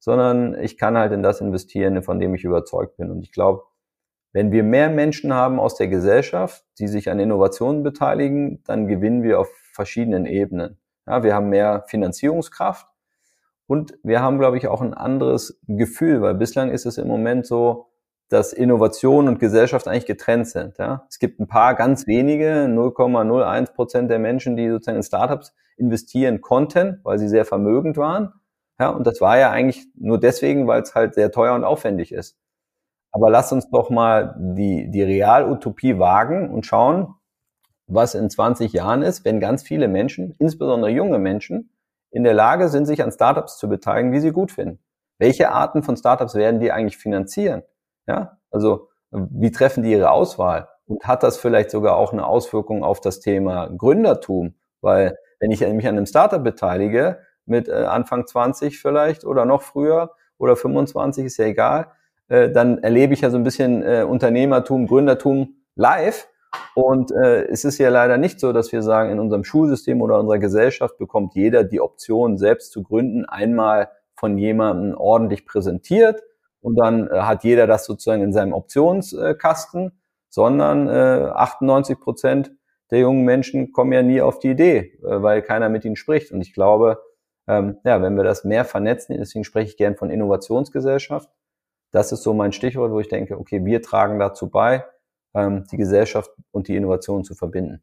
sondern 0.00 0.58
ich 0.60 0.76
kann 0.76 0.98
halt 0.98 1.12
in 1.12 1.22
das 1.22 1.40
investieren, 1.40 2.02
von 2.02 2.18
dem 2.18 2.34
ich 2.34 2.42
überzeugt 2.42 2.96
bin. 2.96 3.12
Und 3.12 3.22
ich 3.22 3.30
glaube, 3.30 3.62
wenn 4.32 4.50
wir 4.50 4.64
mehr 4.64 4.90
Menschen 4.90 5.32
haben 5.32 5.60
aus 5.60 5.76
der 5.76 5.86
Gesellschaft, 5.86 6.64
die 6.80 6.88
sich 6.88 7.08
an 7.08 7.20
Innovationen 7.20 7.84
beteiligen, 7.84 8.62
dann 8.64 8.88
gewinnen 8.88 9.22
wir 9.22 9.38
auf 9.38 9.48
verschiedenen 9.72 10.26
Ebenen. 10.26 10.78
Ja, 11.06 11.22
wir 11.22 11.32
haben 11.32 11.48
mehr 11.48 11.84
Finanzierungskraft 11.86 12.88
und 13.68 13.96
wir 14.02 14.20
haben, 14.20 14.40
glaube 14.40 14.56
ich, 14.56 14.66
auch 14.66 14.82
ein 14.82 14.94
anderes 14.94 15.60
Gefühl, 15.68 16.22
weil 16.22 16.34
bislang 16.34 16.70
ist 16.70 16.86
es 16.86 16.98
im 16.98 17.06
Moment 17.06 17.46
so, 17.46 17.86
dass 18.28 18.52
Innovation 18.52 19.28
und 19.28 19.38
Gesellschaft 19.38 19.86
eigentlich 19.86 20.06
getrennt 20.06 20.48
sind. 20.48 20.78
Ja? 20.78 21.06
Es 21.08 21.18
gibt 21.18 21.40
ein 21.40 21.46
paar 21.46 21.74
ganz 21.74 22.06
wenige, 22.06 22.66
0,01 22.66 23.72
Prozent 23.72 24.10
der 24.10 24.18
Menschen, 24.18 24.56
die 24.56 24.68
sozusagen 24.68 24.96
in 24.96 25.02
Startups 25.02 25.54
investieren 25.76 26.40
konnten, 26.40 27.00
weil 27.04 27.18
sie 27.18 27.28
sehr 27.28 27.44
vermögend 27.44 27.96
waren. 27.96 28.32
Ja, 28.78 28.90
und 28.90 29.06
das 29.06 29.20
war 29.20 29.38
ja 29.38 29.50
eigentlich 29.50 29.86
nur 29.94 30.18
deswegen, 30.18 30.66
weil 30.66 30.82
es 30.82 30.94
halt 30.94 31.14
sehr 31.14 31.30
teuer 31.30 31.54
und 31.54 31.64
aufwendig 31.64 32.12
ist. 32.12 32.36
Aber 33.10 33.30
lass 33.30 33.52
uns 33.52 33.70
doch 33.70 33.88
mal 33.88 34.36
die, 34.38 34.90
die 34.90 35.02
Realutopie 35.02 35.98
wagen 35.98 36.50
und 36.50 36.66
schauen, 36.66 37.14
was 37.86 38.14
in 38.14 38.28
20 38.28 38.72
Jahren 38.72 39.02
ist, 39.02 39.24
wenn 39.24 39.40
ganz 39.40 39.62
viele 39.62 39.88
Menschen, 39.88 40.34
insbesondere 40.38 40.90
junge 40.90 41.18
Menschen, 41.18 41.70
in 42.10 42.24
der 42.24 42.34
Lage 42.34 42.68
sind, 42.68 42.86
sich 42.86 43.02
an 43.02 43.12
Startups 43.12 43.58
zu 43.58 43.68
beteiligen, 43.68 44.12
die 44.12 44.20
sie 44.20 44.32
gut 44.32 44.50
finden. 44.50 44.80
Welche 45.18 45.50
Arten 45.50 45.82
von 45.82 45.96
Startups 45.96 46.34
werden 46.34 46.60
die 46.60 46.72
eigentlich 46.72 46.98
finanzieren? 46.98 47.62
Ja, 48.06 48.38
also 48.50 48.88
wie 49.10 49.50
treffen 49.50 49.82
die 49.82 49.92
ihre 49.92 50.10
Auswahl? 50.10 50.68
Und 50.86 51.04
hat 51.04 51.22
das 51.22 51.36
vielleicht 51.36 51.70
sogar 51.70 51.96
auch 51.96 52.12
eine 52.12 52.26
Auswirkung 52.26 52.84
auf 52.84 53.00
das 53.00 53.20
Thema 53.20 53.68
Gründertum? 53.68 54.54
Weil 54.80 55.18
wenn 55.40 55.50
ich 55.50 55.60
mich 55.60 55.86
an 55.86 55.96
einem 55.96 56.06
Startup 56.06 56.42
beteilige, 56.42 57.18
mit 57.44 57.68
äh, 57.68 57.72
Anfang 57.72 58.26
20 58.26 58.78
vielleicht 58.78 59.24
oder 59.24 59.44
noch 59.44 59.62
früher 59.62 60.12
oder 60.38 60.56
25, 60.56 61.26
ist 61.26 61.38
ja 61.38 61.46
egal, 61.46 61.86
äh, 62.28 62.50
dann 62.50 62.78
erlebe 62.78 63.14
ich 63.14 63.20
ja 63.20 63.30
so 63.30 63.36
ein 63.36 63.44
bisschen 63.44 63.82
äh, 63.82 64.02
Unternehmertum, 64.02 64.86
Gründertum 64.86 65.56
live. 65.76 66.28
Und 66.74 67.12
äh, 67.12 67.44
es 67.44 67.64
ist 67.64 67.78
ja 67.78 67.90
leider 67.90 68.18
nicht 68.18 68.40
so, 68.40 68.52
dass 68.52 68.72
wir 68.72 68.82
sagen, 68.82 69.10
in 69.10 69.20
unserem 69.20 69.44
Schulsystem 69.44 70.00
oder 70.00 70.18
unserer 70.18 70.38
Gesellschaft 70.38 70.98
bekommt 70.98 71.34
jeder 71.34 71.64
die 71.64 71.80
Option, 71.80 72.38
selbst 72.38 72.72
zu 72.72 72.82
gründen, 72.82 73.24
einmal 73.26 73.90
von 74.14 74.38
jemandem 74.38 74.96
ordentlich 74.96 75.46
präsentiert 75.46 76.22
und 76.66 76.74
dann 76.74 77.06
äh, 77.06 77.20
hat 77.20 77.44
jeder 77.44 77.68
das 77.68 77.84
sozusagen 77.84 78.22
in 78.22 78.32
seinem 78.32 78.52
Optionskasten, 78.52 79.92
sondern 80.28 80.88
äh, 80.88 81.30
98 81.32 82.00
Prozent 82.00 82.50
der 82.90 82.98
jungen 82.98 83.24
Menschen 83.24 83.70
kommen 83.72 83.92
ja 83.92 84.02
nie 84.02 84.20
auf 84.20 84.40
die 84.40 84.50
Idee, 84.50 84.98
äh, 85.04 85.22
weil 85.22 85.42
keiner 85.42 85.68
mit 85.68 85.84
ihnen 85.84 85.94
spricht. 85.94 86.32
Und 86.32 86.40
ich 86.40 86.52
glaube, 86.52 87.00
ähm, 87.46 87.78
ja, 87.84 88.02
wenn 88.02 88.16
wir 88.16 88.24
das 88.24 88.42
mehr 88.42 88.64
vernetzen, 88.64 89.16
deswegen 89.16 89.44
spreche 89.44 89.70
ich 89.70 89.76
gern 89.76 89.94
von 89.94 90.10
Innovationsgesellschaft. 90.10 91.30
Das 91.92 92.10
ist 92.10 92.24
so 92.24 92.34
mein 92.34 92.50
Stichwort, 92.50 92.90
wo 92.90 92.98
ich 92.98 93.08
denke, 93.08 93.38
okay, 93.38 93.64
wir 93.64 93.80
tragen 93.80 94.18
dazu 94.18 94.50
bei, 94.50 94.84
ähm, 95.34 95.66
die 95.70 95.76
Gesellschaft 95.76 96.32
und 96.50 96.66
die 96.66 96.74
Innovation 96.74 97.22
zu 97.22 97.36
verbinden. 97.36 97.80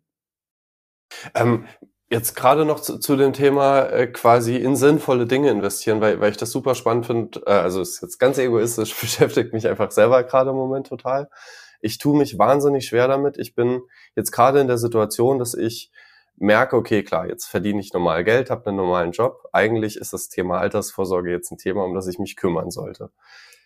Ähm, 1.35 1.67
Jetzt 2.09 2.35
gerade 2.35 2.65
noch 2.65 2.79
zu, 2.79 2.99
zu 2.99 3.15
dem 3.15 3.33
Thema 3.33 3.87
äh, 3.87 4.07
quasi 4.07 4.57
in 4.57 4.75
sinnvolle 4.75 5.25
Dinge 5.25 5.49
investieren, 5.49 5.99
weil, 6.01 6.19
weil 6.19 6.31
ich 6.31 6.37
das 6.37 6.51
super 6.51 6.75
spannend 6.75 7.05
finde. 7.07 7.41
Äh, 7.45 7.51
also 7.51 7.81
ist 7.81 8.01
jetzt 8.01 8.19
ganz 8.19 8.37
egoistisch, 8.37 8.95
beschäftigt 9.01 9.53
mich 9.53 9.67
einfach 9.67 9.91
selber 9.91 10.23
gerade 10.23 10.51
im 10.51 10.55
Moment 10.55 10.87
total. 10.87 11.29
Ich 11.81 11.97
tue 11.97 12.17
mich 12.17 12.37
wahnsinnig 12.37 12.85
schwer 12.85 13.07
damit. 13.07 13.37
Ich 13.37 13.55
bin 13.55 13.81
jetzt 14.15 14.31
gerade 14.31 14.59
in 14.61 14.67
der 14.67 14.77
Situation, 14.77 15.39
dass 15.39 15.53
ich 15.53 15.91
merke, 16.37 16.75
okay, 16.75 17.03
klar, 17.03 17.27
jetzt 17.27 17.45
verdiene 17.45 17.79
ich 17.79 17.93
normal 17.93 18.23
Geld, 18.23 18.49
habe 18.49 18.67
einen 18.67 18.77
normalen 18.77 19.11
Job. 19.11 19.47
Eigentlich 19.51 19.97
ist 19.97 20.13
das 20.13 20.29
Thema 20.29 20.59
Altersvorsorge 20.59 21.31
jetzt 21.31 21.51
ein 21.51 21.57
Thema, 21.57 21.83
um 21.83 21.93
das 21.93 22.07
ich 22.07 22.19
mich 22.19 22.35
kümmern 22.35 22.71
sollte. 22.71 23.11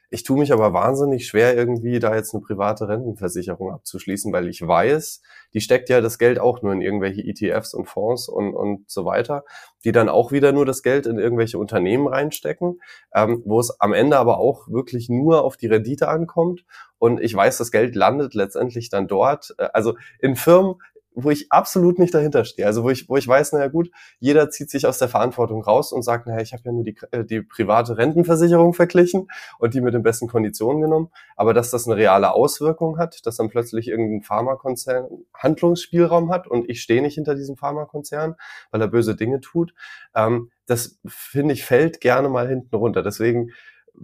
Ich 0.10 0.24
tue 0.24 0.40
mich 0.40 0.54
aber 0.54 0.72
wahnsinnig 0.72 1.28
schwer, 1.28 1.58
irgendwie 1.58 2.00
da 2.00 2.16
jetzt 2.16 2.34
eine 2.34 2.42
private 2.42 2.88
Rentenversicherung 2.88 3.74
abzuschließen, 3.74 4.32
weil 4.32 4.48
ich 4.48 4.66
weiß, 4.66 5.22
die 5.54 5.60
steckt 5.60 5.90
ja 5.90 6.00
das 6.00 6.18
Geld 6.18 6.40
auch 6.40 6.62
nur 6.62 6.72
in 6.72 6.82
irgendwelche 6.82 7.22
ETFs 7.24 7.74
und 7.74 7.88
Fonds 7.88 8.30
und, 8.30 8.54
und 8.54 8.90
so 8.90 9.04
weiter, 9.04 9.44
die 9.84 9.92
dann 9.92 10.08
auch 10.08 10.32
wieder 10.32 10.54
nur 10.54 10.66
das 10.66 10.82
Geld 10.82 11.08
in 11.08 11.20
irgendwelche 11.20 11.58
Unternehmen 11.58 12.08
reinstecken, 12.08 12.80
ähm, 13.14 13.42
wo 13.46 13.60
es 13.60 13.82
am 13.82 13.92
Ende 13.92 14.18
aber 14.18 14.38
auch 14.38 14.70
wirklich 14.70 15.10
nur 15.10 15.44
auf 15.44 15.58
die 15.58 15.68
Rendite 15.68 16.08
ankommt. 16.08 16.64
Und 17.00 17.20
ich 17.20 17.36
weiß, 17.36 17.58
das 17.58 17.72
Geld 17.72 17.94
landet 17.96 18.34
letztendlich 18.34 18.90
dann 18.90 19.10
dort. 19.10 19.56
Äh, 19.58 19.68
also 19.74 19.98
in 20.20 20.38
Firmen, 20.38 20.76
wo 21.20 21.32
ich 21.32 21.52
absolut 21.52 21.98
nicht 21.98 22.14
dahinter 22.14 22.46
stehe. 22.46 22.68
Also 22.68 22.84
wo 22.84 22.92
ich, 22.92 23.10
wo 23.10 23.18
ich 23.18 23.28
weiß, 23.28 23.54
naja 23.54 23.70
gut, 23.70 23.90
jeder 24.20 24.52
zieht 24.52 24.70
sich 24.70 24.86
aus 24.86 25.00
der 25.00 25.10
Verantwortung 25.10 25.64
raus 25.64 25.92
und 25.92 26.04
sagt, 26.04 26.28
naja, 26.28 26.42
ich 26.42 26.54
habe 26.54 26.62
ja 26.66 26.72
nur 26.72 26.84
die, 26.84 26.96
äh, 27.10 27.26
die 27.26 27.42
private 27.42 27.98
Rentenversicherung 27.98 28.76
verglichen 28.76 29.28
und 29.58 29.74
die 29.74 29.82
mit 29.82 29.96
den 29.96 30.04
besten 30.04 30.28
Konditionen 30.28 30.80
genommen. 30.80 31.10
Aber 31.36 31.56
dass 31.56 31.72
das 31.72 31.88
eine 31.88 31.98
reale 31.98 32.34
Auswirkung 32.34 33.00
hat, 33.00 33.26
dass 33.26 33.38
dann 33.38 33.50
plötzlich 33.50 33.88
irgendein 33.88 34.22
Pharmakonzern 34.22 35.08
Handlungsspielraum 35.34 36.32
hat 36.32 36.48
und 36.48 36.70
ich 36.70 36.84
stehe 36.84 37.02
nicht 37.02 37.16
hinter 37.16 37.34
diesem 37.34 37.58
Pharmakonzern, 37.58 38.36
weil 38.70 38.82
er 38.82 38.88
böse 38.88 39.16
Dinge 39.16 39.42
tut, 39.42 39.74
ähm, 40.14 40.52
das 40.68 41.00
finde 41.08 41.56
ich 41.56 41.66
fällt 41.66 42.00
gerne 42.00 42.30
mal 42.30 42.48
hinten 42.48 42.76
runter. 42.76 43.02
Deswegen 43.02 43.50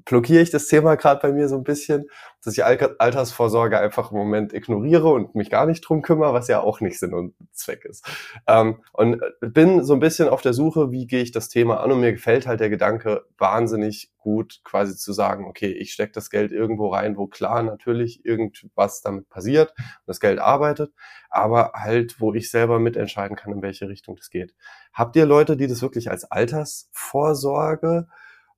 blockiere 0.06 0.42
ich 0.42 0.50
das 0.50 0.68
Thema 0.68 0.96
gerade 0.96 1.22
bei 1.22 1.32
mir 1.32 1.48
so 1.48 1.56
ein 1.56 1.64
bisschen, 1.64 2.06
dass 2.44 2.58
ich 2.58 2.66
Altersvorsorge 2.66 3.80
einfach 3.80 4.12
im 4.12 4.18
Moment 4.18 4.54
ignoriere 4.54 5.10
und 5.10 5.36
mich 5.36 5.50
gar 5.50 5.66
nicht 5.66 5.82
drum 5.82 6.02
kümmere, 6.02 6.34
was 6.34 6.48
ja 6.48 6.60
auch 6.60 6.82
nicht 6.82 7.00
Sinn 7.00 7.14
und 7.14 7.34
Zweck 7.52 7.86
ist. 7.86 8.06
Ähm, 8.48 8.82
und 8.92 9.22
bin 9.40 9.84
so 9.84 9.94
ein 9.94 10.00
bisschen 10.00 10.28
auf 10.28 10.42
der 10.42 10.54
Suche, 10.54 10.92
wie 10.92 11.08
gehe 11.08 11.22
ich 11.22 11.32
das 11.32 11.48
Thema 11.48 11.80
an 11.82 11.92
und 11.92 12.02
mir 12.02 12.12
gefällt 12.12 12.48
halt 12.48 12.60
der 12.60 12.70
Gedanke 12.70 13.26
wahnsinnig 13.38 14.12
gut, 14.18 14.62
quasi 14.64 14.96
zu 14.96 15.14
sagen, 15.14 15.46
okay, 15.46 15.72
ich 15.72 15.94
stecke 15.94 16.14
das 16.14 16.30
Geld 16.30 16.52
irgendwo 16.52 16.88
rein, 16.88 17.18
wo 17.18 17.28
klar 17.28 17.62
natürlich 17.62 18.26
irgendwas 18.26 19.02
damit 19.02 19.30
passiert 19.30 19.74
und 19.78 20.08
das 20.08 20.20
Geld 20.20 20.40
arbeitet, 20.40 20.92
aber 21.30 21.74
halt, 21.76 22.20
wo 22.20 22.34
ich 22.34 22.50
selber 22.50 22.80
mitentscheiden 22.80 23.38
kann, 23.38 23.54
in 23.54 23.62
welche 23.62 23.88
Richtung 23.88 24.16
das 24.16 24.30
geht. 24.30 24.56
Habt 24.94 25.16
ihr 25.16 25.26
Leute, 25.26 25.56
die 25.56 25.68
das 25.68 25.82
wirklich 25.82 26.10
als 26.10 26.26
Altersvorsorge 26.26 28.08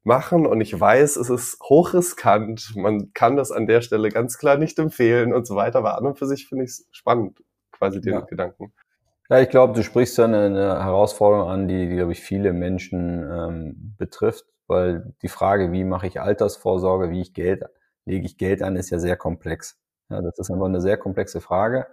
machen 0.06 0.46
und 0.46 0.62
ich 0.62 0.80
weiß, 0.80 1.18
es 1.18 1.30
ist 1.30 1.60
hochriskant, 1.64 2.76
man 2.76 3.12
kann 3.14 3.36
das 3.36 3.52
an 3.52 3.68
der 3.68 3.82
Stelle 3.82 4.10
ganz 4.10 4.38
klar 4.38 4.58
nicht 4.58 4.78
empfehlen 4.80 5.34
und 5.34 5.48
so 5.48 5.56
weiter, 5.56 5.80
aber 5.80 5.98
an 5.98 6.06
und 6.06 6.20
für 6.20 6.28
sich 6.28 6.48
finde 6.48 6.66
ich 6.66 6.72
es 6.72 6.88
spannend, 6.92 7.44
quasi 7.72 8.02
den 8.02 8.14
ja. 8.14 8.20
Gedanken. 8.22 8.74
Ja, 9.30 9.40
ich 9.40 9.50
glaube, 9.50 9.74
du 9.74 9.84
sprichst 9.84 10.20
dann 10.20 10.36
eine 10.36 10.84
Herausforderung 10.84 11.50
an, 11.50 11.68
die, 11.68 11.90
die 11.90 11.96
glaube 11.96 12.12
ich, 12.12 12.22
viele 12.22 12.54
Menschen 12.54 13.28
ähm, 13.28 13.96
betrifft, 13.98 14.46
weil 14.68 15.14
die 15.24 15.28
Frage, 15.28 15.72
wie 15.72 15.84
mache 15.84 16.06
ich 16.06 16.22
Altersvorsorge, 16.22 17.10
wie 17.10 17.22
ich 17.22 17.34
Geld, 17.34 17.64
lege 18.06 18.26
ich 18.28 18.38
Geld 18.38 18.62
an, 18.62 18.76
ist 18.76 18.92
ja 18.92 19.00
sehr 19.00 19.18
komplex. 19.18 19.80
Ja, 20.10 20.22
das 20.22 20.38
ist 20.38 20.52
einfach 20.52 20.68
eine 20.68 20.82
sehr 20.82 20.98
komplexe 20.98 21.42
Frage 21.42 21.88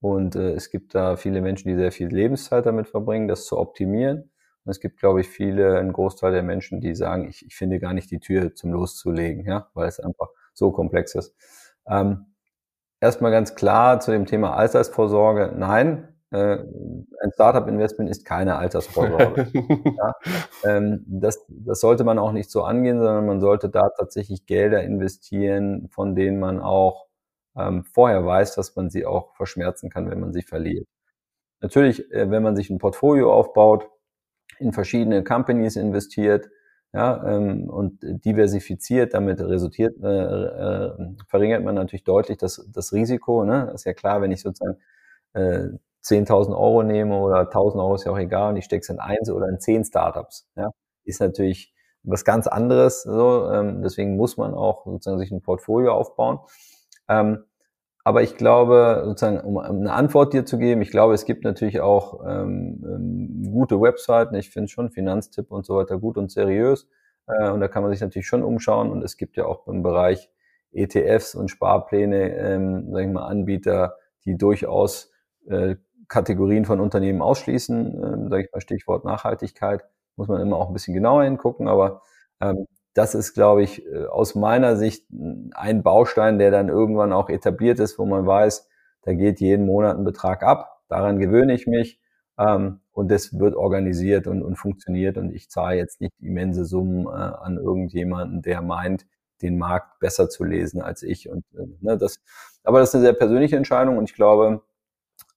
und 0.00 0.34
äh, 0.34 0.52
es 0.52 0.70
gibt 0.70 0.94
da 0.94 1.16
viele 1.16 1.42
Menschen, 1.42 1.68
die 1.68 1.76
sehr 1.76 1.92
viel 1.92 2.08
Lebenszeit 2.08 2.64
damit 2.64 2.88
verbringen, 2.88 3.28
das 3.28 3.44
zu 3.44 3.58
optimieren. 3.58 4.29
Und 4.64 4.70
es 4.70 4.80
gibt, 4.80 4.98
glaube 4.98 5.20
ich, 5.20 5.28
viele, 5.28 5.78
ein 5.78 5.92
Großteil 5.92 6.32
der 6.32 6.42
Menschen, 6.42 6.80
die 6.80 6.94
sagen, 6.94 7.28
ich, 7.28 7.46
ich 7.46 7.56
finde 7.56 7.78
gar 7.78 7.94
nicht 7.94 8.10
die 8.10 8.20
Tür 8.20 8.54
zum 8.54 8.72
Loszulegen, 8.72 9.44
ja, 9.46 9.70
weil 9.74 9.88
es 9.88 10.00
einfach 10.00 10.28
so 10.52 10.70
komplex 10.70 11.14
ist. 11.14 11.34
Ähm, 11.88 12.26
erstmal 13.00 13.30
ganz 13.30 13.54
klar 13.54 14.00
zu 14.00 14.10
dem 14.10 14.26
Thema 14.26 14.54
Altersvorsorge. 14.54 15.52
Nein, 15.56 16.08
äh, 16.30 16.58
ein 17.22 17.32
Startup-Investment 17.32 18.08
ist 18.08 18.24
keine 18.24 18.56
Altersvorsorge. 18.56 19.48
ja, 19.98 20.14
ähm, 20.64 21.04
das, 21.06 21.44
das 21.48 21.80
sollte 21.80 22.04
man 22.04 22.18
auch 22.18 22.32
nicht 22.32 22.50
so 22.50 22.62
angehen, 22.62 22.98
sondern 22.98 23.26
man 23.26 23.40
sollte 23.40 23.68
da 23.68 23.88
tatsächlich 23.98 24.46
Gelder 24.46 24.82
investieren, 24.82 25.88
von 25.90 26.14
denen 26.14 26.38
man 26.38 26.60
auch 26.60 27.06
ähm, 27.56 27.84
vorher 27.84 28.24
weiß, 28.24 28.54
dass 28.54 28.76
man 28.76 28.90
sie 28.90 29.06
auch 29.06 29.34
verschmerzen 29.34 29.90
kann, 29.90 30.08
wenn 30.10 30.20
man 30.20 30.32
sie 30.32 30.42
verliert. 30.42 30.86
Natürlich, 31.60 32.10
äh, 32.12 32.30
wenn 32.30 32.42
man 32.42 32.54
sich 32.56 32.70
ein 32.70 32.78
Portfolio 32.78 33.32
aufbaut, 33.32 33.88
in 34.60 34.72
verschiedene 34.72 35.24
Companies 35.24 35.76
investiert 35.76 36.48
ja, 36.92 37.24
ähm, 37.24 37.68
und 37.68 37.98
diversifiziert, 38.02 39.14
damit 39.14 39.40
resultiert, 39.40 39.96
äh, 40.02 40.06
äh, 40.08 40.90
verringert 41.28 41.62
man 41.64 41.76
natürlich 41.76 42.04
deutlich 42.04 42.38
das, 42.38 42.66
das 42.72 42.92
Risiko. 42.92 43.44
Ne? 43.44 43.70
Ist 43.74 43.84
ja 43.84 43.92
klar, 43.92 44.20
wenn 44.20 44.32
ich 44.32 44.42
sozusagen 44.42 44.78
äh, 45.34 45.68
10.000 46.02 46.50
Euro 46.50 46.82
nehme 46.82 47.16
oder 47.16 47.48
1.000 47.48 47.76
Euro 47.76 47.94
ist 47.94 48.04
ja 48.04 48.12
auch 48.12 48.18
egal 48.18 48.50
und 48.50 48.56
ich 48.56 48.64
stecke 48.64 48.82
es 48.82 48.88
in 48.88 48.98
eins 48.98 49.30
oder 49.30 49.48
in 49.48 49.60
zehn 49.60 49.84
Startups, 49.84 50.48
ja, 50.56 50.70
ist 51.04 51.20
natürlich 51.20 51.74
was 52.02 52.24
ganz 52.24 52.46
anderes. 52.46 53.02
So, 53.02 53.50
ähm, 53.52 53.82
deswegen 53.82 54.16
muss 54.16 54.36
man 54.36 54.54
auch 54.54 54.84
sozusagen 54.86 55.18
sich 55.18 55.30
ein 55.30 55.42
Portfolio 55.42 55.92
aufbauen. 55.92 56.40
Ähm, 57.08 57.44
aber 58.02 58.22
ich 58.22 58.36
glaube, 58.36 59.02
sozusagen, 59.04 59.40
um 59.40 59.58
eine 59.58 59.92
Antwort 59.92 60.32
dir 60.32 60.46
zu 60.46 60.58
geben, 60.58 60.80
ich 60.80 60.90
glaube, 60.90 61.14
es 61.14 61.26
gibt 61.26 61.44
natürlich 61.44 61.80
auch 61.80 62.24
ähm, 62.26 62.82
ähm, 62.84 63.50
gute 63.52 63.80
Webseiten. 63.80 64.34
Ich 64.36 64.50
finde 64.50 64.68
schon 64.68 64.90
Finanztipp 64.90 65.50
und 65.50 65.66
so 65.66 65.76
weiter 65.76 65.98
gut 65.98 66.16
und 66.16 66.30
seriös. 66.30 66.88
Äh, 67.26 67.50
und 67.50 67.60
da 67.60 67.68
kann 67.68 67.82
man 67.82 67.92
sich 67.92 68.00
natürlich 68.00 68.26
schon 68.26 68.42
umschauen. 68.42 68.90
Und 68.90 69.02
es 69.02 69.16
gibt 69.18 69.36
ja 69.36 69.44
auch 69.44 69.66
im 69.66 69.82
Bereich 69.82 70.30
ETFs 70.72 71.34
und 71.34 71.50
Sparpläne, 71.50 72.36
ähm, 72.36 72.88
sag 72.90 73.04
ich 73.04 73.12
mal, 73.12 73.26
Anbieter, 73.26 73.96
die 74.24 74.36
durchaus 74.38 75.12
äh, 75.48 75.76
Kategorien 76.08 76.64
von 76.64 76.80
Unternehmen 76.80 77.20
ausschließen. 77.20 78.02
Ähm, 78.02 78.28
sage 78.30 78.44
ich 78.44 78.52
mal, 78.52 78.60
Stichwort 78.60 79.04
Nachhaltigkeit. 79.04 79.84
Muss 80.16 80.28
man 80.28 80.40
immer 80.40 80.56
auch 80.56 80.68
ein 80.68 80.72
bisschen 80.72 80.94
genauer 80.94 81.24
hingucken. 81.24 81.68
Aber 81.68 82.02
ähm, 82.40 82.66
das 82.94 83.14
ist, 83.14 83.34
glaube 83.34 83.62
ich, 83.62 83.86
äh, 83.86 84.06
aus 84.06 84.34
meiner 84.34 84.76
Sicht 84.76 85.06
ein 85.54 85.82
Baustein, 85.82 86.38
der 86.38 86.50
dann 86.50 86.68
irgendwann 86.68 87.12
auch 87.12 87.28
etabliert 87.28 87.78
ist, 87.78 87.98
wo 87.98 88.06
man 88.06 88.26
weiß, 88.26 88.68
da 89.02 89.14
geht 89.14 89.40
jeden 89.40 89.66
Monat 89.66 89.96
ein 89.96 90.04
Betrag 90.04 90.42
ab. 90.42 90.82
Daran 90.88 91.18
gewöhne 91.18 91.54
ich 91.54 91.66
mich. 91.66 92.00
Ähm, 92.38 92.80
und 92.92 93.10
das 93.10 93.38
wird 93.38 93.54
organisiert 93.54 94.26
und, 94.26 94.42
und 94.42 94.56
funktioniert. 94.56 95.16
Und 95.18 95.32
ich 95.32 95.48
zahle 95.50 95.76
jetzt 95.76 96.00
nicht 96.00 96.12
immense 96.20 96.64
Summen 96.64 97.06
äh, 97.06 97.10
an 97.10 97.56
irgendjemanden, 97.56 98.42
der 98.42 98.60
meint, 98.62 99.06
den 99.42 99.56
Markt 99.56 100.00
besser 100.00 100.28
zu 100.28 100.44
lesen 100.44 100.82
als 100.82 101.02
ich. 101.02 101.30
Und 101.30 101.44
äh, 101.54 101.66
ne, 101.80 101.96
das, 101.96 102.20
aber 102.64 102.80
das 102.80 102.90
ist 102.90 102.96
eine 102.96 103.04
sehr 103.04 103.12
persönliche 103.14 103.56
Entscheidung. 103.56 103.96
Und 103.98 104.10
ich 104.10 104.14
glaube, 104.14 104.62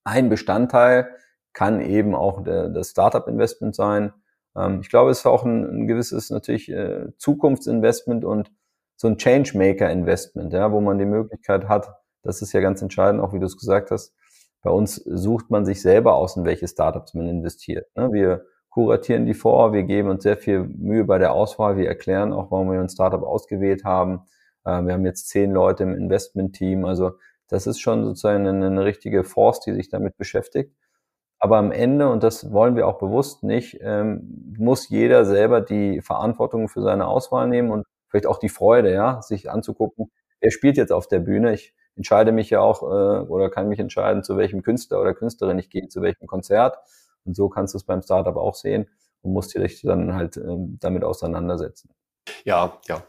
ein 0.03 0.29
Bestandteil 0.29 1.09
kann 1.53 1.81
eben 1.81 2.15
auch 2.15 2.43
das 2.43 2.89
Startup-Investment 2.89 3.75
sein 3.75 4.11
ähm, 4.55 4.79
ich 4.81 4.89
glaube, 4.89 5.11
es 5.11 5.19
ist 5.19 5.25
auch 5.25 5.45
ein, 5.45 5.63
ein 5.63 5.87
gewisses 5.87 6.29
natürlich 6.29 6.69
äh, 6.69 7.07
Zukunftsinvestment 7.17 8.25
und 8.25 8.51
so 8.95 9.07
ein 9.07 9.17
Changemaker-Investment, 9.17 10.53
ja, 10.53 10.71
wo 10.71 10.81
man 10.81 10.97
die 10.97 11.05
Möglichkeit 11.05 11.67
hat, 11.67 11.89
das 12.23 12.41
ist 12.41 12.53
ja 12.53 12.61
ganz 12.61 12.81
entscheidend, 12.81 13.21
auch 13.21 13.33
wie 13.33 13.39
du 13.39 13.45
es 13.45 13.57
gesagt 13.57 13.91
hast, 13.91 14.13
bei 14.61 14.71
uns 14.71 14.95
sucht 14.95 15.49
man 15.49 15.65
sich 15.65 15.81
selber 15.81 16.15
aus, 16.15 16.37
in 16.37 16.45
welche 16.45 16.67
Startups 16.67 17.13
man 17.13 17.27
investiert. 17.27 17.85
Ne? 17.95 18.13
Wir 18.13 18.45
kuratieren 18.69 19.25
die 19.25 19.33
vor, 19.33 19.73
wir 19.73 19.83
geben 19.83 20.09
uns 20.09 20.23
sehr 20.23 20.37
viel 20.37 20.63
Mühe 20.63 21.03
bei 21.03 21.17
der 21.17 21.33
Auswahl, 21.33 21.75
wir 21.75 21.87
erklären 21.87 22.31
auch, 22.31 22.49
warum 22.49 22.71
wir 22.71 22.79
ein 22.79 22.89
Startup 22.89 23.21
ausgewählt 23.21 23.83
haben. 23.83 24.21
Äh, 24.63 24.81
wir 24.83 24.93
haben 24.93 25.05
jetzt 25.05 25.27
zehn 25.27 25.51
Leute 25.51 25.83
im 25.83 25.93
Investment-Team, 25.93 26.85
also 26.85 27.11
das 27.49 27.67
ist 27.67 27.79
schon 27.79 28.03
sozusagen 28.05 28.47
eine, 28.47 28.65
eine 28.65 28.85
richtige 28.85 29.23
Force, 29.23 29.59
die 29.59 29.73
sich 29.73 29.89
damit 29.89 30.17
beschäftigt. 30.17 30.73
Aber 31.43 31.57
am 31.57 31.73
Ende, 31.73 32.07
und 32.07 32.23
das 32.23 32.53
wollen 32.53 32.77
wir 32.77 32.87
auch 32.87 32.99
bewusst 32.99 33.43
nicht, 33.43 33.77
ähm, 33.81 34.55
muss 34.57 34.87
jeder 34.87 35.25
selber 35.25 35.59
die 35.59 35.99
Verantwortung 35.99 36.69
für 36.69 36.81
seine 36.81 37.05
Auswahl 37.05 37.49
nehmen 37.49 37.69
und 37.69 37.85
vielleicht 38.07 38.27
auch 38.27 38.37
die 38.37 38.47
Freude, 38.47 38.93
ja, 38.93 39.21
sich 39.21 39.51
anzugucken, 39.51 40.09
wer 40.39 40.51
spielt 40.51 40.77
jetzt 40.77 40.93
auf 40.93 41.05
der 41.05 41.19
Bühne. 41.19 41.51
Ich 41.51 41.75
entscheide 41.97 42.31
mich 42.31 42.49
ja 42.49 42.61
auch 42.61 42.81
äh, 42.81 43.25
oder 43.25 43.49
kann 43.49 43.67
mich 43.67 43.79
entscheiden, 43.79 44.23
zu 44.23 44.37
welchem 44.37 44.63
Künstler 44.63 45.01
oder 45.01 45.13
Künstlerin 45.13 45.59
ich 45.59 45.69
gehe, 45.69 45.89
zu 45.89 46.01
welchem 46.01 46.27
Konzert. 46.27 46.77
Und 47.25 47.35
so 47.35 47.49
kannst 47.49 47.73
du 47.73 47.77
es 47.77 47.83
beim 47.83 48.01
Startup 48.01 48.37
auch 48.37 48.55
sehen 48.55 48.87
und 49.21 49.33
musst 49.33 49.53
dich 49.53 49.81
dann 49.81 50.15
halt 50.15 50.37
ähm, 50.37 50.77
damit 50.79 51.03
auseinandersetzen. 51.03 51.89
Ja, 52.45 52.79
ja, 52.87 53.03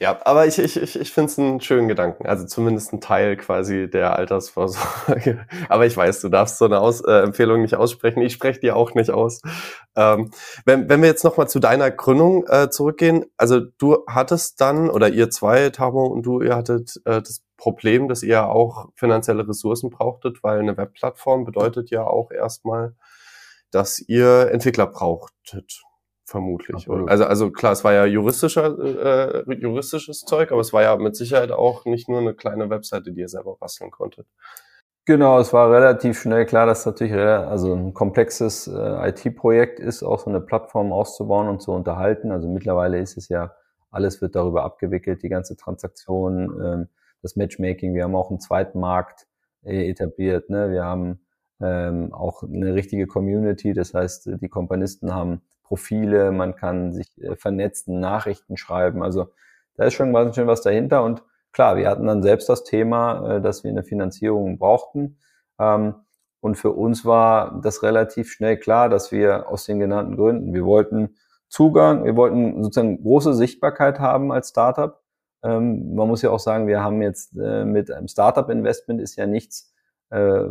ja, 0.00 0.18
aber 0.24 0.46
ich, 0.46 0.58
ich, 0.58 0.76
ich, 0.76 0.98
ich 0.98 1.12
finde 1.12 1.30
es 1.30 1.38
einen 1.38 1.60
schönen 1.60 1.86
Gedanken. 1.86 2.26
Also 2.26 2.46
zumindest 2.46 2.92
ein 2.92 3.00
Teil 3.00 3.36
quasi 3.36 3.88
der 3.88 4.16
Altersvorsorge. 4.16 5.46
Aber 5.68 5.86
ich 5.86 5.96
weiß, 5.96 6.20
du 6.20 6.28
darfst 6.28 6.58
so 6.58 6.64
eine 6.64 6.80
Aus 6.80 7.02
äh, 7.02 7.22
Empfehlung 7.22 7.62
nicht 7.62 7.76
aussprechen. 7.76 8.20
Ich 8.22 8.32
spreche 8.32 8.60
die 8.60 8.72
auch 8.72 8.94
nicht 8.94 9.10
aus. 9.10 9.40
Ähm, 9.94 10.30
wenn, 10.64 10.88
wenn 10.88 11.02
wir 11.02 11.08
jetzt 11.08 11.24
nochmal 11.24 11.48
zu 11.48 11.60
deiner 11.60 11.90
Gründung 11.90 12.46
äh, 12.48 12.70
zurückgehen, 12.70 13.26
also 13.36 13.60
du 13.60 14.04
hattest 14.08 14.60
dann, 14.60 14.90
oder 14.90 15.08
ihr 15.08 15.30
zwei, 15.30 15.70
Tamo 15.70 16.06
und 16.06 16.22
du, 16.22 16.40
ihr 16.40 16.56
hattet 16.56 17.00
äh, 17.04 17.22
das 17.22 17.42
Problem, 17.56 18.08
dass 18.08 18.22
ihr 18.22 18.46
auch 18.46 18.88
finanzielle 18.94 19.46
Ressourcen 19.46 19.90
brauchtet, 19.90 20.42
weil 20.42 20.60
eine 20.60 20.76
Webplattform 20.76 21.44
bedeutet 21.44 21.90
ja 21.90 22.04
auch 22.04 22.30
erstmal, 22.32 22.94
dass 23.70 24.00
ihr 24.00 24.50
Entwickler 24.50 24.86
brauchtet 24.86 25.84
vermutlich. 26.30 26.88
Also, 26.88 27.24
also 27.24 27.50
klar, 27.50 27.72
es 27.72 27.84
war 27.84 27.92
ja 27.92 28.04
juristischer, 28.06 28.78
äh, 28.78 29.54
juristisches 29.54 30.20
Zeug, 30.20 30.52
aber 30.52 30.60
es 30.60 30.72
war 30.72 30.82
ja 30.82 30.96
mit 30.96 31.16
Sicherheit 31.16 31.50
auch 31.50 31.84
nicht 31.84 32.08
nur 32.08 32.20
eine 32.20 32.34
kleine 32.34 32.70
Webseite, 32.70 33.12
die 33.12 33.20
ihr 33.20 33.28
selber 33.28 33.56
basteln 33.58 33.90
konntet. 33.90 34.26
Genau, 35.06 35.40
es 35.40 35.52
war 35.52 35.72
relativ 35.72 36.20
schnell 36.20 36.46
klar, 36.46 36.66
dass 36.66 36.86
natürlich 36.86 37.14
also 37.14 37.74
ein 37.74 37.94
komplexes 37.94 38.68
äh, 38.68 39.08
IT-Projekt 39.08 39.80
ist, 39.80 40.02
auch 40.02 40.20
so 40.20 40.30
eine 40.30 40.40
Plattform 40.40 40.92
auszubauen 40.92 41.48
und 41.48 41.60
zu 41.60 41.72
unterhalten. 41.72 42.30
Also 42.30 42.48
mittlerweile 42.48 43.00
ist 43.00 43.16
es 43.16 43.28
ja, 43.28 43.52
alles 43.90 44.22
wird 44.22 44.36
darüber 44.36 44.62
abgewickelt, 44.62 45.22
die 45.22 45.28
ganze 45.28 45.56
Transaktion, 45.56 46.60
ähm, 46.62 46.88
das 47.22 47.34
Matchmaking. 47.34 47.94
Wir 47.94 48.04
haben 48.04 48.14
auch 48.14 48.30
einen 48.30 48.40
zweiten 48.40 48.78
Markt 48.78 49.26
äh, 49.64 49.88
etabliert. 49.90 50.48
Ne? 50.48 50.70
Wir 50.70 50.84
haben 50.84 51.20
ähm, 51.60 52.12
auch 52.12 52.44
eine 52.44 52.74
richtige 52.74 53.06
Community, 53.06 53.72
das 53.72 53.94
heißt, 53.94 54.30
die 54.40 54.48
Komponisten 54.48 55.12
haben 55.12 55.42
Profile, 55.70 56.32
man 56.32 56.56
kann 56.56 56.92
sich 56.92 57.08
äh, 57.22 57.36
vernetzen, 57.36 58.00
Nachrichten 58.00 58.56
schreiben. 58.56 59.04
Also 59.04 59.28
da 59.76 59.84
ist 59.84 59.94
schon 59.94 60.12
ganz 60.12 60.34
schön 60.34 60.48
was 60.48 60.62
dahinter. 60.62 61.04
Und 61.04 61.22
klar, 61.52 61.76
wir 61.76 61.88
hatten 61.88 62.06
dann 62.06 62.22
selbst 62.22 62.48
das 62.48 62.64
Thema, 62.64 63.36
äh, 63.36 63.40
dass 63.40 63.62
wir 63.62 63.70
eine 63.70 63.84
Finanzierung 63.84 64.58
brauchten. 64.58 65.18
Ähm, 65.60 65.94
Und 66.42 66.56
für 66.56 66.72
uns 66.72 67.04
war 67.04 67.60
das 67.62 67.82
relativ 67.82 68.32
schnell 68.32 68.56
klar, 68.58 68.88
dass 68.88 69.12
wir 69.12 69.48
aus 69.48 69.66
den 69.66 69.78
genannten 69.78 70.16
Gründen, 70.16 70.54
wir 70.54 70.64
wollten 70.64 71.16
Zugang, 71.50 72.04
wir 72.04 72.16
wollten 72.16 72.62
sozusagen 72.62 73.02
große 73.02 73.34
Sichtbarkeit 73.34 73.98
haben 74.00 74.32
als 74.32 74.48
Startup. 74.48 75.02
Ähm, 75.42 75.94
man 75.94 76.08
muss 76.08 76.22
ja 76.22 76.30
auch 76.30 76.40
sagen, 76.40 76.66
wir 76.66 76.80
haben 76.80 77.02
jetzt 77.02 77.36
äh, 77.36 77.64
mit 77.64 77.90
einem 77.90 78.08
Startup-Investment 78.08 79.00
ist 79.02 79.16
ja 79.16 79.26
nichts, 79.26 79.74
äh, 80.10 80.44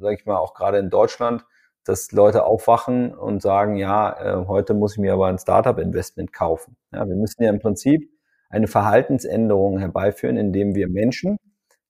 sage 0.00 0.14
ich 0.14 0.26
mal, 0.26 0.38
auch 0.38 0.54
gerade 0.54 0.78
in 0.78 0.90
Deutschland, 0.90 1.44
dass 1.88 2.12
Leute 2.12 2.44
aufwachen 2.44 3.14
und 3.14 3.40
sagen, 3.40 3.76
ja, 3.76 4.42
äh, 4.42 4.46
heute 4.46 4.74
muss 4.74 4.92
ich 4.92 4.98
mir 4.98 5.12
aber 5.12 5.28
ein 5.28 5.38
Startup-Investment 5.38 6.32
kaufen. 6.32 6.76
Ja, 6.92 7.08
wir 7.08 7.16
müssen 7.16 7.42
ja 7.42 7.50
im 7.50 7.60
Prinzip 7.60 8.10
eine 8.50 8.66
Verhaltensänderung 8.66 9.78
herbeiführen, 9.78 10.36
indem 10.36 10.74
wir 10.74 10.88
Menschen, 10.88 11.38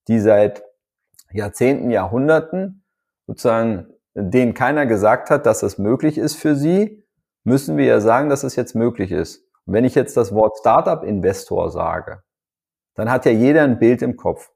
die 0.08 0.20
seit 0.20 0.62
Jahrzehnten, 1.32 1.90
Jahrhunderten 1.90 2.84
sozusagen, 3.26 3.86
denen 4.14 4.54
keiner 4.54 4.86
gesagt 4.86 5.30
hat, 5.30 5.46
dass 5.46 5.60
das 5.60 5.78
möglich 5.78 6.18
ist 6.18 6.36
für 6.36 6.54
sie, 6.54 7.04
müssen 7.44 7.76
wir 7.76 7.84
ja 7.86 8.00
sagen, 8.00 8.28
dass 8.28 8.44
es 8.44 8.56
jetzt 8.56 8.74
möglich 8.74 9.12
ist. 9.12 9.44
Und 9.66 9.74
wenn 9.74 9.84
ich 9.84 9.94
jetzt 9.94 10.16
das 10.16 10.34
Wort 10.34 10.58
Startup-Investor 10.58 11.70
sage, 11.70 12.22
dann 12.94 13.10
hat 13.10 13.26
ja 13.26 13.32
jeder 13.32 13.62
ein 13.62 13.78
Bild 13.78 14.02
im 14.02 14.16
Kopf 14.16 14.50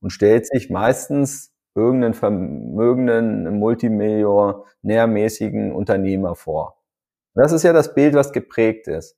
und 0.00 0.10
stellt 0.10 0.46
sich 0.46 0.70
meistens 0.70 1.52
irgendeinen 1.74 2.14
vermögenden, 2.14 3.58
multimillionärmäßigen 3.58 5.72
Unternehmer 5.72 6.34
vor. 6.34 6.80
Das 7.34 7.52
ist 7.52 7.62
ja 7.62 7.72
das 7.72 7.94
Bild, 7.94 8.14
was 8.14 8.32
geprägt 8.32 8.88
ist. 8.88 9.16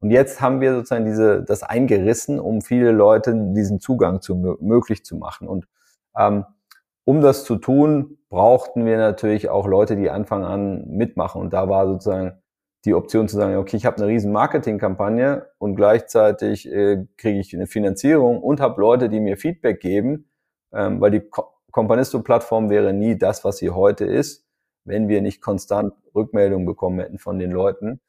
Und 0.00 0.10
jetzt 0.10 0.40
haben 0.40 0.60
wir 0.60 0.74
sozusagen 0.74 1.04
diese, 1.04 1.42
das 1.42 1.62
eingerissen, 1.62 2.38
um 2.38 2.60
viele 2.60 2.92
Leute 2.92 3.34
diesen 3.54 3.80
Zugang 3.80 4.20
zu, 4.20 4.36
möglich 4.60 5.04
zu 5.04 5.16
machen. 5.16 5.48
Und 5.48 5.66
ähm, 6.16 6.44
um 7.04 7.20
das 7.20 7.44
zu 7.44 7.56
tun, 7.56 8.18
brauchten 8.28 8.84
wir 8.84 8.98
natürlich 8.98 9.48
auch 9.48 9.66
Leute, 9.66 9.96
die 9.96 10.10
Anfang 10.10 10.44
an 10.44 10.86
mitmachen. 10.88 11.40
Und 11.40 11.52
da 11.52 11.68
war 11.68 11.86
sozusagen 11.86 12.42
die 12.84 12.94
Option 12.94 13.28
zu 13.28 13.36
sagen, 13.36 13.56
okay, 13.56 13.76
ich 13.76 13.86
habe 13.86 13.96
eine 13.96 14.06
riesen 14.06 14.32
Marketingkampagne 14.32 15.46
und 15.58 15.76
gleichzeitig 15.76 16.70
äh, 16.70 17.06
kriege 17.16 17.40
ich 17.40 17.54
eine 17.54 17.66
Finanzierung 17.66 18.42
und 18.42 18.60
habe 18.60 18.80
Leute, 18.80 19.08
die 19.08 19.20
mir 19.20 19.36
Feedback 19.36 19.80
geben, 19.80 20.28
ähm, 20.72 21.00
weil 21.00 21.10
die 21.10 21.22
Companisto-Plattform 21.72 22.70
wäre 22.70 22.92
nie 22.92 23.18
das, 23.18 23.44
was 23.44 23.58
sie 23.58 23.70
heute 23.70 24.04
ist, 24.04 24.46
wenn 24.84 25.08
wir 25.08 25.20
nicht 25.22 25.40
konstant 25.42 25.92
Rückmeldungen 26.14 26.66
bekommen 26.66 27.00
hätten 27.00 27.18
von 27.18 27.38
den 27.38 27.50
Leuten. 27.50 28.00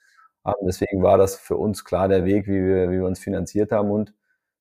Ähm, 0.46 0.54
deswegen 0.62 1.04
war 1.04 1.17
das 1.17 1.36
für 1.36 1.58
uns 1.58 1.84
klar 1.84 2.08
der 2.08 2.26
Weg, 2.26 2.48
wie 2.48 2.63
wir, 2.63 2.89
wie 2.89 2.98
wir 2.98 3.06
uns 3.06 3.20
finanziert 3.20 3.72
haben 3.72 3.91
und 3.91 4.13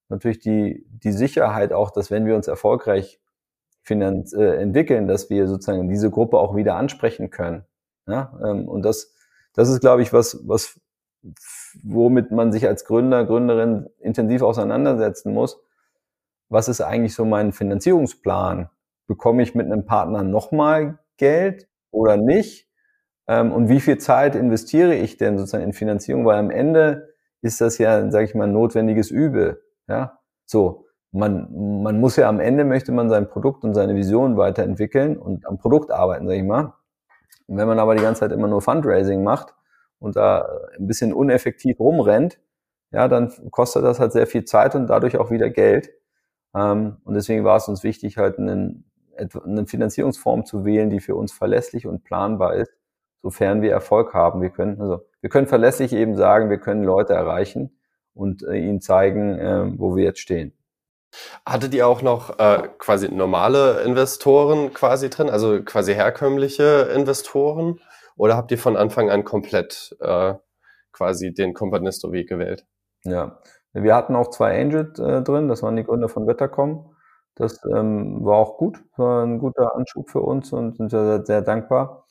natürlich 0.09 0.39
die, 0.41 0.87
die 0.89 1.13
Sicherheit 1.13 1.73
auch, 1.73 1.91
dass 1.91 2.11
wenn 2.11 2.27
wir 2.27 2.37
uns 2.37 2.49
erfolgreich 2.49 3.21
finanz, 3.83 4.33
äh, 4.33 4.57
entwickeln, 4.57 5.07
dass 5.07 5.31
wir 5.31 5.47
sozusagen 5.47 5.89
diese 5.89 6.11
Gruppe 6.11 6.39
auch 6.39 6.57
wieder 6.57 6.75
ansprechen 6.75 7.31
können. 7.31 7.65
Ja? 8.07 8.37
Ähm, 8.45 8.69
und 8.69 8.83
das, 8.83 9.15
das 9.55 9.69
ist, 9.69 9.81
glaube 9.81 10.03
ich, 10.03 10.13
was, 10.13 10.41
was, 10.47 10.81
womit 11.83 12.33
man 12.33 12.53
sich 12.53 12.67
als 12.67 12.85
Gründer, 12.85 13.25
Gründerin 13.25 13.89
intensiv 14.01 14.43
auseinandersetzen 14.43 15.33
muss. 15.33 15.61
Was 16.49 16.69
ist 16.69 16.81
eigentlich 16.81 17.15
so 17.15 17.25
mein 17.25 17.53
Finanzierungsplan? 17.53 18.71
Bekomme 19.07 19.43
ich 19.43 19.55
mit 19.55 19.67
einem 19.67 19.85
Partner 19.85 20.23
nochmal 20.23 20.99
Geld 21.17 21.69
oder 21.91 22.17
nicht? 22.17 22.69
Ähm, 23.29 23.53
und 23.53 23.69
wie 23.69 23.81
viel 23.81 23.99
Zeit 23.99 24.35
investiere 24.35 24.95
ich 24.95 25.17
denn 25.17 25.39
sozusagen 25.39 25.65
in 25.65 25.73
Finanzierung? 25.73 26.27
Weil 26.27 26.39
am 26.39 26.51
Ende 26.51 27.09
ist 27.43 27.61
das 27.61 27.79
ja, 27.79 28.11
sage 28.11 28.25
ich 28.25 28.35
mal, 28.35 28.45
ein 28.45 28.53
notwendiges 28.53 29.11
Übel. 29.11 29.63
Ja, 29.89 30.19
so 30.45 30.87
man, 31.17 31.83
man 31.83 31.99
muss 32.01 32.17
ja 32.17 32.29
am 32.29 32.41
Ende 32.41 32.65
möchte 32.65 32.93
man 32.93 33.09
sein 33.09 33.29
Produkt 33.29 33.65
und 33.65 33.75
seine 33.75 33.95
Vision 33.95 34.37
weiterentwickeln 34.37 35.17
und 35.17 35.47
am 35.47 35.59
Produkt 35.59 35.91
arbeiten, 35.91 36.27
sag 36.29 36.37
ich 36.37 36.45
mal. 36.45 36.75
Und 37.47 37.57
wenn 37.57 37.69
man 37.69 37.79
aber 37.79 37.95
die 37.95 38.03
ganze 38.03 38.21
Zeit 38.21 38.33
immer 38.33 38.49
nur 38.49 38.61
Fundraising 38.61 39.23
macht 39.23 39.55
und 39.99 40.17
da 40.17 40.49
ein 40.79 40.87
bisschen 40.87 41.13
uneffektiv 41.13 41.79
rumrennt, 41.81 42.39
ja, 42.93 43.09
dann 43.09 43.33
kostet 43.51 43.85
das 43.85 43.99
halt 43.99 44.13
sehr 44.13 44.27
viel 44.27 44.45
Zeit 44.45 44.75
und 44.75 44.89
dadurch 44.89 45.17
auch 45.17 45.31
wieder 45.31 45.51
Geld. 45.51 45.91
Ähm, 46.55 46.99
und 47.05 47.15
deswegen 47.15 47.45
war 47.45 47.57
es 47.57 47.69
uns 47.69 47.83
wichtig, 47.83 48.19
halt 48.19 48.39
einen, 48.39 48.91
eine 49.19 49.67
Finanzierungsform 49.67 50.45
zu 50.45 50.65
wählen, 50.65 50.91
die 50.91 51.01
für 51.01 51.15
uns 51.15 51.33
verlässlich 51.33 51.87
und 51.87 52.05
planbar 52.05 52.55
ist, 52.55 52.73
sofern 53.23 53.63
wir 53.63 53.73
Erfolg 53.73 54.15
haben. 54.15 54.43
Wir 54.43 54.51
können, 54.51 54.81
also, 54.81 55.07
wir 55.21 55.31
können 55.31 55.47
verlässlich 55.47 55.93
eben 55.93 56.17
sagen, 56.17 56.51
wir 56.51 56.59
können 56.59 56.85
Leute 56.85 57.15
erreichen 57.15 57.79
und 58.15 58.43
äh, 58.43 58.57
ihnen 58.57 58.81
zeigen, 58.81 59.39
äh, 59.39 59.79
wo 59.79 59.97
wir 59.97 60.05
jetzt 60.05 60.21
stehen. 60.21 60.53
Hattet 61.45 61.75
ihr 61.75 61.87
auch 61.87 62.03
noch 62.03 62.39
äh, 62.39 62.69
quasi 62.79 63.09
normale 63.09 63.83
Investoren 63.83 64.73
quasi 64.73 65.11
drin, 65.11 65.31
also 65.31 65.63
quasi 65.63 65.95
herkömmliche 65.95 66.91
Investoren? 66.95 67.81
Oder 68.17 68.37
habt 68.37 68.51
ihr 68.51 68.59
von 68.59 68.77
Anfang 68.77 69.11
an 69.11 69.25
komplett 69.25 69.97
äh, 70.01 70.35
quasi 70.93 71.33
den 71.33 71.55
Companisto-Weg 71.55 72.29
gewählt? 72.29 72.67
Ja, 73.05 73.41
wir 73.73 73.95
hatten 73.95 74.17
auch 74.17 74.31
zwei 74.31 74.61
Angels 74.61 74.99
äh, 74.99 75.23
drin, 75.23 75.49
das 75.49 75.63
waren 75.63 75.77
die 75.77 75.85
Gründer 75.85 76.09
von 76.09 76.27
Wettercom. 76.27 76.96
Das 77.37 77.61
ähm, 77.73 78.25
war 78.25 78.37
auch 78.39 78.57
gut, 78.59 78.83
war 78.97 79.25
ein 79.25 79.39
guter 79.39 79.75
Anschub 79.77 80.11
für 80.11 80.21
uns 80.21 80.53
und 80.53 80.77
sind 80.77 80.91
sehr, 80.91 81.25
sehr 81.25 81.43
dankbar. 81.43 82.07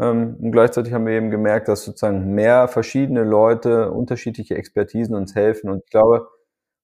Ähm, 0.00 0.36
und 0.40 0.52
gleichzeitig 0.52 0.92
haben 0.92 1.06
wir 1.06 1.14
eben 1.14 1.30
gemerkt, 1.30 1.68
dass 1.68 1.84
sozusagen 1.84 2.34
mehr 2.34 2.68
verschiedene 2.68 3.24
Leute, 3.24 3.92
unterschiedliche 3.92 4.56
Expertisen 4.56 5.14
uns 5.14 5.34
helfen. 5.34 5.70
Und 5.70 5.84
ich 5.84 5.90
glaube, 5.90 6.28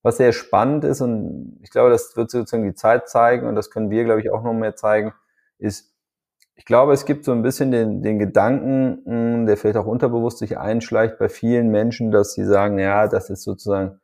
was 0.02 0.16
sehr 0.18 0.32
spannend 0.32 0.84
ist, 0.84 1.00
und 1.00 1.58
ich 1.62 1.70
glaube, 1.70 1.90
das 1.90 2.16
wird 2.16 2.30
sozusagen 2.30 2.64
die 2.64 2.74
Zeit 2.74 3.08
zeigen, 3.08 3.46
und 3.48 3.54
das 3.56 3.70
können 3.70 3.90
wir, 3.90 4.04
glaube 4.04 4.20
ich, 4.20 4.30
auch 4.32 4.42
noch 4.42 4.54
mehr 4.54 4.76
zeigen, 4.76 5.12
ist, 5.58 5.92
ich 6.56 6.64
glaube, 6.66 6.92
es 6.92 7.06
gibt 7.06 7.24
so 7.24 7.32
ein 7.32 7.42
bisschen 7.42 7.70
den, 7.72 8.02
den 8.02 8.18
Gedanken, 8.18 9.02
hm, 9.06 9.46
der 9.46 9.56
vielleicht 9.56 9.76
auch 9.78 9.86
unterbewusst 9.86 10.38
sich 10.38 10.58
einschleicht 10.58 11.18
bei 11.18 11.28
vielen 11.28 11.70
Menschen, 11.70 12.10
dass 12.12 12.34
sie 12.34 12.44
sagen, 12.44 12.78
ja, 12.78 13.08
das 13.08 13.30
ist 13.30 13.42
sozusagen, 13.44 14.00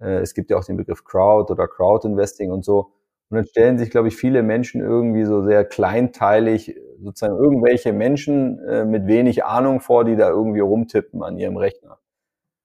äh, 0.00 0.18
es 0.20 0.34
gibt 0.34 0.50
ja 0.50 0.58
auch 0.58 0.64
den 0.64 0.76
Begriff 0.78 1.04
Crowd 1.04 1.52
oder 1.52 1.68
Crowd 1.68 2.06
Investing 2.08 2.50
und 2.52 2.64
so. 2.64 2.92
Und 3.30 3.36
dann 3.36 3.46
stellen 3.46 3.78
sich, 3.78 3.90
glaube 3.90 4.08
ich, 4.08 4.16
viele 4.16 4.42
Menschen 4.42 4.80
irgendwie 4.80 5.24
so 5.24 5.42
sehr 5.42 5.64
kleinteilig 5.64 6.76
sozusagen 7.00 7.36
irgendwelche 7.36 7.92
Menschen 7.92 8.58
äh, 8.66 8.84
mit 8.84 9.06
wenig 9.06 9.44
Ahnung 9.44 9.80
vor, 9.80 10.04
die 10.04 10.16
da 10.16 10.28
irgendwie 10.30 10.60
rumtippen 10.60 11.22
an 11.22 11.36
ihrem 11.38 11.56
Rechner. 11.56 11.98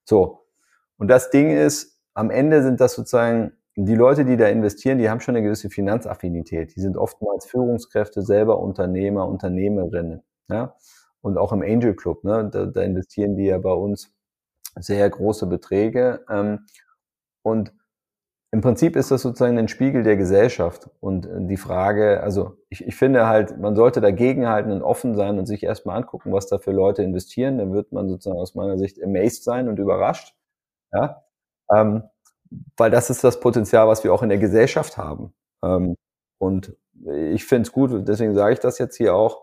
So. 0.05 0.45
Und 0.97 1.09
das 1.09 1.29
Ding 1.29 1.51
ist, 1.51 1.99
am 2.13 2.29
Ende 2.29 2.63
sind 2.63 2.79
das 2.79 2.93
sozusagen 2.93 3.53
die 3.75 3.95
Leute, 3.95 4.23
die 4.23 4.37
da 4.37 4.47
investieren, 4.47 4.99
die 4.99 5.09
haben 5.09 5.19
schon 5.19 5.35
eine 5.35 5.43
gewisse 5.43 5.69
Finanzaffinität. 5.69 6.75
Die 6.75 6.81
sind 6.81 6.95
oftmals 6.95 7.45
Führungskräfte, 7.45 8.21
selber 8.21 8.59
Unternehmer, 8.59 9.27
Unternehmerinnen. 9.27 10.21
Ja? 10.47 10.75
Und 11.21 11.37
auch 11.37 11.51
im 11.51 11.63
Angel 11.63 11.95
Club, 11.95 12.23
ne? 12.23 12.49
da, 12.51 12.65
da 12.67 12.81
investieren 12.81 13.35
die 13.35 13.45
ja 13.45 13.57
bei 13.57 13.71
uns 13.71 14.13
sehr 14.75 15.09
große 15.09 15.47
Beträge. 15.47 16.23
Ähm, 16.29 16.65
und 17.41 17.73
im 18.53 18.61
Prinzip 18.61 18.95
ist 18.95 19.09
das 19.09 19.23
sozusagen 19.23 19.57
ein 19.57 19.67
Spiegel 19.67 20.03
der 20.03 20.15
Gesellschaft. 20.15 20.87
Und 20.99 21.25
äh, 21.25 21.47
die 21.47 21.57
Frage, 21.57 22.21
also 22.21 22.55
ich, 22.69 22.85
ich 22.85 22.95
finde 22.95 23.25
halt, 23.25 23.57
man 23.57 23.75
sollte 23.75 23.99
dagegenhalten 23.99 24.71
und 24.71 24.83
offen 24.83 25.15
sein 25.15 25.39
und 25.39 25.47
sich 25.47 25.63
erstmal 25.63 25.97
angucken, 25.97 26.31
was 26.31 26.45
da 26.45 26.59
für 26.59 26.71
Leute 26.71 27.01
investieren. 27.01 27.57
Dann 27.57 27.73
wird 27.73 27.91
man 27.91 28.07
sozusagen 28.07 28.39
aus 28.39 28.53
meiner 28.53 28.77
Sicht 28.77 29.01
amazed 29.03 29.43
sein 29.43 29.67
und 29.67 29.79
überrascht. 29.79 30.35
Ja? 30.91 31.23
Ähm, 31.73 32.03
weil 32.77 32.91
das 32.91 33.09
ist 33.09 33.23
das 33.23 33.39
Potenzial, 33.39 33.87
was 33.87 34.03
wir 34.03 34.13
auch 34.13 34.21
in 34.21 34.29
der 34.29 34.37
Gesellschaft 34.37 34.99
haben. 34.99 35.33
Ähm, 35.63 35.95
und 36.37 36.75
ich 37.33 37.45
finde 37.45 37.63
es 37.63 37.71
gut, 37.71 38.07
deswegen 38.07 38.35
sage 38.35 38.53
ich 38.53 38.59
das 38.59 38.77
jetzt 38.77 38.97
hier 38.97 39.15
auch. 39.15 39.41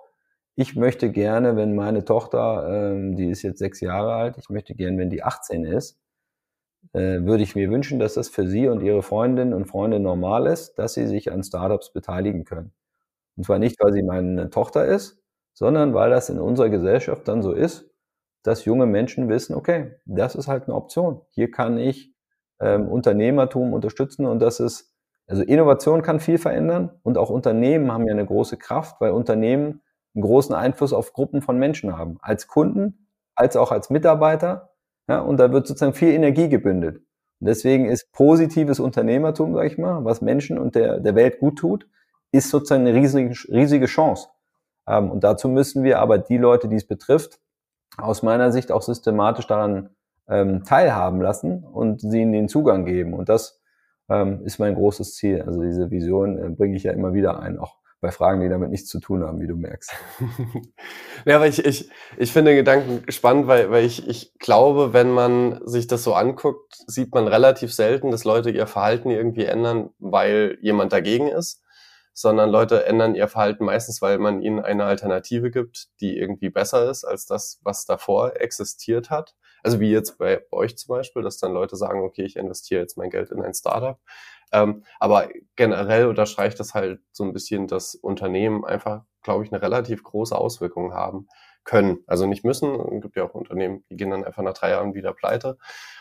Ich 0.55 0.77
möchte 0.77 1.11
gerne, 1.11 1.57
wenn 1.57 1.75
meine 1.75 2.05
Tochter, 2.05 2.93
ähm, 2.93 3.17
die 3.17 3.29
ist 3.29 3.43
jetzt 3.43 3.59
sechs 3.59 3.81
Jahre 3.81 4.15
alt, 4.15 4.39
ich 4.39 4.51
möchte 4.51 4.77
gerne, 4.77 4.99
wenn 4.99 5.11
die 5.11 5.25
18 5.25 5.65
ist, 5.65 5.99
äh, 6.93 7.23
würde 7.23 7.43
ich 7.43 7.55
mir 7.57 7.71
wünschen, 7.71 7.99
dass 7.99 8.15
das 8.15 8.29
für 8.29 8.47
sie 8.47 8.69
und 8.69 8.83
ihre 8.83 9.03
Freundinnen 9.03 9.55
und 9.55 9.67
Freunde 9.67 10.01
normal 10.01 10.47
ist, 10.47 10.75
dass 10.79 10.95
sie 10.95 11.07
sich 11.07 11.33
an 11.33 11.43
Startups 11.43 11.93
beteiligen 11.93 12.45
können. 12.45 12.73
Und 13.37 13.45
zwar 13.45 13.59
nicht, 13.59 13.77
weil 13.83 13.93
sie 13.93 14.03
meine 14.03 14.51
Tochter 14.51 14.87
ist, 14.87 15.23
sondern 15.55 15.95
weil 15.95 16.11
das 16.11 16.29
in 16.31 16.39
unserer 16.41 16.69
Gesellschaft 16.71 17.27
dann 17.29 17.43
so 17.43 17.53
ist, 17.53 17.91
dass 18.43 18.65
junge 18.65 18.87
Menschen 18.87 19.29
wissen, 19.29 19.55
okay, 19.55 19.97
das 20.07 20.35
ist 20.35 20.49
halt 20.49 20.65
eine 20.65 20.75
Option. 20.75 21.21
Hier 21.31 21.51
kann 21.51 21.79
ich 21.79 22.15
ähm, 22.61 22.89
Unternehmertum 22.89 23.73
unterstützen 23.73 24.27
und 24.27 24.41
das 24.41 24.61
ist, 24.61 24.95
also 25.27 25.43
Innovation 25.43 26.03
kann 26.03 26.21
viel 26.21 26.39
verändern 26.39 26.91
und 27.03 27.19
auch 27.19 27.31
Unternehmen 27.31 27.93
haben 27.93 28.07
ja 28.07 28.13
eine 28.13 28.27
große 28.27 28.57
Kraft, 28.57 29.01
weil 29.01 29.13
Unternehmen 29.13 29.83
einen 30.15 30.23
großen 30.23 30.55
Einfluss 30.55 30.93
auf 30.93 31.13
Gruppen 31.13 31.43
von 31.43 31.59
Menschen 31.59 31.97
haben, 31.97 32.19
als 32.23 32.49
Kunden, 32.49 33.07
als 33.35 33.57
auch 33.57 33.71
als 33.73 33.91
Mitarbeiter. 33.91 34.70
Ja, 35.11 35.19
und 35.19 35.39
da 35.39 35.51
wird 35.51 35.67
sozusagen 35.67 35.93
viel 35.93 36.11
Energie 36.11 36.49
gebündelt. 36.49 36.99
Und 37.41 37.49
deswegen 37.49 37.87
ist 37.87 38.13
positives 38.13 38.79
Unternehmertum, 38.79 39.55
sage 39.57 39.67
ich 39.67 39.77
mal, 39.77 40.05
was 40.05 40.21
Menschen 40.21 40.57
und 40.57 40.77
der, 40.77 41.01
der 41.01 41.17
Welt 41.17 41.41
gut 41.41 41.59
tut, 41.59 41.89
ist 42.31 42.49
sozusagen 42.49 42.87
eine 42.87 42.95
riesige, 42.95 43.35
riesige 43.49 43.87
Chance. 43.87 44.29
Ähm, 44.87 45.11
und 45.11 45.25
dazu 45.25 45.49
müssen 45.49 45.83
wir 45.83 45.99
aber 45.99 46.19
die 46.19 46.39
Leute, 46.39 46.69
die 46.69 46.77
es 46.77 46.87
betrifft, 46.87 47.41
aus 47.97 48.23
meiner 48.23 48.53
Sicht 48.53 48.71
auch 48.71 48.83
systematisch 48.83 49.49
daran 49.49 49.91
ähm, 50.29 50.63
teilhaben 50.63 51.21
lassen 51.21 51.65
und 51.65 52.01
sie 52.01 52.21
ihnen 52.21 52.31
den 52.31 52.49
Zugang 52.49 52.85
geben. 52.85 53.13
Und 53.13 53.29
das 53.29 53.61
ähm, 54.09 54.43
ist 54.45 54.61
mein 54.61 54.77
großes 54.77 55.17
Ziel. 55.17 55.43
Also 55.43 55.61
diese 55.61 55.91
Vision 55.91 56.39
äh, 56.39 56.51
bringe 56.51 56.77
ich 56.77 56.85
ja 56.85 56.93
immer 56.93 57.15
wieder 57.15 57.41
ein, 57.41 57.59
auch 57.59 57.80
bei 58.01 58.11
Fragen, 58.11 58.41
die 58.41 58.49
damit 58.49 58.71
nichts 58.71 58.89
zu 58.89 58.99
tun 58.99 59.23
haben, 59.23 59.41
wie 59.41 59.47
du 59.47 59.57
merkst. 59.57 59.93
ja, 61.27 61.37
aber 61.37 61.47
ich, 61.47 61.65
ich, 61.65 61.91
ich 62.17 62.33
finde 62.33 62.53
den 62.53 62.59
Gedanken 62.59 63.11
spannend, 63.11 63.47
weil, 63.47 63.71
weil 63.71 63.85
ich, 63.85 64.09
ich 64.09 64.39
glaube, 64.39 64.93
wenn 64.93 65.11
man 65.11 65.61
sich 65.67 65.87
das 65.87 66.03
so 66.03 66.15
anguckt, 66.15 66.79
sieht 66.87 67.15
man 67.15 67.29
relativ 67.29 67.73
selten, 67.75 68.11
dass 68.11 68.25
Leute 68.25 68.51
ihr 68.51 68.67
Verhalten 68.67 69.11
irgendwie 69.11 69.45
ändern, 69.45 69.91
weil 69.99 70.59
jemand 70.63 70.93
dagegen 70.93 71.29
ist, 71.29 71.63
sondern 72.13 72.51
Leute 72.51 72.87
ändern 72.87 73.15
ihr 73.15 73.29
Verhalten 73.29 73.65
meistens, 73.65 74.03
weil 74.03 74.19
man 74.19 74.43
ihnen 74.43 74.61
eine 74.61 74.85
Alternative 74.85 75.51
gibt, 75.51 75.89
die 76.01 76.17
irgendwie 76.17 76.51
besser 76.51 76.91
ist 76.91 77.05
als 77.05 77.27
das, 77.27 77.61
was 77.63 77.85
davor 77.85 78.41
existiert 78.41 79.11
hat. 79.11 79.35
Also 79.63 79.79
wie 79.79 79.91
jetzt 79.91 80.19
bei 80.19 80.43
euch 80.51 80.77
zum 80.79 80.95
Beispiel, 80.95 81.23
dass 81.23 81.39
dann 81.39 81.53
Leute 81.53 81.77
sagen, 81.77 82.03
okay, 82.03 82.25
ich 82.25 82.37
investiere 82.37 82.81
jetzt 82.81 82.97
mein 82.97 83.11
Geld 83.11 83.31
in 83.31 83.43
ein 83.43 83.55
Startup. 83.55 83.99
Ähm, 84.53 84.85
aber 84.99 85.29
generell 85.57 86.07
unterstreicht 86.07 86.59
das 86.61 86.75
halt 86.75 87.01
so 87.13 87.25
ein 87.25 87.33
bisschen, 87.33 87.67
dass 87.67 87.95
Unternehmen 87.95 88.65
einfach, 88.65 89.05
glaube 89.23 89.45
ich, 89.45 89.53
eine 89.53 89.63
relativ 89.63 90.03
große 90.03 90.37
Auswirkung 90.37 90.93
haben 90.93 91.29
können. 91.65 91.99
Also 92.07 92.27
nicht 92.27 92.45
müssen. 92.45 92.75
Es 92.75 93.03
gibt 93.03 93.17
ja 93.17 93.25
auch 93.25 93.35
Unternehmen, 93.35 93.85
die 93.91 93.97
gehen 93.97 94.11
dann 94.11 94.25
einfach 94.25 94.43
nach 94.43 94.55
drei 94.55 94.71
Jahren 94.71 94.95
wieder 94.95 95.13
pleite. 95.13 95.59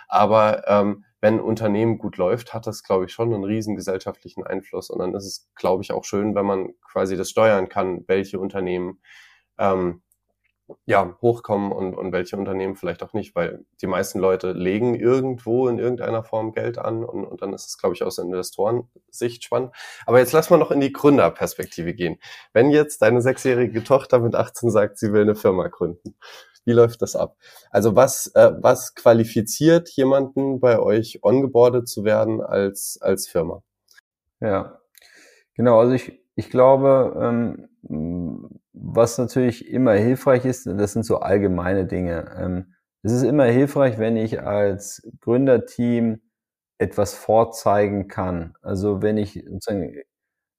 Aber 0.08 0.68
ähm, 0.68 1.06
wenn 1.22 1.40
Unternehmen 1.40 1.98
gut 1.98 2.18
läuft, 2.18 2.54
hat 2.54 2.66
das, 2.66 2.84
glaube 2.84 3.06
ich, 3.06 3.12
schon 3.12 3.34
einen 3.34 3.44
riesen 3.44 3.76
gesellschaftlichen 3.76 4.44
Einfluss. 4.46 4.90
Und 4.90 5.00
dann 5.00 5.14
ist 5.14 5.26
es, 5.26 5.50
glaube 5.56 5.84
ich, 5.84 5.92
auch 5.92 6.06
schön, 6.06 6.34
wenn 6.34 6.46
man 6.46 6.70
quasi 6.82 7.18
das 7.18 7.30
steuern 7.30 7.70
kann, 7.70 8.04
welche 8.08 8.40
Unternehmen 8.40 9.02
ähm, 9.58 10.02
ja, 10.86 11.18
hochkommen 11.22 11.72
und, 11.72 11.96
und 11.96 12.12
welche 12.12 12.38
Unternehmen 12.38 12.76
vielleicht 12.76 13.04
auch 13.04 13.14
nicht, 13.14 13.36
weil 13.36 13.66
die 13.82 13.88
meisten 13.88 14.20
Leute 14.20 14.52
legen 14.52 14.96
irgendwo 14.96 15.68
in 15.68 15.80
irgendeiner 15.80 16.24
Form 16.24 16.52
Geld 16.52 16.78
an 16.78 17.04
und, 17.04 17.26
und 17.26 17.42
dann 17.42 17.54
ist 17.54 17.68
es, 17.68 17.78
glaube 17.78 17.96
ich, 17.96 18.04
aus 18.04 18.18
Investorensicht 18.18 19.44
spannend. 19.44 19.74
Aber 20.06 20.20
jetzt 20.20 20.34
lass 20.34 20.50
mal 20.50 20.58
noch 20.58 20.72
in 20.72 20.80
die 20.80 20.94
Gründerperspektive 20.94 21.94
gehen. 21.94 22.18
Wenn 22.54 22.72
jetzt 22.72 23.02
deine 23.02 23.22
sechsjährige 23.22 23.84
Tochter 23.84 24.20
mit 24.20 24.36
18 24.36 24.70
sagt, 24.72 24.98
sie 24.98 25.14
will 25.14 25.22
eine 25.22 25.36
Firma 25.36 25.68
gründen, 25.68 26.16
wie 26.66 26.74
läuft 26.74 27.02
das 27.02 27.16
ab? 27.16 27.38
Also 27.72 27.96
was, 27.96 28.28
äh, 28.36 28.52
was 28.60 28.94
qualifiziert 28.94 29.90
jemanden 29.90 30.60
bei 30.60 30.80
euch 30.80 31.20
ongeboardet 31.24 31.88
zu 31.88 32.04
werden 32.04 32.42
als, 32.42 33.00
als 33.02 33.28
Firma? 33.28 33.64
Ja, 34.40 34.80
genau. 35.56 35.80
Also 35.80 35.94
ich, 35.94 36.22
ich 36.36 36.50
glaube, 36.50 37.18
ähm, 37.20 37.69
was 37.84 39.18
natürlich 39.18 39.68
immer 39.70 39.94
hilfreich 39.94 40.46
ist, 40.46 40.68
das 40.68 40.94
sind 40.94 41.04
so 41.04 41.20
allgemeine 41.20 41.86
Dinge. 41.86 42.32
Ähm, 42.38 42.74
es 43.04 43.12
ist 43.14 43.24
immer 43.24 43.46
hilfreich, 43.46 43.98
wenn 43.98 44.18
ich 44.18 44.42
als 44.42 45.08
Gründerteam 45.22 46.22
etwas 46.80 47.14
vorzeigen 47.14 48.08
kann. 48.08 48.54
Also 48.62 49.02
wenn 49.02 49.18
ich 49.18 49.44
sozusagen 49.48 49.96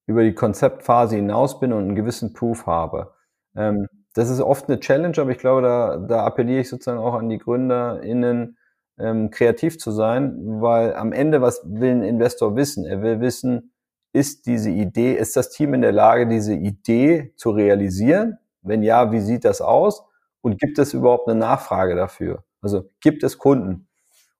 über 0.06 0.22
die 0.22 0.34
Konzeptphase 0.34 1.16
hinaus 1.16 1.60
bin 1.60 1.72
und 1.72 1.84
einen 1.84 1.94
gewissen 1.94 2.32
Proof 2.32 2.66
habe. 2.66 3.14
Ähm, 3.56 3.86
das 4.14 4.28
ist 4.28 4.40
oft 4.40 4.68
eine 4.68 4.80
Challenge, 4.80 5.16
aber 5.18 5.30
ich 5.30 5.38
glaube, 5.38 5.62
da, 5.62 5.96
da 5.98 6.24
appelliere 6.24 6.60
ich 6.60 6.68
sozusagen 6.68 6.98
auch 6.98 7.14
an 7.14 7.28
die 7.28 7.38
GründerInnen, 7.38 8.58
ähm, 8.98 9.30
kreativ 9.30 9.78
zu 9.78 9.92
sein, 9.92 10.36
weil 10.60 10.94
am 10.94 11.12
Ende, 11.12 11.40
was 11.40 11.62
will 11.64 11.90
ein 11.90 12.02
Investor 12.02 12.56
wissen? 12.56 12.84
Er 12.84 13.02
will 13.02 13.20
wissen, 13.20 13.72
ist 14.12 14.46
diese 14.46 14.70
Idee, 14.70 15.14
ist 15.14 15.36
das 15.36 15.50
Team 15.50 15.74
in 15.74 15.82
der 15.82 15.92
Lage, 15.92 16.26
diese 16.26 16.54
Idee 16.54 17.32
zu 17.36 17.50
realisieren? 17.50 18.38
Wenn 18.62 18.82
ja, 18.82 19.12
wie 19.12 19.20
sieht 19.20 19.44
das 19.44 19.60
aus? 19.60 20.04
Und 20.42 20.58
gibt 20.58 20.78
es 20.78 20.94
überhaupt 20.94 21.28
eine 21.28 21.38
Nachfrage 21.38 21.94
dafür? 21.94 22.44
Also 22.60 22.90
gibt 23.00 23.22
es 23.22 23.38
Kunden? 23.38 23.88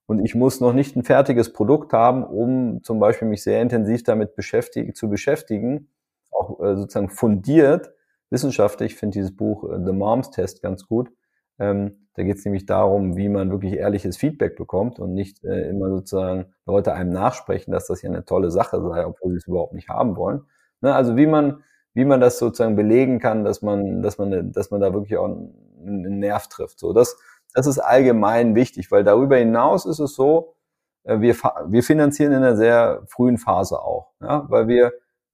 Und 0.05 0.25
ich 0.25 0.35
muss 0.35 0.59
noch 0.59 0.73
nicht 0.73 0.95
ein 0.95 1.03
fertiges 1.03 1.53
Produkt 1.53 1.93
haben, 1.93 2.23
um 2.25 2.83
zum 2.83 2.99
Beispiel 2.99 3.27
mich 3.27 3.43
sehr 3.43 3.61
intensiv 3.61 4.03
damit 4.03 4.35
beschäftigen, 4.35 4.93
zu 4.93 5.09
beschäftigen, 5.09 5.89
auch 6.31 6.59
äh, 6.59 6.75
sozusagen 6.75 7.09
fundiert, 7.09 7.93
wissenschaftlich. 8.29 8.93
Ich 8.93 8.99
finde 8.99 9.13
dieses 9.13 9.35
Buch 9.35 9.63
äh, 9.69 9.79
The 9.85 9.93
Moms 9.93 10.31
Test 10.31 10.61
ganz 10.61 10.85
gut. 10.85 11.11
Ähm, 11.59 12.07
da 12.13 12.23
geht 12.23 12.37
es 12.37 12.45
nämlich 12.45 12.65
darum, 12.65 13.15
wie 13.15 13.29
man 13.29 13.51
wirklich 13.51 13.73
ehrliches 13.73 14.17
Feedback 14.17 14.57
bekommt 14.57 14.99
und 14.99 15.13
nicht 15.13 15.43
äh, 15.43 15.69
immer 15.69 15.89
sozusagen 15.89 16.53
Leute 16.65 16.93
einem 16.93 17.11
nachsprechen, 17.11 17.71
dass 17.71 17.87
das 17.87 18.01
ja 18.01 18.09
eine 18.09 18.25
tolle 18.25 18.51
Sache 18.51 18.81
sei, 18.81 19.05
obwohl 19.05 19.31
sie 19.31 19.37
es 19.37 19.47
überhaupt 19.47 19.73
nicht 19.73 19.89
haben 19.89 20.17
wollen. 20.17 20.41
Ne? 20.81 20.93
Also 20.93 21.15
wie 21.15 21.27
man, 21.27 21.63
wie 21.93 22.05
man 22.05 22.19
das 22.19 22.37
sozusagen 22.37 22.75
belegen 22.75 23.19
kann, 23.19 23.43
dass 23.45 23.61
man, 23.61 24.01
dass 24.01 24.17
man, 24.17 24.51
dass 24.51 24.71
man 24.71 24.81
da 24.81 24.93
wirklich 24.93 25.17
auch 25.17 25.25
einen, 25.25 25.53
einen 25.79 26.19
Nerv 26.19 26.47
trifft. 26.47 26.79
So, 26.79 26.91
das, 26.91 27.17
das 27.53 27.65
ist 27.67 27.79
allgemein 27.79 28.55
wichtig, 28.55 28.91
weil 28.91 29.03
darüber 29.03 29.37
hinaus 29.37 29.85
ist 29.85 29.99
es 29.99 30.13
so, 30.13 30.55
äh, 31.03 31.21
wir, 31.21 31.35
wir 31.67 31.83
finanzieren 31.83 32.33
in 32.33 32.39
einer 32.39 32.57
sehr 32.57 33.03
frühen 33.07 33.37
Phase 33.37 33.79
auch, 33.79 34.11
ja, 34.19 34.45
weil 34.49 34.67
wir 34.67 34.91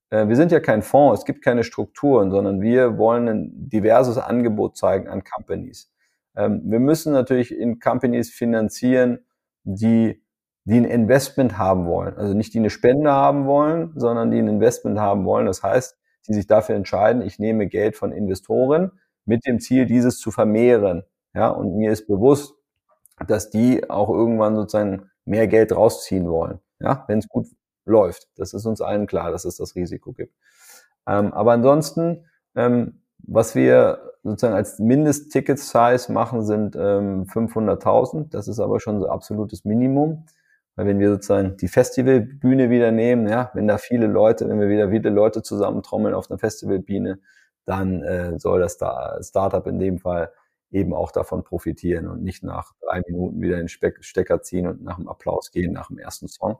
äh, 0.09 0.27
wir 0.27 0.35
sind 0.35 0.51
ja 0.51 0.59
kein 0.59 0.81
Fonds, 0.81 1.21
es 1.21 1.25
gibt 1.25 1.43
keine 1.43 1.63
Strukturen, 1.63 2.31
sondern 2.31 2.61
wir 2.61 2.97
wollen 2.97 3.27
ein 3.27 3.69
diverses 3.69 4.17
Angebot 4.17 4.77
zeigen 4.77 5.07
an 5.07 5.23
Companies. 5.23 5.91
Ähm, 6.37 6.61
wir 6.65 6.79
müssen 6.79 7.11
natürlich 7.11 7.53
in 7.53 7.79
Companies 7.79 8.29
finanzieren, 8.29 9.19
die, 9.63 10.23
die 10.63 10.77
ein 10.77 10.85
Investment 10.85 11.57
haben 11.57 11.87
wollen. 11.87 12.15
Also 12.15 12.33
nicht 12.33 12.53
die 12.53 12.59
eine 12.59 12.69
Spende 12.69 13.11
haben 13.11 13.45
wollen, 13.47 13.91
sondern 13.95 14.31
die 14.31 14.37
ein 14.37 14.47
Investment 14.47 14.99
haben 14.99 15.25
wollen. 15.25 15.47
Das 15.47 15.63
heißt, 15.63 15.97
die 16.27 16.33
sich 16.33 16.47
dafür 16.47 16.75
entscheiden, 16.75 17.21
ich 17.21 17.39
nehme 17.39 17.67
Geld 17.67 17.95
von 17.97 18.11
Investoren 18.11 18.91
mit 19.25 19.45
dem 19.45 19.59
Ziel, 19.59 19.85
dieses 19.85 20.19
zu 20.19 20.31
vermehren. 20.31 21.03
Ja, 21.33 21.49
und 21.49 21.75
mir 21.75 21.91
ist 21.91 22.07
bewusst, 22.07 22.55
dass 23.27 23.49
die 23.49 23.89
auch 23.89 24.09
irgendwann 24.09 24.55
sozusagen 24.55 25.09
mehr 25.25 25.47
Geld 25.47 25.75
rausziehen 25.75 26.29
wollen. 26.29 26.59
Ja, 26.79 27.05
wenn 27.07 27.19
es 27.19 27.27
gut 27.27 27.47
läuft. 27.85 28.27
Das 28.35 28.53
ist 28.53 28.65
uns 28.65 28.81
allen 28.81 29.07
klar, 29.07 29.31
dass 29.31 29.45
es 29.45 29.57
das 29.57 29.75
Risiko 29.75 30.13
gibt. 30.13 30.33
Ähm, 31.07 31.33
aber 31.33 31.53
ansonsten, 31.53 32.25
ähm, 32.55 33.01
was 33.19 33.55
wir 33.55 34.13
sozusagen 34.23 34.55
als 34.55 34.79
Mindest-Ticket-Size 34.79 36.11
machen, 36.11 36.43
sind 36.43 36.75
ähm, 36.75 37.25
500.000. 37.25 38.29
Das 38.29 38.47
ist 38.47 38.59
aber 38.59 38.79
schon 38.79 38.99
so 38.99 39.09
absolutes 39.09 39.65
Minimum. 39.65 40.25
Weil 40.75 40.85
wenn 40.85 40.99
wir 40.99 41.09
sozusagen 41.09 41.57
die 41.57 41.67
Festivalbühne 41.67 42.69
wieder 42.69 42.91
nehmen, 42.91 43.27
ja, 43.27 43.49
wenn 43.53 43.67
da 43.67 43.77
viele 43.79 44.05
Leute, 44.05 44.47
wenn 44.47 44.59
wir 44.59 44.69
wieder 44.69 44.91
viele 44.91 45.09
Leute 45.09 45.41
zusammentrommeln 45.41 46.13
auf 46.13 46.29
einer 46.29 46.37
Festivalbühne, 46.37 47.19
dann 47.65 48.03
äh, 48.03 48.39
soll 48.39 48.59
das 48.61 48.77
da 48.77 49.17
Startup 49.21 49.65
in 49.65 49.79
dem 49.79 49.97
Fall 49.97 50.31
eben 50.71 50.93
auch 50.93 51.11
davon 51.11 51.43
profitieren 51.43 52.07
und 52.07 52.21
nicht 52.21 52.43
nach 52.43 52.73
drei 52.81 53.01
Minuten 53.07 53.41
wieder 53.41 53.57
den 53.57 53.69
Stecker 53.69 54.41
ziehen 54.41 54.67
und 54.67 54.83
nach 54.83 54.97
dem 54.97 55.07
Applaus 55.07 55.51
gehen 55.51 55.73
nach 55.73 55.87
dem 55.87 55.97
ersten 55.97 56.27
Song. 56.27 56.57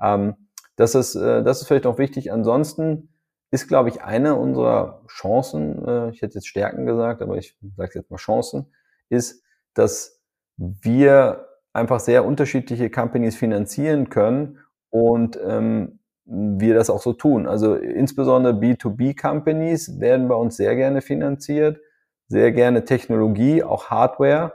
Ähm, 0.00 0.34
das 0.76 0.94
ist, 0.94 1.14
äh, 1.14 1.42
das 1.42 1.62
ist 1.62 1.68
vielleicht 1.68 1.86
auch 1.86 1.98
wichtig. 1.98 2.32
Ansonsten 2.32 3.13
ist, 3.54 3.68
glaube 3.68 3.88
ich, 3.88 4.02
eine 4.02 4.34
unserer 4.34 5.00
Chancen, 5.06 5.86
äh, 5.86 6.10
ich 6.10 6.22
hätte 6.22 6.34
jetzt 6.34 6.48
Stärken 6.48 6.86
gesagt, 6.86 7.22
aber 7.22 7.36
ich 7.36 7.56
sage 7.76 7.92
jetzt 7.94 8.10
mal 8.10 8.16
Chancen, 8.16 8.66
ist, 9.08 9.44
dass 9.74 10.20
wir 10.56 11.46
einfach 11.72 12.00
sehr 12.00 12.24
unterschiedliche 12.24 12.90
Companies 12.90 13.36
finanzieren 13.36 14.10
können 14.10 14.58
und 14.90 15.38
ähm, 15.40 16.00
wir 16.24 16.74
das 16.74 16.90
auch 16.90 17.00
so 17.00 17.12
tun. 17.12 17.46
Also 17.46 17.76
insbesondere 17.76 18.54
B2B-Companies 18.54 20.00
werden 20.00 20.26
bei 20.26 20.34
uns 20.34 20.56
sehr 20.56 20.74
gerne 20.74 21.00
finanziert, 21.00 21.78
sehr 22.26 22.50
gerne 22.50 22.84
Technologie, 22.84 23.62
auch 23.62 23.88
Hardware. 23.88 24.54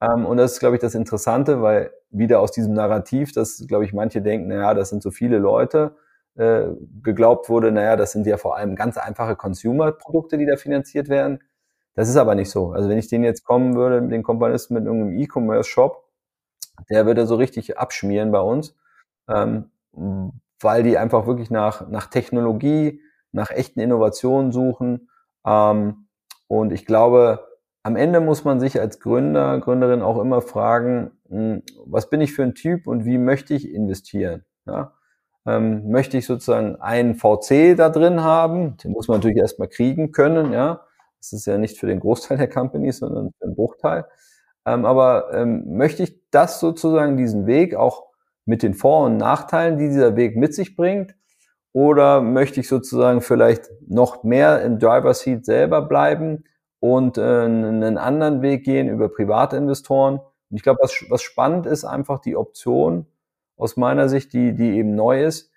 Ähm, 0.00 0.24
und 0.24 0.36
das 0.36 0.52
ist, 0.52 0.60
glaube 0.60 0.76
ich, 0.76 0.80
das 0.82 0.94
Interessante, 0.94 1.62
weil 1.62 1.90
wieder 2.10 2.38
aus 2.38 2.52
diesem 2.52 2.74
Narrativ, 2.74 3.32
dass, 3.32 3.64
glaube 3.66 3.84
ich, 3.84 3.92
manche 3.92 4.22
denken, 4.22 4.48
naja, 4.48 4.72
das 4.74 4.90
sind 4.90 5.02
so 5.02 5.10
viele 5.10 5.38
Leute, 5.38 5.96
äh, 6.36 6.66
geglaubt 7.02 7.48
wurde, 7.48 7.72
naja, 7.72 7.96
das 7.96 8.12
sind 8.12 8.26
ja 8.26 8.36
vor 8.36 8.56
allem 8.56 8.76
ganz 8.76 8.98
einfache 8.98 9.36
Consumer-Produkte, 9.36 10.38
die 10.38 10.46
da 10.46 10.56
finanziert 10.56 11.08
werden. 11.08 11.40
Das 11.94 12.08
ist 12.08 12.16
aber 12.16 12.34
nicht 12.34 12.50
so. 12.50 12.72
Also 12.72 12.88
wenn 12.88 12.98
ich 12.98 13.08
den 13.08 13.24
jetzt 13.24 13.44
kommen 13.44 13.74
würde, 13.74 14.06
den 14.06 14.22
Komponisten 14.22 14.74
mit 14.74 14.84
irgendeinem 14.84 15.18
E-Commerce-Shop, 15.18 16.04
der 16.90 17.06
würde 17.06 17.26
so 17.26 17.36
richtig 17.36 17.78
abschmieren 17.78 18.32
bei 18.32 18.40
uns, 18.40 18.76
ähm, 19.28 19.70
weil 20.60 20.82
die 20.82 20.98
einfach 20.98 21.26
wirklich 21.26 21.50
nach, 21.50 21.88
nach 21.88 22.08
Technologie, 22.08 23.00
nach 23.32 23.50
echten 23.50 23.80
Innovationen 23.80 24.52
suchen. 24.52 25.08
Ähm, 25.46 26.08
und 26.48 26.72
ich 26.72 26.84
glaube, 26.84 27.46
am 27.82 27.96
Ende 27.96 28.20
muss 28.20 28.44
man 28.44 28.60
sich 28.60 28.80
als 28.80 29.00
Gründer, 29.00 29.58
Gründerin 29.60 30.02
auch 30.02 30.20
immer 30.20 30.42
fragen, 30.42 31.12
hm, 31.28 31.62
was 31.86 32.10
bin 32.10 32.20
ich 32.20 32.34
für 32.34 32.42
ein 32.42 32.54
Typ 32.54 32.86
und 32.86 33.04
wie 33.04 33.16
möchte 33.16 33.54
ich 33.54 33.70
investieren? 33.72 34.44
Ja? 34.66 34.92
Ähm, 35.46 35.88
möchte 35.90 36.18
ich 36.18 36.26
sozusagen 36.26 36.76
einen 36.76 37.14
VC 37.14 37.76
da 37.76 37.88
drin 37.88 38.22
haben. 38.22 38.76
Den 38.78 38.92
muss 38.92 39.08
man 39.08 39.18
natürlich 39.18 39.38
erstmal 39.38 39.68
kriegen 39.68 40.12
können, 40.12 40.52
ja. 40.52 40.82
Das 41.18 41.32
ist 41.32 41.46
ja 41.46 41.58
nicht 41.58 41.78
für 41.78 41.86
den 41.86 42.00
Großteil 42.00 42.38
der 42.38 42.48
Companies, 42.48 42.98
sondern 42.98 43.32
für 43.38 43.46
den 43.48 43.56
Bruchteil. 43.56 44.06
Ähm, 44.66 44.84
aber 44.84 45.32
ähm, 45.32 45.76
möchte 45.76 46.02
ich 46.02 46.20
das 46.30 46.60
sozusagen, 46.60 47.16
diesen 47.16 47.46
Weg 47.46 47.74
auch 47.74 48.06
mit 48.44 48.62
den 48.62 48.74
Vor- 48.74 49.06
und 49.06 49.16
Nachteilen, 49.16 49.78
die 49.78 49.88
dieser 49.88 50.16
Weg 50.16 50.36
mit 50.36 50.54
sich 50.54 50.76
bringt? 50.76 51.14
Oder 51.72 52.22
möchte 52.22 52.60
ich 52.60 52.68
sozusagen 52.68 53.20
vielleicht 53.20 53.70
noch 53.86 54.24
mehr 54.24 54.62
im 54.62 54.78
Driver 54.78 55.14
Seat 55.14 55.44
selber 55.44 55.82
bleiben 55.82 56.44
und 56.80 57.18
äh, 57.18 57.22
einen 57.22 57.98
anderen 57.98 58.42
Weg 58.42 58.64
gehen 58.64 58.88
über 58.88 59.08
Privatinvestoren? 59.08 60.18
Und 60.18 60.56
ich 60.56 60.62
glaube, 60.62 60.78
was, 60.82 61.04
was 61.10 61.22
spannend 61.22 61.66
ist, 61.66 61.84
einfach 61.84 62.20
die 62.20 62.36
Option, 62.36 63.06
aus 63.56 63.76
meiner 63.76 64.08
Sicht, 64.08 64.32
die, 64.32 64.54
die 64.54 64.76
eben 64.76 64.94
neu 64.94 65.24
ist, 65.24 65.50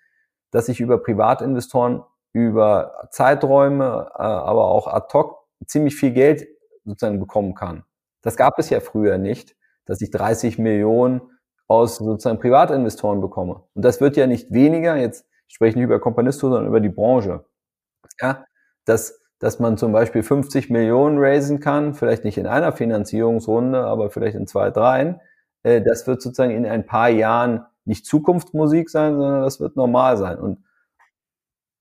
dass 0.52 0.70
ich 0.70 0.80
über 0.80 1.02
Privatinvestoren 1.02 2.04
über 2.34 3.08
Zeiträume, 3.12 4.10
äh, 4.14 4.22
aber 4.22 4.66
auch 4.66 4.88
ad 4.88 5.08
hoc 5.14 5.48
ziemlich 5.66 5.96
viel 5.96 6.12
Geld 6.12 6.48
sozusagen 6.86 7.20
bekommen 7.20 7.56
kann. 7.56 7.84
Das 8.22 8.36
gab 8.38 8.60
es 8.60 8.70
ja 8.70 8.80
früher 8.80 9.18
nicht, 9.18 9.56
dass 9.86 10.02
ich 10.02 10.12
30 10.12 10.60
Millionen 10.60 11.22
aus 11.68 11.98
sozusagen 11.98 12.40
Privatinvestoren 12.40 13.22
bekomme. 13.22 13.64
Und 13.74 13.86
das 13.86 14.02
wird 14.02 14.18
ja 14.18 14.28
nicht 14.28 14.52
weniger, 14.52 14.96
jetzt 14.96 15.26
spreche 15.48 15.72
ich 15.72 15.76
nicht 15.76 15.86
über 15.86 16.00
Companisto, 16.00 16.50
sondern 16.50 16.68
über 16.68 16.80
die 16.80 16.90
Branche. 16.90 17.46
Ja, 18.20 18.46
dass, 18.86 19.22
dass 19.40 19.60
man 19.60 19.78
zum 19.78 19.92
Beispiel 19.92 20.24
50 20.24 20.70
Millionen 20.70 21.18
raisen 21.20 21.60
kann, 21.60 21.94
vielleicht 21.94 22.24
nicht 22.24 22.38
in 22.38 22.48
einer 22.48 22.74
Finanzierungsrunde, 22.74 23.84
aber 23.84 24.10
vielleicht 24.10 24.36
in 24.36 24.48
zwei, 24.48 24.72
dreien. 24.72 25.22
Äh, 25.64 25.82
das 25.82 26.08
wird 26.08 26.22
sozusagen 26.22 26.52
in 26.52 26.66
ein 26.66 26.86
paar 26.86 27.10
Jahren 27.10 27.66
nicht 27.90 28.06
Zukunftsmusik 28.06 28.90
sein, 28.90 29.16
sondern 29.18 29.42
das 29.42 29.60
wird 29.60 29.76
normal 29.76 30.16
sein. 30.16 30.40
Und, 30.40 30.64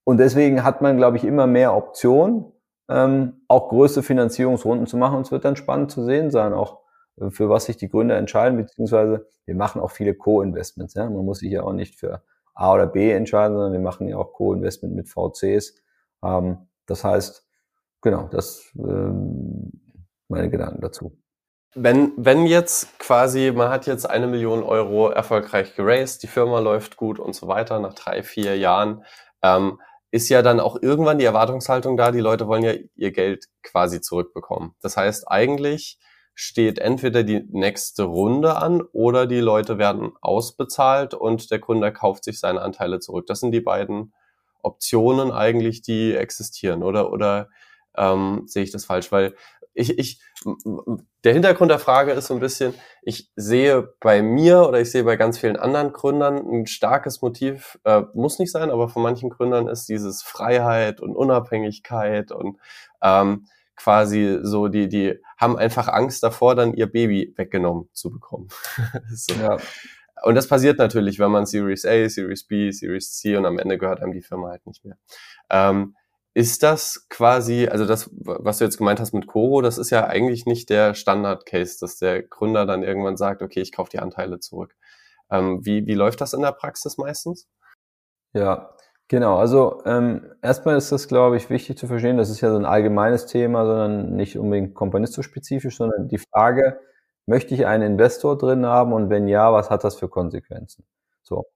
und 0.03 0.17
deswegen 0.17 0.63
hat 0.63 0.81
man, 0.81 0.97
glaube 0.97 1.17
ich, 1.17 1.23
immer 1.23 1.45
mehr 1.45 1.75
Optionen, 1.75 2.45
ähm, 2.89 3.43
auch 3.47 3.69
größere 3.69 4.03
Finanzierungsrunden 4.03 4.87
zu 4.87 4.97
machen. 4.97 5.17
Und 5.17 5.27
es 5.27 5.31
wird 5.31 5.45
dann 5.45 5.55
spannend 5.55 5.91
zu 5.91 6.03
sehen 6.03 6.31
sein, 6.31 6.53
auch 6.53 6.79
äh, 7.17 7.29
für 7.29 7.47
was 7.47 7.65
sich 7.65 7.77
die 7.77 7.89
Gründer 7.89 8.17
entscheiden, 8.17 8.57
beziehungsweise 8.57 9.27
wir 9.45 9.55
machen 9.55 9.79
auch 9.79 9.91
viele 9.91 10.15
Co-Investments. 10.15 10.95
Ja? 10.95 11.07
Man 11.07 11.23
muss 11.23 11.39
sich 11.39 11.51
ja 11.51 11.61
auch 11.61 11.73
nicht 11.73 11.95
für 11.95 12.23
A 12.55 12.73
oder 12.73 12.87
B 12.87 13.11
entscheiden, 13.11 13.53
sondern 13.55 13.73
wir 13.73 13.79
machen 13.79 14.07
ja 14.07 14.17
auch 14.17 14.33
Co-Investment 14.33 14.95
mit 14.95 15.07
VCs. 15.07 15.75
Ähm, 16.23 16.57
das 16.87 17.03
heißt, 17.03 17.47
genau, 18.01 18.27
das 18.31 18.63
ähm, 18.79 19.71
meine 20.27 20.49
Gedanken 20.49 20.81
dazu. 20.81 21.15
Wenn, 21.75 22.13
wenn 22.17 22.47
jetzt 22.47 22.97
quasi, 22.99 23.51
man 23.55 23.69
hat 23.69 23.85
jetzt 23.85 24.09
eine 24.09 24.27
Million 24.27 24.63
Euro 24.63 25.09
erfolgreich 25.09 25.75
geraced, 25.75 26.23
die 26.23 26.27
Firma 26.27 26.59
läuft 26.59 26.97
gut 26.97 27.19
und 27.19 27.35
so 27.35 27.47
weiter, 27.47 27.79
nach 27.79 27.93
drei, 27.93 28.23
vier 28.23 28.57
Jahren, 28.57 29.03
ähm, 29.43 29.79
ist 30.11 30.29
ja 30.29 30.41
dann 30.41 30.59
auch 30.59 30.81
irgendwann 30.81 31.19
die 31.19 31.25
Erwartungshaltung 31.25 31.95
da, 31.95 32.11
die 32.11 32.19
Leute 32.19 32.47
wollen 32.47 32.63
ja 32.63 32.73
ihr 32.95 33.11
Geld 33.11 33.45
quasi 33.61 34.01
zurückbekommen. 34.01 34.75
Das 34.81 34.97
heißt, 34.97 35.29
eigentlich 35.29 35.99
steht 36.33 36.79
entweder 36.79 37.23
die 37.23 37.43
nächste 37.51 38.03
Runde 38.03 38.55
an 38.55 38.81
oder 38.93 39.27
die 39.27 39.41
Leute 39.41 39.77
werden 39.77 40.13
ausbezahlt 40.21 41.13
und 41.13 41.51
der 41.51 41.59
Gründer 41.59 41.91
kauft 41.91 42.23
sich 42.23 42.39
seine 42.39 42.61
Anteile 42.61 42.99
zurück. 42.99 43.27
Das 43.27 43.41
sind 43.41 43.51
die 43.51 43.61
beiden 43.61 44.13
Optionen 44.63 45.31
eigentlich, 45.31 45.81
die 45.81 46.15
existieren, 46.15 46.81
oder? 46.81 47.11
Oder 47.11 47.49
ähm, 47.95 48.43
sehe 48.45 48.63
ich 48.63 48.71
das 48.71 48.85
falsch? 48.85 49.11
Weil 49.11 49.35
ich, 49.79 49.97
ich, 49.97 50.21
der 51.23 51.33
Hintergrund 51.33 51.71
der 51.71 51.79
Frage 51.79 52.11
ist 52.11 52.27
so 52.27 52.33
ein 52.33 52.39
bisschen, 52.39 52.73
ich 53.01 53.31
sehe 53.35 53.93
bei 53.99 54.21
mir 54.21 54.67
oder 54.67 54.79
ich 54.79 54.91
sehe 54.91 55.03
bei 55.03 55.15
ganz 55.15 55.39
vielen 55.39 55.57
anderen 55.57 55.93
Gründern 55.93 56.37
ein 56.37 56.67
starkes 56.67 57.21
Motiv, 57.21 57.79
äh, 57.85 58.03
muss 58.13 58.39
nicht 58.39 58.51
sein, 58.51 58.71
aber 58.71 58.89
von 58.89 59.01
manchen 59.03 59.29
Gründern 59.29 59.67
ist 59.67 59.87
dieses 59.89 60.21
Freiheit 60.21 60.99
und 61.01 61.15
Unabhängigkeit 61.15 62.31
und 62.31 62.57
ähm, 63.01 63.47
quasi 63.75 64.39
so, 64.41 64.67
die, 64.67 64.89
die 64.89 65.15
haben 65.37 65.57
einfach 65.57 65.87
Angst 65.87 66.21
davor, 66.21 66.55
dann 66.55 66.73
ihr 66.73 66.91
Baby 66.91 67.33
weggenommen 67.37 67.89
zu 67.93 68.11
bekommen. 68.11 68.49
so. 69.13 69.33
ja. 69.35 69.57
Und 70.21 70.35
das 70.35 70.47
passiert 70.47 70.77
natürlich, 70.77 71.17
wenn 71.19 71.31
man 71.31 71.45
Series 71.45 71.85
A, 71.85 72.09
Series 72.09 72.43
B, 72.43 72.71
Series 72.71 73.13
C 73.13 73.37
und 73.37 73.45
am 73.45 73.57
Ende 73.57 73.77
gehört 73.77 74.01
einem 74.01 74.11
die 74.11 74.21
Firma 74.21 74.49
halt 74.49 74.65
nicht 74.67 74.83
mehr. 74.83 74.97
Ähm, 75.49 75.95
ist 76.39 76.63
das 76.63 77.05
quasi, 77.09 77.67
also 77.67 77.85
das, 77.85 78.09
was 78.13 78.59
du 78.59 78.63
jetzt 78.63 78.77
gemeint 78.77 79.01
hast 79.01 79.11
mit 79.11 79.27
Coro, 79.27 79.61
das 79.61 79.77
ist 79.77 79.89
ja 79.89 80.07
eigentlich 80.07 80.45
nicht 80.45 80.69
der 80.69 80.93
Standard-Case, 80.93 81.79
dass 81.81 81.97
der 81.97 82.23
Gründer 82.23 82.65
dann 82.65 82.81
irgendwann 82.81 83.17
sagt, 83.17 83.41
okay, 83.41 83.59
ich 83.59 83.73
kaufe 83.73 83.89
die 83.89 83.99
Anteile 83.99 84.39
zurück. 84.39 84.73
Ähm, 85.29 85.65
wie, 85.65 85.85
wie 85.85 85.95
läuft 85.95 86.21
das 86.21 86.31
in 86.31 86.41
der 86.41 86.53
Praxis 86.53 86.97
meistens? 86.97 87.49
Ja, 88.31 88.69
genau. 89.09 89.35
Also 89.37 89.81
ähm, 89.85 90.31
erstmal 90.41 90.77
ist 90.77 90.93
das, 90.93 91.09
glaube 91.09 91.35
ich, 91.35 91.49
wichtig 91.49 91.77
zu 91.77 91.87
verstehen, 91.87 92.15
das 92.15 92.29
ist 92.29 92.39
ja 92.39 92.51
so 92.51 92.57
ein 92.57 92.65
allgemeines 92.65 93.25
Thema, 93.25 93.65
sondern 93.65 94.15
nicht 94.15 94.37
unbedingt 94.37 94.75
kompanisto-spezifisch, 94.75 95.75
sondern 95.75 96.07
die 96.07 96.19
Frage, 96.19 96.79
möchte 97.25 97.53
ich 97.53 97.65
einen 97.65 97.83
Investor 97.83 98.37
drin 98.37 98.65
haben 98.65 98.93
und 98.93 99.09
wenn 99.09 99.27
ja, 99.27 99.51
was 99.51 99.69
hat 99.69 99.83
das 99.83 99.97
für 99.97 100.07
Konsequenzen? 100.07 100.85
So. 101.21 101.47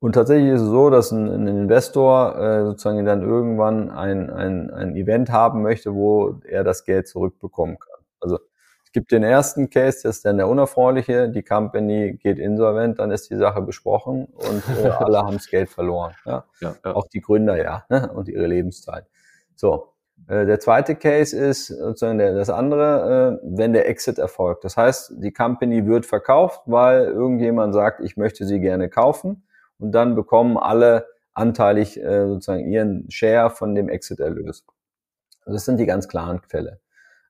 Und 0.00 0.12
tatsächlich 0.12 0.52
ist 0.52 0.60
es 0.60 0.68
so, 0.68 0.90
dass 0.90 1.10
ein, 1.10 1.28
ein 1.28 1.46
Investor 1.48 2.38
äh, 2.38 2.64
sozusagen 2.66 3.04
dann 3.04 3.22
irgendwann 3.22 3.90
ein, 3.90 4.30
ein, 4.30 4.70
ein 4.70 4.94
Event 4.94 5.30
haben 5.30 5.62
möchte, 5.62 5.92
wo 5.94 6.40
er 6.44 6.62
das 6.62 6.84
Geld 6.84 7.08
zurückbekommen 7.08 7.78
kann. 7.78 8.04
Also 8.20 8.38
es 8.84 8.92
gibt 8.92 9.10
den 9.10 9.24
ersten 9.24 9.70
Case, 9.70 10.00
das 10.04 10.16
ist 10.16 10.24
dann 10.24 10.38
der 10.38 10.48
unerfreuliche, 10.48 11.28
die 11.28 11.42
Company 11.42 12.16
geht 12.22 12.38
insolvent, 12.38 13.00
dann 13.00 13.10
ist 13.10 13.28
die 13.28 13.36
Sache 13.36 13.60
besprochen 13.60 14.26
und 14.26 14.62
äh, 14.82 14.88
alle 14.88 15.18
haben 15.18 15.34
das 15.34 15.48
Geld 15.48 15.68
verloren. 15.68 16.14
Ja? 16.24 16.44
Ja, 16.60 16.74
ja? 16.84 16.94
Auch 16.94 17.08
die 17.08 17.20
Gründer 17.20 17.56
ja 17.56 17.84
ne? 17.88 18.10
und 18.14 18.28
ihre 18.28 18.46
Lebenszeit. 18.46 19.04
So, 19.56 19.94
äh, 20.28 20.46
der 20.46 20.60
zweite 20.60 20.94
Case 20.94 21.36
ist 21.36 21.66
sozusagen 21.66 22.18
der, 22.18 22.34
das 22.34 22.50
andere, 22.50 23.40
äh, 23.42 23.48
wenn 23.56 23.72
der 23.72 23.88
Exit 23.88 24.18
erfolgt. 24.18 24.62
Das 24.62 24.76
heißt, 24.76 25.14
die 25.16 25.32
Company 25.32 25.86
wird 25.86 26.06
verkauft, 26.06 26.62
weil 26.66 27.06
irgendjemand 27.06 27.74
sagt, 27.74 28.00
ich 28.00 28.16
möchte 28.16 28.46
sie 28.46 28.60
gerne 28.60 28.88
kaufen 28.88 29.42
und 29.78 29.92
dann 29.92 30.14
bekommen 30.14 30.56
alle 30.56 31.06
anteilig 31.34 32.02
äh, 32.02 32.26
sozusagen 32.26 32.70
ihren 32.70 33.10
Share 33.10 33.50
von 33.50 33.74
dem 33.74 33.88
Exit-Erlös. 33.88 34.64
Das 35.46 35.64
sind 35.64 35.78
die 35.78 35.86
ganz 35.86 36.08
klaren 36.08 36.40
Fälle. 36.46 36.80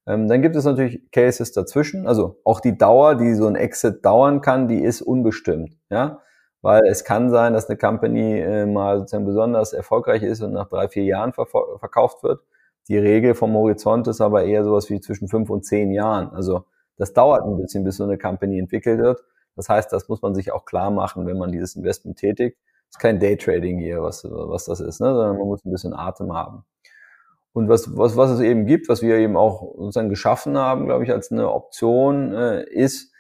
Ähm, 0.07 0.26
dann 0.26 0.40
gibt 0.40 0.57
es 0.57 0.64
natürlich 0.64 1.11
Cases 1.12 1.53
dazwischen, 1.53 2.07
also 2.07 2.40
auch 2.44 2.61
die 2.61 2.78
Dauer, 2.78 3.14
die 3.14 3.34
so 3.34 3.46
ein 3.46 3.57
Exit 3.57 4.05
dauern 4.05 4.40
kann, 4.40 4.66
die 4.66 4.82
ist 4.82 5.03
unbestimmt, 5.03 5.76
ja, 5.90 6.22
weil 6.62 6.86
es 6.86 7.05
kann 7.05 7.30
sein, 7.30 7.53
dass 7.53 7.68
eine 7.68 7.76
Company 7.76 8.40
äh, 8.40 8.64
mal 8.66 8.99
sozusagen 8.99 9.26
besonders 9.26 9.74
erfolgreich 9.74 10.22
ist 10.22 10.40
und 10.40 10.53
nach 10.53 10.68
drei, 10.68 10.88
vier 10.88 11.05
Jahren 11.05 11.32
verkauft 11.34 12.22
wird. 12.22 12.40
Die 12.88 12.96
Regel 12.96 13.34
vom 13.34 13.53
Horizont 13.53 14.09
ist 14.09 14.22
aber 14.22 14.44
eher 14.44 14.64
sowas 14.64 14.88
wie 14.88 14.99
zwischen 15.01 15.28
fünf 15.28 15.51
und 15.51 15.66
zehn 15.66 15.90
Jahren. 15.92 16.30
Also 16.30 16.64
das 16.96 17.12
dauert 17.12 17.44
ein 17.44 17.57
bisschen, 17.59 17.84
bis 17.84 17.99
so 17.99 18.05
eine 18.05 18.16
Company 18.16 18.59
entwickelt 18.59 18.99
wird. 18.99 19.22
Das 19.59 19.68
heißt, 19.68 19.92
das 19.92 20.09
muss 20.09 20.22
man 20.22 20.36
sich 20.36 20.52
auch 20.52 20.64
klar 20.64 20.92
machen, 20.92 21.26
wenn 21.26 21.36
man 21.36 21.50
dieses 21.50 21.74
Investment 21.74 22.16
tätigt. 22.16 22.56
Das 22.86 22.96
ist 22.96 23.00
kein 23.00 23.18
Daytrading 23.18 23.80
hier, 23.80 24.00
was, 24.02 24.24
was 24.24 24.66
das 24.66 24.78
ist, 24.78 25.00
ne? 25.00 25.12
sondern 25.12 25.36
man 25.36 25.48
muss 25.48 25.64
ein 25.64 25.72
bisschen 25.72 25.94
Atem 25.94 26.32
haben. 26.32 26.64
Und 27.52 27.68
was, 27.68 27.96
was, 27.96 28.16
was 28.16 28.30
es 28.30 28.38
eben 28.38 28.66
gibt, 28.66 28.88
was 28.88 29.02
wir 29.02 29.16
eben 29.16 29.36
auch 29.36 29.74
sozusagen 29.76 30.11
geschaffen 30.11 30.56
haben, 30.56 30.84
glaube 30.84 31.02
ich, 31.02 31.11
als 31.11 31.32
eine 31.32 31.50
Option, 31.50 32.32
äh, 32.32 32.62
ist, 32.70 33.12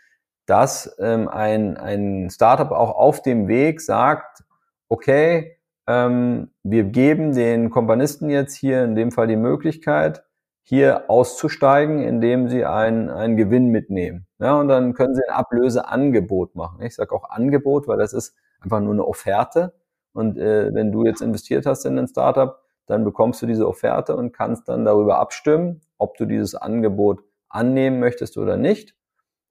dass 0.46 0.94
ähm, 1.00 1.26
ein, 1.26 1.76
ein 1.76 2.30
Startup 2.30 2.70
auch 2.70 2.94
auf 2.94 3.20
dem 3.20 3.48
Weg 3.48 3.80
sagt, 3.80 4.44
okay, 4.88 5.58
ähm, 5.88 6.52
wir 6.62 6.84
geben 6.84 7.34
den 7.34 7.70
Kompanisten 7.70 8.30
jetzt 8.30 8.54
hier 8.54 8.84
in 8.84 8.94
dem 8.94 9.10
Fall 9.10 9.26
die 9.26 9.34
Möglichkeit, 9.34 10.22
hier 10.62 11.10
auszusteigen, 11.10 11.98
indem 11.98 12.48
sie 12.48 12.64
einen, 12.64 13.10
einen 13.10 13.36
Gewinn 13.36 13.70
mitnehmen. 13.70 14.27
Ja, 14.38 14.58
und 14.60 14.68
dann 14.68 14.94
können 14.94 15.14
sie 15.14 15.22
ein 15.28 15.34
Ablöseangebot 15.34 16.54
machen. 16.54 16.82
Ich 16.82 16.94
sage 16.94 17.14
auch 17.14 17.28
Angebot, 17.30 17.88
weil 17.88 17.98
das 17.98 18.12
ist 18.12 18.36
einfach 18.60 18.80
nur 18.80 18.92
eine 18.92 19.04
Offerte. 19.06 19.74
Und 20.12 20.38
äh, 20.38 20.72
wenn 20.72 20.92
du 20.92 21.04
jetzt 21.04 21.20
investiert 21.20 21.66
hast 21.66 21.84
in 21.84 21.98
ein 21.98 22.08
Startup, 22.08 22.60
dann 22.86 23.04
bekommst 23.04 23.42
du 23.42 23.46
diese 23.46 23.68
Offerte 23.68 24.16
und 24.16 24.32
kannst 24.32 24.68
dann 24.68 24.84
darüber 24.84 25.18
abstimmen, 25.18 25.80
ob 25.98 26.16
du 26.16 26.24
dieses 26.24 26.54
Angebot 26.54 27.22
annehmen 27.48 28.00
möchtest 28.00 28.38
oder 28.38 28.56
nicht. 28.56 28.94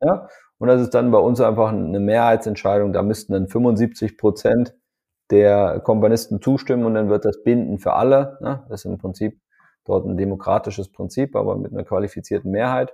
Ja, 0.02 0.28
und 0.60 0.68
das 0.68 0.82
ist 0.82 0.94
dann 0.94 1.12
bei 1.12 1.20
uns 1.20 1.42
einfach 1.42 1.70
eine 1.70 2.00
Mehrheitsentscheidung. 2.00 2.94
Da 2.94 3.04
müssten 3.04 3.34
dann 3.34 3.48
75 3.48 4.18
Prozent 4.18 4.76
der 5.32 5.80
Komponisten 5.82 6.42
zustimmen 6.42 6.86
und 6.86 6.94
dann 6.96 7.10
wird 7.10 7.26
das 7.26 7.44
binden 7.44 7.80
für 7.80 7.94
alle. 7.94 8.38
Ne? 8.42 8.66
Das 8.70 8.82
ist 8.82 8.86
im 8.86 8.98
Prinzip 8.98 9.40
dort 9.86 10.06
ein 10.06 10.18
demokratisches 10.18 10.92
Prinzip, 10.92 11.36
aber 11.36 11.58
mit 11.58 11.74
einer 11.74 11.84
qualifizierten 11.84 12.52
Mehrheit. 12.52 12.94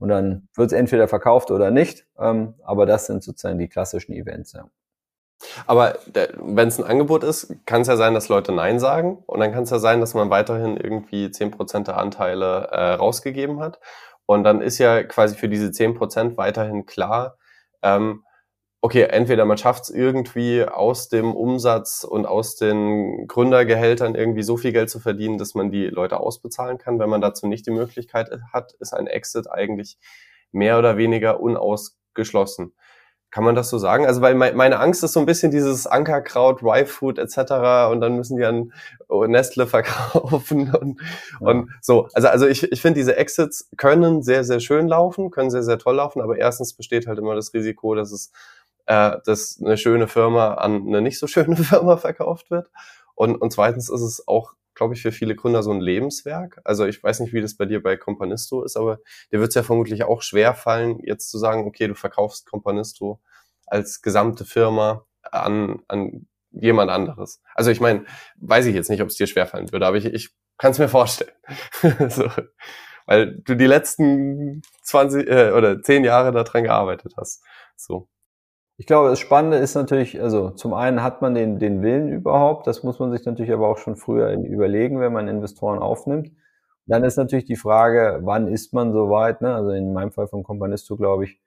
Und 0.00 0.08
dann 0.08 0.48
wird 0.56 0.72
es 0.72 0.78
entweder 0.78 1.06
verkauft 1.06 1.50
oder 1.52 1.70
nicht. 1.70 2.06
Ähm, 2.18 2.54
aber 2.64 2.86
das 2.86 3.06
sind 3.06 3.22
sozusagen 3.22 3.58
die 3.58 3.68
klassischen 3.68 4.12
Events. 4.12 4.52
Ja. 4.54 4.68
Aber 5.66 5.98
wenn 6.06 6.68
es 6.68 6.78
ein 6.78 6.84
Angebot 6.84 7.22
ist, 7.22 7.54
kann 7.66 7.82
es 7.82 7.88
ja 7.88 7.96
sein, 7.96 8.14
dass 8.14 8.28
Leute 8.28 8.52
Nein 8.52 8.80
sagen. 8.80 9.22
Und 9.26 9.40
dann 9.40 9.52
kann 9.52 9.62
es 9.62 9.70
ja 9.70 9.78
sein, 9.78 10.00
dass 10.00 10.14
man 10.14 10.30
weiterhin 10.30 10.76
irgendwie 10.76 11.30
zehn 11.30 11.50
Prozent 11.50 11.86
der 11.86 11.98
Anteile 11.98 12.68
äh, 12.72 12.92
rausgegeben 12.94 13.60
hat. 13.60 13.78
Und 14.26 14.42
dann 14.44 14.60
ist 14.60 14.78
ja 14.78 15.02
quasi 15.02 15.36
für 15.36 15.48
diese 15.48 15.70
zehn 15.70 15.94
Prozent 15.94 16.36
weiterhin 16.36 16.86
klar, 16.86 17.36
ähm, 17.82 18.24
okay, 18.82 19.02
entweder 19.02 19.44
man 19.44 19.58
schafft 19.58 19.84
es 19.84 19.90
irgendwie 19.90 20.64
aus 20.64 21.08
dem 21.08 21.34
Umsatz 21.34 22.04
und 22.04 22.26
aus 22.26 22.56
den 22.56 23.26
Gründergehältern 23.28 24.14
irgendwie 24.14 24.42
so 24.42 24.56
viel 24.56 24.72
Geld 24.72 24.88
zu 24.88 25.00
verdienen, 25.00 25.38
dass 25.38 25.54
man 25.54 25.70
die 25.70 25.86
Leute 25.86 26.18
ausbezahlen 26.18 26.78
kann. 26.78 26.98
Wenn 26.98 27.10
man 27.10 27.20
dazu 27.20 27.46
nicht 27.46 27.66
die 27.66 27.72
Möglichkeit 27.72 28.30
hat, 28.52 28.72
ist 28.80 28.94
ein 28.94 29.06
Exit 29.06 29.50
eigentlich 29.50 29.98
mehr 30.52 30.78
oder 30.78 30.96
weniger 30.96 31.40
unausgeschlossen. 31.40 32.72
Kann 33.30 33.44
man 33.44 33.54
das 33.54 33.70
so 33.70 33.78
sagen? 33.78 34.06
Also 34.06 34.22
weil 34.22 34.34
meine 34.34 34.80
Angst 34.80 35.04
ist 35.04 35.12
so 35.12 35.20
ein 35.20 35.26
bisschen 35.26 35.52
dieses 35.52 35.86
Ankerkraut, 35.86 36.62
Y-Food 36.62 37.16
etc. 37.18 37.92
und 37.92 38.00
dann 38.00 38.16
müssen 38.16 38.36
die 38.36 38.44
an 38.44 38.72
Nestle 39.08 39.68
verkaufen 39.68 40.74
und, 40.80 41.00
ja. 41.40 41.46
und 41.46 41.70
so. 41.80 42.08
Also 42.12 42.26
also 42.26 42.48
ich, 42.48 42.64
ich 42.72 42.82
finde 42.82 42.98
diese 42.98 43.16
Exits 43.16 43.68
können 43.76 44.22
sehr 44.22 44.42
sehr 44.42 44.58
schön 44.58 44.88
laufen, 44.88 45.30
können 45.30 45.50
sehr 45.50 45.62
sehr 45.62 45.78
toll 45.78 45.96
laufen, 45.96 46.20
aber 46.20 46.38
erstens 46.38 46.74
besteht 46.74 47.06
halt 47.06 47.20
immer 47.20 47.36
das 47.36 47.54
Risiko, 47.54 47.94
dass 47.94 48.10
es 48.10 48.32
äh, 48.90 49.18
dass 49.24 49.62
eine 49.64 49.76
schöne 49.76 50.08
Firma 50.08 50.54
an 50.54 50.88
eine 50.88 51.00
nicht 51.00 51.20
so 51.20 51.28
schöne 51.28 51.54
Firma 51.64 51.96
verkauft 51.96 52.50
wird. 52.50 52.72
Und, 53.14 53.36
und 53.36 53.52
zweitens 53.52 53.88
ist 53.88 54.00
es 54.00 54.26
auch, 54.26 54.54
glaube 54.74 54.94
ich, 54.94 55.02
für 55.02 55.12
viele 55.12 55.36
Gründer 55.36 55.62
so 55.62 55.70
ein 55.70 55.80
Lebenswerk. 55.80 56.60
Also 56.64 56.86
ich 56.86 57.00
weiß 57.00 57.20
nicht, 57.20 57.32
wie 57.32 57.40
das 57.40 57.56
bei 57.56 57.66
dir 57.66 57.80
bei 57.80 57.96
Companisto 57.96 58.64
ist, 58.64 58.76
aber 58.76 58.98
dir 59.30 59.38
wird 59.38 59.50
es 59.50 59.54
ja 59.54 59.62
vermutlich 59.62 60.02
auch 60.02 60.22
schwer 60.22 60.54
fallen, 60.54 60.98
jetzt 61.04 61.30
zu 61.30 61.38
sagen, 61.38 61.66
okay, 61.66 61.86
du 61.86 61.94
verkaufst 61.94 62.50
Companisto 62.50 63.20
als 63.66 64.02
gesamte 64.02 64.44
Firma 64.44 65.06
an, 65.22 65.84
an 65.86 66.26
jemand 66.50 66.90
anderes. 66.90 67.40
Also 67.54 67.70
ich 67.70 67.80
meine, 67.80 68.06
weiß 68.38 68.66
ich 68.66 68.74
jetzt 68.74 68.90
nicht, 68.90 69.02
ob 69.02 69.08
es 69.08 69.14
dir 69.14 69.28
schwerfallen 69.28 69.70
würde, 69.70 69.86
aber 69.86 69.98
ich, 69.98 70.06
ich 70.06 70.30
kann 70.58 70.72
es 70.72 70.80
mir 70.80 70.88
vorstellen. 70.88 71.30
so, 72.08 72.28
weil 73.06 73.36
du 73.36 73.54
die 73.54 73.66
letzten 73.66 74.62
20 74.82 75.28
äh, 75.28 75.50
oder 75.52 75.80
10 75.80 76.02
Jahre 76.02 76.32
daran 76.32 76.64
gearbeitet 76.64 77.14
hast. 77.16 77.44
So. 77.76 78.08
Ich 78.80 78.86
glaube, 78.86 79.10
das 79.10 79.18
Spannende 79.18 79.58
ist 79.58 79.74
natürlich, 79.74 80.22
also 80.22 80.48
zum 80.48 80.72
einen 80.72 81.02
hat 81.02 81.20
man 81.20 81.34
den, 81.34 81.58
den 81.58 81.82
Willen 81.82 82.08
überhaupt, 82.08 82.66
das 82.66 82.82
muss 82.82 82.98
man 82.98 83.12
sich 83.12 83.26
natürlich 83.26 83.52
aber 83.52 83.68
auch 83.68 83.76
schon 83.76 83.94
früher 83.94 84.32
überlegen, 84.32 85.00
wenn 85.00 85.12
man 85.12 85.28
Investoren 85.28 85.80
aufnimmt. 85.80 86.32
Dann 86.86 87.04
ist 87.04 87.18
natürlich 87.18 87.44
die 87.44 87.56
Frage, 87.56 88.20
wann 88.22 88.48
ist 88.48 88.72
man 88.72 88.94
soweit? 88.94 89.42
Ne? 89.42 89.54
Also 89.54 89.68
in 89.72 89.92
meinem 89.92 90.12
Fall 90.12 90.28
von 90.28 90.44
Companisto 90.44 90.96
glaube 90.96 91.24
ich, 91.24 91.42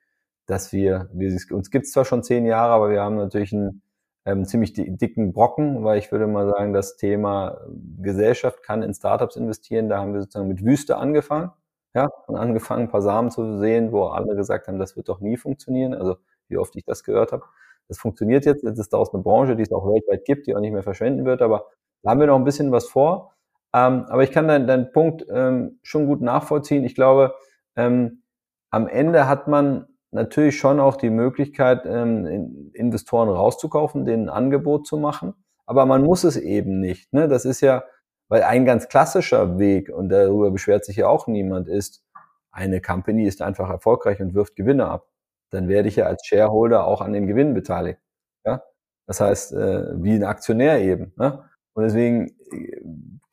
dass 0.45 0.71
wir, 0.73 1.09
wir 1.11 1.35
uns 1.49 1.71
gibt 1.71 1.85
es 1.85 1.91
zwar 1.91 2.05
schon 2.05 2.21
zehn 2.21 2.45
Jahre, 2.45 2.71
aber 2.71 2.91
wir 2.91 3.01
haben 3.01 3.15
natürlich 3.15 3.51
einen 3.51 3.81
ähm, 4.25 4.45
ziemlich 4.45 4.73
dicken 4.75 5.33
Brocken, 5.33 5.83
weil 5.83 5.97
ich 5.97 6.11
würde 6.11 6.27
mal 6.27 6.47
sagen, 6.47 6.71
das 6.71 6.97
Thema 6.97 7.61
Gesellschaft 7.97 8.61
kann 8.61 8.83
in 8.83 8.93
Startups 8.93 9.37
investieren. 9.37 9.89
Da 9.89 9.97
haben 9.97 10.13
wir 10.13 10.21
sozusagen 10.21 10.49
mit 10.49 10.63
Wüste 10.63 10.97
angefangen. 10.97 11.49
Ja, 11.95 12.09
und 12.27 12.35
angefangen, 12.35 12.83
ein 12.83 12.89
paar 12.91 13.01
Samen 13.01 13.31
zu 13.31 13.57
sehen, 13.57 13.91
wo 13.91 14.03
alle 14.05 14.35
gesagt 14.35 14.67
haben, 14.67 14.77
das 14.77 14.95
wird 14.95 15.09
doch 15.09 15.19
nie 15.19 15.37
funktionieren. 15.37 15.95
Also 15.95 16.17
wie 16.53 16.57
oft 16.57 16.75
ich 16.75 16.85
das 16.85 17.03
gehört 17.03 17.31
habe. 17.31 17.43
Das 17.87 17.97
funktioniert 17.97 18.45
jetzt. 18.45 18.63
Jetzt 18.63 18.79
ist 18.79 18.93
daraus 18.93 19.13
eine 19.13 19.23
Branche, 19.23 19.55
die 19.55 19.63
es 19.63 19.71
auch 19.71 19.85
weltweit 19.85 20.23
gibt, 20.25 20.47
die 20.47 20.55
auch 20.55 20.61
nicht 20.61 20.71
mehr 20.71 20.83
verschwenden 20.83 21.25
wird. 21.25 21.41
Aber 21.41 21.65
da 22.01 22.11
haben 22.11 22.19
wir 22.19 22.27
noch 22.27 22.37
ein 22.37 22.45
bisschen 22.45 22.71
was 22.71 22.87
vor. 22.87 23.33
Ähm, 23.73 24.05
aber 24.07 24.23
ich 24.23 24.31
kann 24.31 24.47
deinen, 24.47 24.67
deinen 24.67 24.91
Punkt 24.91 25.25
ähm, 25.29 25.79
schon 25.81 26.05
gut 26.05 26.21
nachvollziehen. 26.21 26.83
Ich 26.83 26.95
glaube, 26.95 27.33
ähm, 27.75 28.23
am 28.69 28.87
Ende 28.87 29.27
hat 29.27 29.47
man 29.47 29.87
natürlich 30.11 30.57
schon 30.57 30.79
auch 30.79 30.95
die 30.95 31.09
Möglichkeit, 31.09 31.85
ähm, 31.85 32.71
Investoren 32.73 33.29
rauszukaufen, 33.29 34.05
denen 34.05 34.29
ein 34.29 34.35
Angebot 34.35 34.85
zu 34.85 34.97
machen. 34.97 35.33
Aber 35.65 35.85
man 35.85 36.03
muss 36.03 36.23
es 36.23 36.37
eben 36.37 36.79
nicht. 36.79 37.11
Ne? 37.13 37.27
Das 37.27 37.45
ist 37.45 37.61
ja, 37.61 37.83
weil 38.29 38.43
ein 38.43 38.65
ganz 38.65 38.87
klassischer 38.87 39.57
Weg, 39.57 39.89
und 39.89 40.09
darüber 40.09 40.51
beschwert 40.51 40.85
sich 40.85 40.97
ja 40.97 41.07
auch 41.07 41.27
niemand, 41.27 41.67
ist, 41.67 42.03
eine 42.51 42.81
Company 42.81 43.25
ist 43.25 43.41
einfach 43.41 43.69
erfolgreich 43.69 44.21
und 44.21 44.35
wirft 44.35 44.55
Gewinne 44.55 44.87
ab. 44.87 45.07
Dann 45.53 45.67
werde 45.67 45.87
ich 45.87 45.97
ja 45.97 46.05
als 46.05 46.25
Shareholder 46.25 46.87
auch 46.87 47.01
an 47.01 47.13
den 47.13 47.27
Gewinn 47.27 47.53
beteiligt. 47.53 47.99
Ja? 48.45 48.63
Das 49.07 49.21
heißt, 49.21 49.53
äh, 49.53 50.03
wie 50.03 50.13
ein 50.13 50.23
Aktionär 50.23 50.81
eben. 50.81 51.13
Ne? 51.17 51.43
Und 51.73 51.83
deswegen 51.83 52.35
äh, 52.51 52.81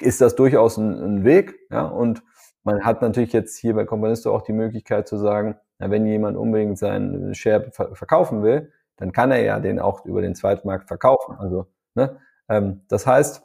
ist 0.01 0.21
das 0.21 0.37
durchaus 0.37 0.77
ein, 0.77 0.93
ein 0.93 1.25
Weg. 1.25 1.59
Ja? 1.71 1.87
Und 1.87 2.23
man 2.63 2.85
hat 2.85 3.03
natürlich 3.03 3.33
jetzt 3.33 3.57
hier 3.57 3.75
bei 3.75 3.85
Companisto 3.85 4.35
auch 4.35 4.43
die 4.43 4.53
Möglichkeit 4.53 5.09
zu 5.09 5.17
sagen, 5.17 5.57
na, 5.79 5.91
wenn 5.91 6.07
jemand 6.07 6.37
unbedingt 6.37 6.79
seinen 6.79 7.35
Share 7.35 7.71
verkaufen 7.73 8.43
will, 8.43 8.73
dann 8.97 9.13
kann 9.13 9.31
er 9.31 9.41
ja 9.43 9.61
den 9.61 9.81
auch 9.81 10.05
über 10.05 10.21
den 10.21 10.35
Zweitmarkt 10.35 10.89
verkaufen. 10.89 11.37
Also, 11.39 11.67
ne? 11.95 12.19
ähm, 12.49 12.83
das 12.89 13.07
heißt, 13.07 13.43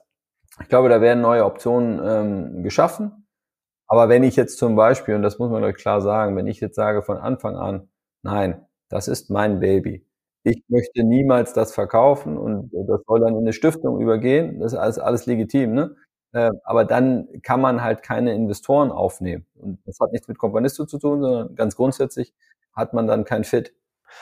ich 0.62 0.70
glaube, 0.70 0.90
da 0.90 1.02
werden 1.02 1.22
neue 1.22 1.46
Optionen 1.46 2.02
ähm, 2.04 2.64
geschaffen. 2.64 3.26
Aber 3.88 4.10
wenn 4.10 4.24
ich 4.24 4.36
jetzt 4.36 4.58
zum 4.58 4.76
Beispiel, 4.76 5.16
und 5.16 5.22
das 5.22 5.40
muss 5.40 5.50
man 5.50 5.64
euch 5.64 5.76
klar 5.76 6.02
sagen, 6.02 6.36
wenn 6.36 6.48
ich 6.48 6.60
jetzt 6.60 6.76
sage 6.76 7.04
von 7.04 7.18
Anfang 7.18 7.56
an, 7.56 7.90
nein, 8.26 8.66
das 8.90 9.08
ist 9.08 9.30
mein 9.30 9.60
Baby. 9.60 10.06
Ich 10.44 10.64
möchte 10.68 11.04
niemals 11.04 11.54
das 11.54 11.74
verkaufen 11.74 12.38
und 12.38 12.72
das 12.74 13.02
soll 13.08 13.22
dann 13.22 13.34
in 13.34 13.42
eine 13.42 13.54
Stiftung 13.54 14.00
übergehen. 14.02 14.60
Das 14.60 14.74
ist 14.74 14.80
alles, 14.80 15.00
alles 15.00 15.26
legitim, 15.26 15.74
ne? 15.74 15.96
Äh, 16.34 16.52
aber 16.66 16.86
dann 16.86 17.28
kann 17.44 17.62
man 17.62 17.82
halt 17.82 18.04
keine 18.04 18.34
Investoren 18.34 18.92
aufnehmen. 18.92 19.46
Und 19.56 19.80
das 19.86 20.00
hat 20.00 20.12
nichts 20.12 20.28
mit 20.28 20.38
Kompanisto 20.38 20.86
zu 20.86 21.00
tun, 21.00 21.22
sondern 21.22 21.56
ganz 21.56 21.76
grundsätzlich 21.76 22.34
hat 22.74 22.94
man 22.94 23.08
dann 23.08 23.24
kein 23.24 23.44
Fit. 23.44 23.74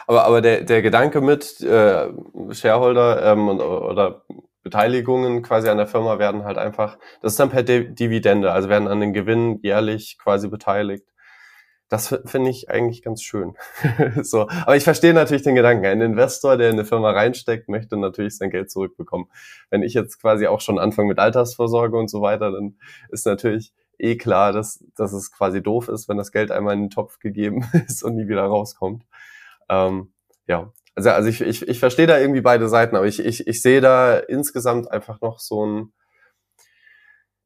Aber, 0.08 0.26
aber 0.26 0.42
der, 0.42 0.64
der 0.64 0.82
Gedanke 0.82 1.22
mit 1.22 1.60
äh, 1.62 2.10
Shareholder 2.52 3.32
ähm, 3.32 3.50
oder 3.50 4.24
Beteiligungen 4.64 5.42
quasi 5.44 5.70
an 5.70 5.78
der 5.78 5.88
Firma 5.88 6.20
werden 6.20 6.46
halt 6.46 6.58
einfach, 6.58 6.98
das 7.22 7.34
ist 7.34 7.40
dann 7.40 7.50
per 7.50 7.64
Dividende, 7.64 8.52
also 8.52 8.70
werden 8.70 8.88
an 8.88 9.02
den 9.02 9.14
Gewinnen 9.14 9.60
jährlich 9.62 10.18
quasi 10.20 10.48
beteiligt. 10.48 11.06
Das 11.94 12.08
finde 12.26 12.50
ich 12.50 12.72
eigentlich 12.72 13.04
ganz 13.04 13.22
schön. 13.22 13.54
so, 14.24 14.50
aber 14.50 14.76
ich 14.76 14.84
verstehe 14.84 15.14
natürlich 15.14 15.44
den 15.44 15.54
Gedanken. 15.54 15.86
Ein 15.86 16.02
Investor, 16.02 16.58
der 16.58 16.70
in 16.72 16.74
eine 16.74 16.86
Firma 16.86 17.12
reinsteckt, 17.12 17.70
möchte 17.70 17.98
natürlich 17.98 18.36
sein 18.36 18.50
Geld 18.50 18.72
zurückbekommen. 18.72 19.28
Wenn 19.70 19.84
ich 19.84 19.94
jetzt 19.94 20.20
quasi 20.20 20.48
auch 20.48 20.60
schon 20.60 20.80
anfange 20.80 21.10
mit 21.10 21.20
Altersvorsorge 21.20 21.96
und 21.96 22.10
so 22.10 22.24
weiter, 22.24 22.52
dann 22.52 22.80
ist 23.10 23.28
natürlich 23.28 23.74
eh 24.00 24.18
klar, 24.18 24.54
dass, 24.54 24.84
dass 24.96 25.14
es 25.14 25.32
quasi 25.32 25.62
doof 25.62 25.88
ist, 25.88 26.10
wenn 26.10 26.18
das 26.18 26.32
Geld 26.32 26.50
einmal 26.50 26.74
in 26.74 26.86
den 26.86 26.90
Topf 26.90 27.20
gegeben 27.20 27.64
ist 27.88 28.02
und 28.02 28.16
nie 28.16 28.28
wieder 28.28 28.46
rauskommt. 28.46 29.04
Ähm, 29.70 30.14
ja, 30.48 30.74
also, 30.96 31.12
also 31.12 31.30
ich, 31.30 31.42
ich, 31.42 31.68
ich 31.68 31.78
verstehe 31.78 32.08
da 32.08 32.18
irgendwie 32.18 32.42
beide 32.42 32.70
Seiten, 32.70 32.96
aber 32.96 33.06
ich, 33.06 33.24
ich, 33.24 33.46
ich 33.46 33.62
sehe 33.62 33.82
da 33.82 34.18
insgesamt 34.18 34.90
einfach 34.90 35.22
noch 35.22 35.40
so 35.40 35.64
ein, 35.64 35.94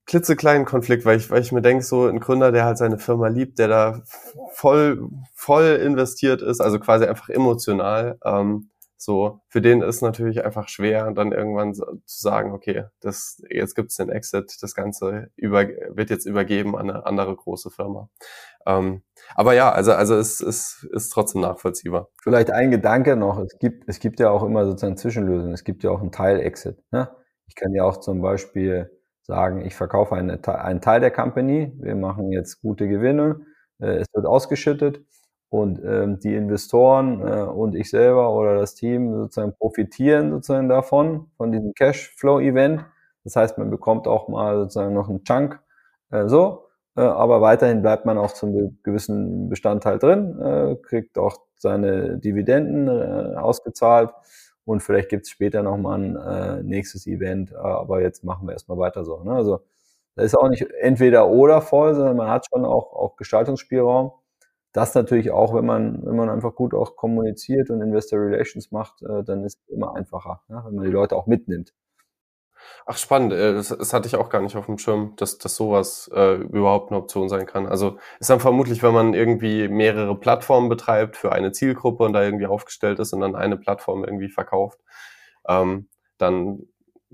klitzekleinen 0.07 0.65
Konflikt, 0.65 1.05
weil 1.05 1.17
ich, 1.17 1.29
weil 1.29 1.41
ich 1.41 1.51
mir 1.51 1.61
denke, 1.61 1.83
so 1.83 2.07
ein 2.07 2.19
Gründer, 2.19 2.51
der 2.51 2.65
halt 2.65 2.77
seine 2.77 2.97
Firma 2.97 3.27
liebt, 3.27 3.59
der 3.59 3.67
da 3.67 4.01
voll, 4.53 5.09
voll 5.33 5.79
investiert 5.83 6.41
ist, 6.41 6.61
also 6.61 6.79
quasi 6.79 7.05
einfach 7.05 7.29
emotional, 7.29 8.17
ähm, 8.23 8.69
so, 8.99 9.41
für 9.47 9.61
den 9.61 9.81
ist 9.81 10.01
natürlich 10.01 10.43
einfach 10.43 10.69
schwer, 10.69 11.11
dann 11.11 11.31
irgendwann 11.31 11.75
zu 11.75 12.01
sagen, 12.05 12.51
okay, 12.51 12.85
das, 12.99 13.43
jetzt 13.47 13.75
gibt's 13.75 13.95
den 13.95 14.09
Exit, 14.09 14.57
das 14.61 14.73
Ganze 14.73 15.29
über, 15.35 15.67
wird 15.67 16.09
jetzt 16.09 16.25
übergeben 16.25 16.75
an 16.75 16.89
eine 16.89 17.05
andere 17.05 17.35
große 17.35 17.69
Firma. 17.69 18.09
Ähm, 18.65 19.03
aber 19.35 19.53
ja, 19.53 19.71
also, 19.71 19.93
also 19.93 20.15
es, 20.15 20.39
es 20.39 20.87
ist 20.91 21.09
trotzdem 21.09 21.41
nachvollziehbar. 21.41 22.09
Vielleicht 22.23 22.49
ein 22.49 22.71
Gedanke 22.71 23.15
noch, 23.15 23.37
es 23.37 23.59
gibt, 23.59 23.83
es 23.87 23.99
gibt 23.99 24.19
ja 24.19 24.31
auch 24.31 24.43
immer 24.43 24.65
sozusagen 24.65 24.97
Zwischenlösungen, 24.97 25.53
es 25.53 25.63
gibt 25.63 25.83
ja 25.83 25.91
auch 25.91 26.01
einen 26.01 26.11
Teil-Exit. 26.11 26.83
Ne? 26.91 27.07
Ich 27.45 27.55
kann 27.55 27.73
ja 27.73 27.83
auch 27.83 27.97
zum 27.97 28.21
Beispiel 28.21 28.89
sagen, 29.27 29.65
ich 29.65 29.75
verkaufe 29.75 30.15
eine, 30.15 30.39
einen 30.47 30.81
Teil 30.81 31.01
der 31.01 31.11
Company, 31.11 31.71
wir 31.79 31.95
machen 31.95 32.31
jetzt 32.31 32.61
gute 32.61 32.87
Gewinne, 32.87 33.41
äh, 33.79 33.97
es 33.97 34.07
wird 34.13 34.25
ausgeschüttet 34.25 35.01
und 35.49 35.81
ähm, 35.83 36.19
die 36.19 36.35
Investoren 36.35 37.21
äh, 37.21 37.41
und 37.41 37.75
ich 37.75 37.89
selber 37.89 38.33
oder 38.33 38.57
das 38.57 38.75
Team 38.75 39.13
sozusagen 39.13 39.53
profitieren 39.57 40.31
sozusagen 40.31 40.69
davon, 40.69 41.27
von 41.37 41.51
diesem 41.51 41.73
Cashflow-Event. 41.73 42.85
Das 43.23 43.35
heißt, 43.35 43.57
man 43.57 43.69
bekommt 43.69 44.07
auch 44.07 44.29
mal 44.29 44.57
sozusagen 44.57 44.93
noch 44.93 45.09
einen 45.09 45.23
Chunk 45.25 45.59
äh, 46.11 46.27
so, 46.27 46.67
äh, 46.95 47.01
aber 47.01 47.41
weiterhin 47.41 47.81
bleibt 47.81 48.05
man 48.05 48.17
auch 48.17 48.31
zum 48.31 48.79
gewissen 48.83 49.49
Bestandteil 49.49 49.99
drin, 49.99 50.39
äh, 50.41 50.75
kriegt 50.81 51.17
auch 51.17 51.37
seine 51.55 52.17
Dividenden 52.17 52.87
äh, 52.87 53.35
ausgezahlt 53.35 54.11
und 54.67 54.81
vielleicht 54.81 55.09
gibt 55.09 55.25
es 55.25 55.29
später 55.29 55.63
nochmal 55.63 55.99
ein 55.99 56.15
äh, 56.17 56.63
nächstes 56.63 57.07
Event, 57.07 57.51
äh, 57.53 57.55
aber 57.55 58.01
jetzt 58.01 58.25
machen 58.25 58.47
wir 58.47 58.53
erstmal 58.53 58.77
weiter 58.77 59.05
so. 59.05 59.23
Ne? 59.23 59.31
Also 59.31 59.61
da 60.15 60.23
ist 60.23 60.37
auch 60.37 60.49
nicht 60.49 60.67
entweder 60.81 61.29
oder 61.29 61.61
voll, 61.61 61.95
sondern 61.95 62.17
man 62.17 62.29
hat 62.29 62.47
schon 62.49 62.65
auch, 62.65 62.91
auch 62.93 63.15
Gestaltungsspielraum. 63.15 64.11
Das 64.73 64.93
natürlich 64.93 65.31
auch, 65.31 65.53
wenn 65.55 65.65
man, 65.65 66.05
wenn 66.05 66.17
man 66.17 66.29
einfach 66.29 66.53
gut 66.53 66.73
auch 66.73 66.97
kommuniziert 66.97 67.69
und 67.69 67.81
Investor 67.81 68.19
Relations 68.19 68.71
macht, 68.71 69.01
äh, 69.03 69.23
dann 69.23 69.45
ist 69.45 69.59
es 69.61 69.73
immer 69.73 69.95
einfacher, 69.95 70.41
ne? 70.49 70.61
wenn 70.65 70.75
man 70.75 70.85
die 70.85 70.91
Leute 70.91 71.15
auch 71.15 71.27
mitnimmt. 71.27 71.73
Ach, 72.85 72.97
spannend. 72.97 73.33
Äh, 73.33 73.53
das, 73.53 73.69
das 73.69 73.93
hatte 73.93 74.07
ich 74.07 74.15
auch 74.15 74.29
gar 74.29 74.41
nicht 74.41 74.55
auf 74.55 74.65
dem 74.65 74.77
Schirm, 74.77 75.13
dass, 75.17 75.37
dass 75.37 75.55
sowas 75.55 76.09
äh, 76.13 76.35
überhaupt 76.35 76.91
eine 76.91 76.99
Option 76.99 77.29
sein 77.29 77.45
kann. 77.45 77.67
Also 77.67 77.97
ist 78.19 78.29
dann 78.29 78.39
vermutlich, 78.39 78.83
wenn 78.83 78.93
man 78.93 79.13
irgendwie 79.13 79.67
mehrere 79.67 80.17
Plattformen 80.19 80.69
betreibt 80.69 81.17
für 81.17 81.31
eine 81.31 81.51
Zielgruppe 81.51 82.03
und 82.03 82.13
da 82.13 82.23
irgendwie 82.23 82.47
aufgestellt 82.47 82.99
ist 82.99 83.13
und 83.13 83.21
dann 83.21 83.35
eine 83.35 83.57
Plattform 83.57 84.03
irgendwie 84.03 84.29
verkauft, 84.29 84.79
ähm, 85.47 85.89
dann 86.17 86.63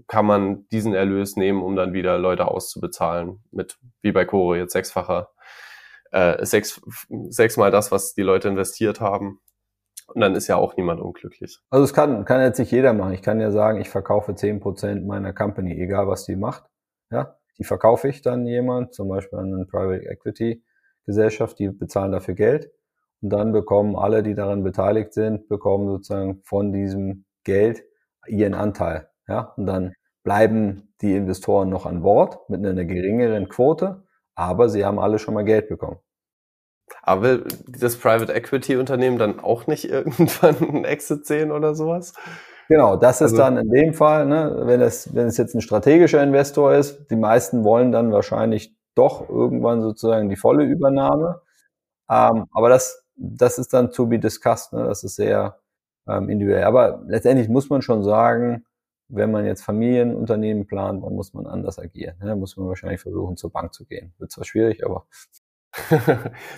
kann 0.08 0.26
man 0.26 0.68
diesen 0.70 0.94
Erlös 0.94 1.36
nehmen, 1.36 1.62
um 1.62 1.76
dann 1.76 1.94
wieder 1.94 2.18
Leute 2.18 2.48
auszubezahlen 2.48 3.44
mit, 3.52 3.78
wie 4.02 4.12
bei 4.12 4.26
Core, 4.26 4.58
jetzt 4.58 4.74
sechsfacher, 4.74 5.30
äh, 6.12 6.46
sechs, 6.46 6.82
sechsmal 7.30 7.72
das, 7.72 7.92
was 7.92 8.14
die 8.14 8.22
Leute 8.22 8.48
investiert 8.48 9.02
haben. 9.02 9.40
Und 10.08 10.22
dann 10.22 10.36
ist 10.36 10.48
ja 10.48 10.58
auch 10.58 10.76
niemand 10.76 11.02
unglücklich. 11.02 11.60
Also 11.70 11.84
es 11.84 11.94
kann, 11.94 12.26
kann 12.26 12.42
jetzt 12.42 12.60
nicht 12.60 12.72
jeder 12.72 12.94
machen. 12.94 13.14
Ich 13.14 13.22
kann 13.22 13.40
ja 13.40 13.52
sagen, 13.52 13.80
ich 13.80 13.90
verkaufe 13.90 14.36
zehn 14.36 14.60
Prozent 14.60 15.06
meiner 15.06 15.34
Company, 15.34 15.74
egal 15.80 16.08
was 16.08 16.26
die 16.26 16.36
macht. 16.36 16.66
Ja, 17.12 17.38
die 17.58 17.64
verkaufe 17.64 18.08
ich 18.08 18.22
dann 18.22 18.46
jemand, 18.46 18.94
zum 18.94 19.10
Beispiel 19.10 19.40
an 19.40 19.54
eine 19.54 19.66
Private 19.66 20.06
Equity 20.10 20.64
Gesellschaft, 21.06 21.60
die 21.60 21.70
bezahlen 21.70 22.12
dafür 22.12 22.34
Geld. 22.34 22.72
Und 23.22 23.30
dann 23.30 23.52
bekommen 23.52 23.96
alle, 23.96 24.24
die 24.24 24.36
daran 24.36 24.64
beteiligt 24.64 25.14
sind, 25.14 25.48
bekommen 25.48 25.88
sozusagen 25.88 26.42
von 26.44 26.72
diesem 26.72 27.26
Geld 27.44 27.84
ihren 28.28 28.54
Anteil. 28.54 29.10
Ja, 29.28 29.54
und 29.56 29.66
dann 29.66 29.94
bleiben 30.24 30.94
die 31.02 31.16
Investoren 31.16 31.70
noch 31.70 31.86
an 31.86 32.02
Bord 32.02 32.50
mit 32.50 32.66
einer 32.66 32.86
geringeren 32.86 33.50
Quote, 33.50 34.04
aber 34.36 34.70
sie 34.70 34.86
haben 34.86 35.00
alle 35.00 35.20
schon 35.20 35.34
mal 35.34 35.46
Geld 35.46 35.70
bekommen. 35.70 36.00
Aber 37.02 37.24
will 37.24 37.46
das 37.68 37.98
Private 37.98 38.34
Equity 38.34 38.78
Unternehmen 38.78 39.18
dann 39.18 39.40
auch 39.40 39.68
nicht 39.68 39.86
irgendwann 39.90 40.58
einen 40.58 40.86
Exit 40.86 41.26
sehen 41.26 41.52
oder 41.52 41.76
sowas? 41.76 42.14
Genau, 42.70 42.96
das 42.96 43.18
ist 43.18 43.34
also, 43.34 43.38
dann 43.38 43.58
in 43.58 43.70
dem 43.70 43.94
Fall, 43.94 44.26
ne, 44.26 44.62
wenn 44.64 44.82
es, 44.82 45.14
wenn 45.14 45.28
es 45.28 45.38
jetzt 45.38 45.54
ein 45.54 45.62
strategischer 45.62 46.24
Investor 46.24 46.74
ist, 46.74 47.10
die 47.12 47.16
meisten 47.16 47.64
wollen 47.64 47.92
dann 47.92 48.12
wahrscheinlich 48.12 48.76
doch 48.96 49.28
irgendwann 49.28 49.82
sozusagen 49.82 50.30
die 50.30 50.36
volle 50.36 50.64
Übernahme. 50.64 51.42
Ähm, 52.10 52.46
aber 52.52 52.70
das, 52.70 53.06
das 53.16 53.58
ist 53.58 53.74
dann 53.74 53.92
to 53.92 54.06
be 54.08 54.20
discussed, 54.20 54.74
ne? 54.74 54.86
das 54.86 55.04
ist 55.04 55.16
sehr 55.16 55.60
ähm, 56.08 56.30
individuell. 56.30 56.64
Aber 56.64 57.04
letztendlich 57.08 57.50
muss 57.50 57.70
man 57.70 57.82
schon 57.82 58.04
sagen, 58.04 58.66
wenn 59.10 59.32
man 59.32 59.46
jetzt 59.46 59.64
Familienunternehmen 59.64 60.66
plant, 60.66 61.04
dann 61.04 61.14
muss 61.14 61.34
man 61.34 61.46
anders 61.46 61.80
agieren. 61.80 62.16
Ne? 62.22 62.36
muss 62.36 62.58
man 62.58 62.68
wahrscheinlich 62.68 63.02
versuchen, 63.02 63.38
zur 63.38 63.52
Bank 63.52 63.74
zu 63.74 63.86
gehen. 63.86 64.14
Wird 64.18 64.32
zwar 64.32 64.46
schwierig, 64.46 64.86
aber 64.86 65.06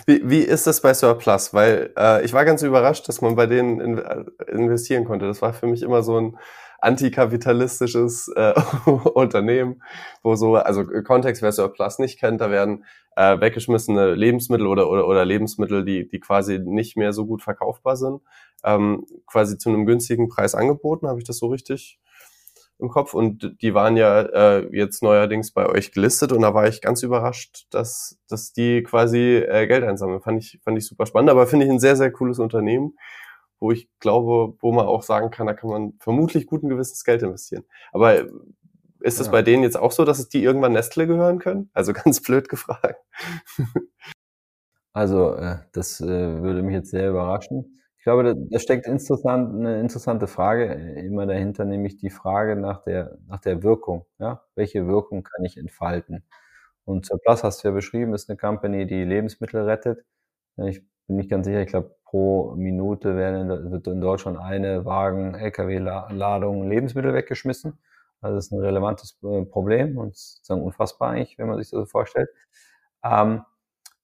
wie, 0.06 0.28
wie 0.28 0.40
ist 0.40 0.66
das 0.66 0.80
bei 0.80 0.92
Surplus? 0.92 1.54
Weil 1.54 1.92
äh, 1.96 2.24
ich 2.24 2.32
war 2.32 2.44
ganz 2.44 2.62
überrascht, 2.62 3.08
dass 3.08 3.20
man 3.20 3.34
bei 3.34 3.46
denen 3.46 3.80
in, 3.80 3.98
äh, 3.98 4.24
investieren 4.48 5.04
konnte. 5.04 5.26
Das 5.26 5.42
war 5.42 5.52
für 5.52 5.66
mich 5.66 5.82
immer 5.82 6.02
so 6.02 6.18
ein 6.20 6.36
antikapitalistisches 6.80 8.28
äh, 8.36 8.52
Unternehmen, 9.14 9.82
wo 10.22 10.36
so, 10.36 10.56
also 10.56 10.84
Kontext, 11.04 11.42
wer 11.42 11.52
Surplus 11.52 11.98
nicht 11.98 12.20
kennt, 12.20 12.40
da 12.40 12.50
werden 12.50 12.84
äh, 13.16 13.40
weggeschmissene 13.40 14.14
Lebensmittel 14.14 14.66
oder, 14.66 14.90
oder, 14.90 15.08
oder 15.08 15.24
Lebensmittel, 15.24 15.84
die, 15.84 16.06
die 16.06 16.20
quasi 16.20 16.58
nicht 16.58 16.96
mehr 16.96 17.12
so 17.12 17.26
gut 17.26 17.42
verkaufbar 17.42 17.96
sind, 17.96 18.20
ähm, 18.64 19.06
quasi 19.26 19.56
zu 19.56 19.70
einem 19.70 19.86
günstigen 19.86 20.28
Preis 20.28 20.54
angeboten. 20.54 21.08
Habe 21.08 21.18
ich 21.18 21.26
das 21.26 21.38
so 21.38 21.46
richtig 21.46 21.98
im 22.78 22.88
Kopf 22.88 23.14
und 23.14 23.56
die 23.62 23.74
waren 23.74 23.96
ja 23.96 24.20
äh, 24.22 24.68
jetzt 24.76 25.02
neuerdings 25.02 25.52
bei 25.52 25.66
euch 25.66 25.92
gelistet 25.92 26.32
und 26.32 26.42
da 26.42 26.52
war 26.52 26.68
ich 26.68 26.82
ganz 26.82 27.02
überrascht, 27.02 27.66
dass, 27.70 28.18
dass 28.28 28.52
die 28.52 28.82
quasi 28.82 29.36
äh, 29.36 29.66
Geld 29.66 29.84
einsammeln. 29.84 30.20
Fand 30.20 30.42
ich, 30.42 30.60
fand 30.62 30.76
ich 30.76 30.86
super 30.86 31.06
spannend, 31.06 31.30
aber 31.30 31.46
finde 31.46 31.64
ich 31.66 31.72
ein 31.72 31.80
sehr, 31.80 31.96
sehr 31.96 32.10
cooles 32.10 32.38
Unternehmen, 32.38 32.96
wo 33.58 33.70
ich 33.72 33.88
glaube, 33.98 34.56
wo 34.60 34.72
man 34.72 34.86
auch 34.86 35.02
sagen 35.02 35.30
kann, 35.30 35.46
da 35.46 35.54
kann 35.54 35.70
man 35.70 35.94
vermutlich 36.00 36.46
guten 36.46 36.68
Gewissens 36.68 37.04
Geld 37.04 37.22
investieren. 37.22 37.64
Aber 37.92 38.26
ist 39.00 39.20
es 39.20 39.26
ja. 39.26 39.32
bei 39.32 39.42
denen 39.42 39.62
jetzt 39.62 39.78
auch 39.78 39.92
so, 39.92 40.04
dass 40.04 40.18
es 40.18 40.28
die 40.28 40.42
irgendwann 40.42 40.72
Nestle 40.72 41.06
gehören 41.06 41.38
können? 41.38 41.70
Also 41.72 41.92
ganz 41.92 42.22
blöd 42.22 42.48
gefragt. 42.48 43.00
Also, 44.92 45.34
äh, 45.34 45.58
das 45.72 46.00
äh, 46.00 46.06
würde 46.06 46.62
mich 46.62 46.72
jetzt 46.72 46.88
sehr 46.90 47.10
überraschen 47.10 47.76
glaube, 48.06 48.22
da, 48.22 48.34
da 48.36 48.58
steckt 48.60 48.86
interessant, 48.86 49.52
eine 49.54 49.80
interessante 49.80 50.28
Frage 50.28 50.66
immer 50.74 51.26
dahinter, 51.26 51.64
nämlich 51.64 51.96
die 51.96 52.10
Frage 52.10 52.54
nach 52.54 52.84
der, 52.84 53.18
nach 53.26 53.40
der 53.40 53.64
Wirkung. 53.64 54.06
Ja? 54.20 54.44
Welche 54.54 54.86
Wirkung 54.86 55.24
kann 55.24 55.44
ich 55.44 55.56
entfalten? 55.56 56.22
Und 56.84 57.06
Surplus 57.06 57.42
hast 57.42 57.64
du 57.64 57.68
ja 57.68 57.74
beschrieben, 57.74 58.14
ist 58.14 58.30
eine 58.30 58.36
Company, 58.38 58.86
die 58.86 59.02
Lebensmittel 59.04 59.62
rettet. 59.62 60.04
Ich 60.56 60.82
bin 61.08 61.16
nicht 61.16 61.30
ganz 61.30 61.46
sicher, 61.46 61.60
ich 61.62 61.68
glaube, 61.68 61.96
pro 62.04 62.54
Minute 62.54 63.16
werden 63.16 63.72
wird 63.72 63.88
in 63.88 64.00
Deutschland 64.00 64.38
eine 64.38 64.84
Wagen, 64.84 65.34
LKW-Ladung 65.34 66.68
Lebensmittel 66.68 67.12
weggeschmissen. 67.12 67.76
Also 68.20 68.36
das 68.36 68.46
ist 68.46 68.52
ein 68.52 68.60
relevantes 68.60 69.18
äh, 69.24 69.44
Problem 69.46 69.98
und 69.98 70.16
sozusagen 70.16 70.62
unfassbar 70.62 71.10
eigentlich, 71.10 71.38
wenn 71.38 71.48
man 71.48 71.58
sich 71.58 71.70
das 71.70 71.80
so 71.80 71.86
vorstellt. 71.86 72.28
Ähm, 73.04 73.42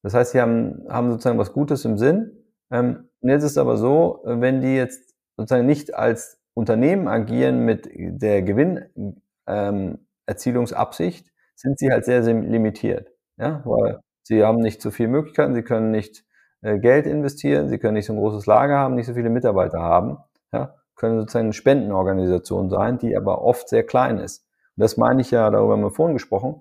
das 0.03 0.15
heißt, 0.15 0.33
sie 0.33 0.41
haben, 0.41 0.85
haben 0.89 1.11
sozusagen 1.13 1.39
was 1.39 1.53
Gutes 1.53 1.85
im 1.85 1.97
Sinn. 1.97 2.42
Ähm, 2.73 3.09
und 3.21 3.31
jetzt 3.31 3.45
ist 3.45 3.59
aber 3.59 3.77
so, 3.77 4.21
wenn 4.25 4.61
die 4.61 4.75
jetzt 4.75 5.15
sozusagen 5.37 5.67
nicht 5.67 5.95
als 5.95 6.41
Unternehmen 6.55 7.09
agieren 7.09 7.65
mit 7.65 7.89
der 7.95 8.43
Gewinnerzielungsabsicht, 8.43 11.27
ähm, 11.27 11.33
sind 11.55 11.79
sie 11.79 11.91
halt 11.91 12.05
sehr, 12.05 12.23
sehr 12.25 12.35
limitiert. 12.35 13.09
Ja, 13.39 13.63
weil 13.65 14.01
sie 14.23 14.45
haben 14.45 14.59
nicht 14.59 14.83
so 14.83 14.91
viele 14.91 15.09
Möglichkeiten, 15.09 15.55
sie 15.55 15.63
können 15.63 15.91
nicht 15.91 16.25
äh, 16.63 16.79
Geld 16.79 17.07
investieren, 17.07 17.69
sie 17.69 17.79
können 17.79 17.95
nicht 17.95 18.07
so 18.07 18.13
ein 18.13 18.19
großes 18.19 18.47
Lager 18.47 18.79
haben, 18.79 18.95
nicht 18.95 19.07
so 19.07 19.15
viele 19.15 19.31
Mitarbeiter 19.31 19.81
haben, 19.81 20.19
ja, 20.53 20.75
können 20.97 21.19
sozusagen 21.21 21.47
eine 21.47 21.53
Spendenorganisation 21.53 22.71
sein, 22.71 22.99
die 22.99 23.17
aber 23.17 23.43
oft 23.43 23.69
sehr 23.69 23.85
klein 23.85 24.19
ist. 24.19 24.45
Und 24.77 24.83
das 24.83 24.97
meine 24.97 25.21
ich 25.21 25.31
ja, 25.31 25.51
darüber 25.51 25.75
haben 25.75 25.83
wir 25.83 25.91
vorhin 25.91 26.15
gesprochen. 26.17 26.61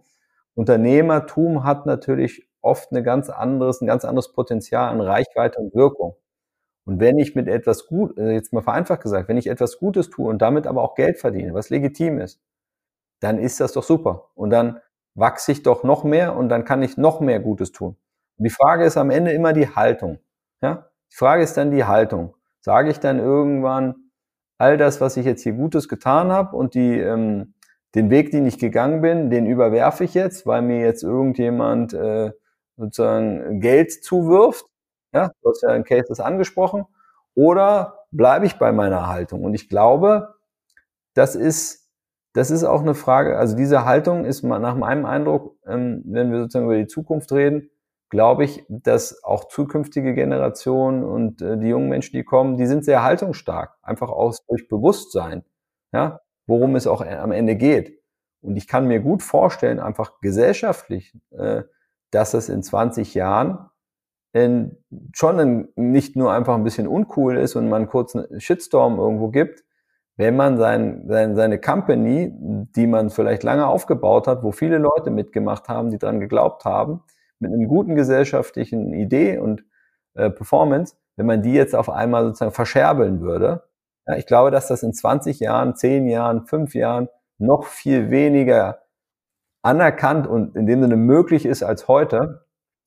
Unternehmertum 0.56 1.64
hat 1.64 1.86
natürlich 1.86 2.48
oft 2.62 2.92
eine 2.92 3.04
ganz 3.04 3.30
anderes, 3.30 3.82
ein 3.82 3.88
ganz 3.88 4.06
anderes 4.06 4.34
Potenzial 4.34 4.90
an 4.90 5.02
Reichweite 5.02 5.60
und 5.60 5.74
Wirkung. 5.74 6.16
Und 6.86 7.00
wenn 7.00 7.20
ich 7.20 7.36
mit 7.36 7.48
etwas 7.48 7.88
gut, 7.88 8.18
äh, 8.18 8.32
jetzt 8.32 8.54
mal 8.54 8.62
vereinfacht 8.62 9.02
gesagt, 9.02 9.30
wenn 9.30 9.38
ich 9.38 9.48
etwas 9.48 9.80
Gutes 9.80 10.10
tue 10.10 10.28
und 10.30 10.42
damit 10.42 10.68
aber 10.68 10.82
auch 10.82 10.96
Geld 10.96 11.20
verdiene, 11.20 11.54
was 11.54 11.70
legitim 11.70 12.20
ist, 12.20 12.42
dann 13.22 13.40
ist 13.40 13.60
das 13.60 13.74
doch 13.74 13.84
super. 13.84 14.30
Und 14.36 14.50
dann 14.50 14.80
wachse 15.16 15.52
ich 15.52 15.64
doch 15.64 15.84
noch 15.84 16.04
mehr 16.04 16.36
und 16.36 16.50
dann 16.50 16.66
kann 16.66 16.82
ich 16.82 16.98
noch 16.98 17.20
mehr 17.20 17.40
Gutes 17.40 17.72
tun. 17.72 17.98
Und 18.38 18.46
die 18.46 18.50
Frage 18.50 18.86
ist 18.86 18.98
am 18.98 19.12
Ende 19.12 19.32
immer 19.32 19.54
die 19.54 19.70
Haltung. 19.70 20.20
Ja? 20.62 20.90
Die 21.12 21.16
Frage 21.16 21.44
ist 21.44 21.56
dann 21.58 21.72
die 21.72 21.86
Haltung. 21.86 22.36
Sage 22.62 22.90
ich 22.90 23.00
dann 23.00 23.20
irgendwann, 23.20 24.12
all 24.58 24.78
das, 24.78 25.02
was 25.02 25.18
ich 25.18 25.26
jetzt 25.26 25.42
hier 25.42 25.54
Gutes 25.54 25.90
getan 25.90 26.32
habe 26.32 26.56
und 26.56 26.76
die, 26.76 27.00
ähm, 27.00 27.56
den 27.96 28.10
Weg, 28.10 28.32
den 28.32 28.46
ich 28.46 28.58
gegangen 28.58 29.02
bin, 29.02 29.30
den 29.30 29.46
überwerfe 29.46 30.04
ich 30.04 30.14
jetzt, 30.14 30.46
weil 30.46 30.62
mir 30.62 30.80
jetzt 30.80 31.04
irgendjemand 31.04 31.94
äh, 31.94 32.32
sozusagen 32.78 33.60
Geld 33.60 33.92
zuwirft 34.04 34.66
ja, 35.14 35.32
du 35.42 35.50
hast 35.50 35.62
ja 35.62 35.76
in 35.76 35.84
Cases 35.84 36.20
angesprochen. 36.20 36.86
Oder 37.36 38.06
bleibe 38.12 38.46
ich 38.46 38.58
bei 38.58 38.72
meiner 38.72 39.08
Haltung? 39.08 39.44
Und 39.44 39.54
ich 39.54 39.70
glaube, 39.70 40.36
das 41.14 41.36
ist, 41.36 41.90
das 42.34 42.52
ist 42.52 42.64
auch 42.64 42.82
eine 42.82 42.96
Frage, 42.96 43.38
also 43.38 43.56
diese 43.56 43.86
Haltung 43.86 44.26
ist 44.26 44.44
nach 44.44 44.76
meinem 44.76 45.06
Eindruck, 45.06 45.58
ähm, 45.66 46.02
wenn 46.06 46.32
wir 46.32 46.40
sozusagen 46.40 46.66
über 46.66 46.78
die 46.78 46.88
Zukunft 46.88 47.32
reden, 47.34 47.70
glaube 48.10 48.46
ich, 48.46 48.66
dass 48.70 49.24
auch 49.24 49.46
zukünftige 49.48 50.14
Generationen 50.14 51.04
und 51.04 51.42
äh, 51.42 51.58
die 51.58 51.68
jungen 51.70 51.90
Menschen, 51.90 52.16
die 52.16 52.24
kommen, 52.24 52.58
die 52.58 52.68
sind 52.68 52.86
sehr 52.86 53.04
haltungsstark, 53.04 53.76
einfach 53.82 54.10
aus 54.10 54.46
durch 54.48 54.68
Bewusstsein, 54.70 55.44
ja, 55.94 56.21
worum 56.48 56.76
es 56.76 56.88
auch 56.88 57.06
am 57.06 57.32
Ende 57.32 57.56
geht. 57.56 58.00
Und 58.42 58.56
ich 58.56 58.68
kann 58.68 58.88
mir 58.88 59.00
gut 59.00 59.22
vorstellen, 59.22 59.80
einfach 59.80 60.20
gesellschaftlich, 60.22 61.14
äh, 61.32 61.64
dass 62.10 62.34
es 62.34 62.50
in 62.50 62.64
20 62.64 63.14
Jahren 63.14 63.70
in, 64.34 64.78
schon 65.14 65.70
nicht 65.76 66.16
nur 66.16 66.34
einfach 66.34 66.56
ein 66.56 66.64
bisschen 66.64 66.88
uncool 66.88 67.38
ist 67.38 67.56
und 67.56 67.70
man 67.70 67.90
einen 67.90 68.40
Shitstorm 68.40 68.98
irgendwo 68.98 69.30
gibt, 69.30 69.64
wenn 70.18 70.36
man 70.36 70.58
sein, 70.58 71.06
sein, 71.08 71.36
seine 71.36 71.60
Company, 71.60 72.32
die 72.34 72.88
man 72.88 73.10
vielleicht 73.10 73.44
lange 73.44 73.68
aufgebaut 73.68 74.28
hat, 74.28 74.44
wo 74.44 74.52
viele 74.52 74.78
Leute 74.78 75.10
mitgemacht 75.10 75.68
haben, 75.68 75.90
die 75.90 75.98
dran 75.98 76.20
geglaubt 76.20 76.66
haben, 76.66 77.02
mit 77.40 77.52
einem 77.52 77.68
guten 77.68 77.96
gesellschaftlichen 77.96 78.94
Idee 78.94 79.40
und 79.40 79.64
äh, 80.14 80.30
Performance, 80.30 80.96
wenn 81.16 81.26
man 81.26 81.42
die 81.42 81.54
jetzt 81.54 81.76
auf 81.76 81.90
einmal 81.90 82.26
sozusagen 82.26 82.52
verscherbeln 82.52 83.22
würde. 83.22 83.64
Ja, 84.08 84.16
ich 84.18 84.26
glaube, 84.26 84.52
dass 84.52 84.68
das 84.68 84.84
in 84.84 84.94
20 84.94 85.40
Jahren, 85.40 85.76
10 85.76 86.08
Jahren, 86.08 86.46
5 86.46 86.74
Jahren 86.76 87.10
noch 87.38 87.66
viel 87.66 88.10
weniger 88.10 88.84
anerkannt 89.64 90.28
und 90.28 90.56
in 90.56 90.66
dem 90.66 90.82
Sinne 90.82 90.96
möglich 90.96 91.46
ist 91.46 91.64
als 91.64 91.88
heute. 91.88 92.46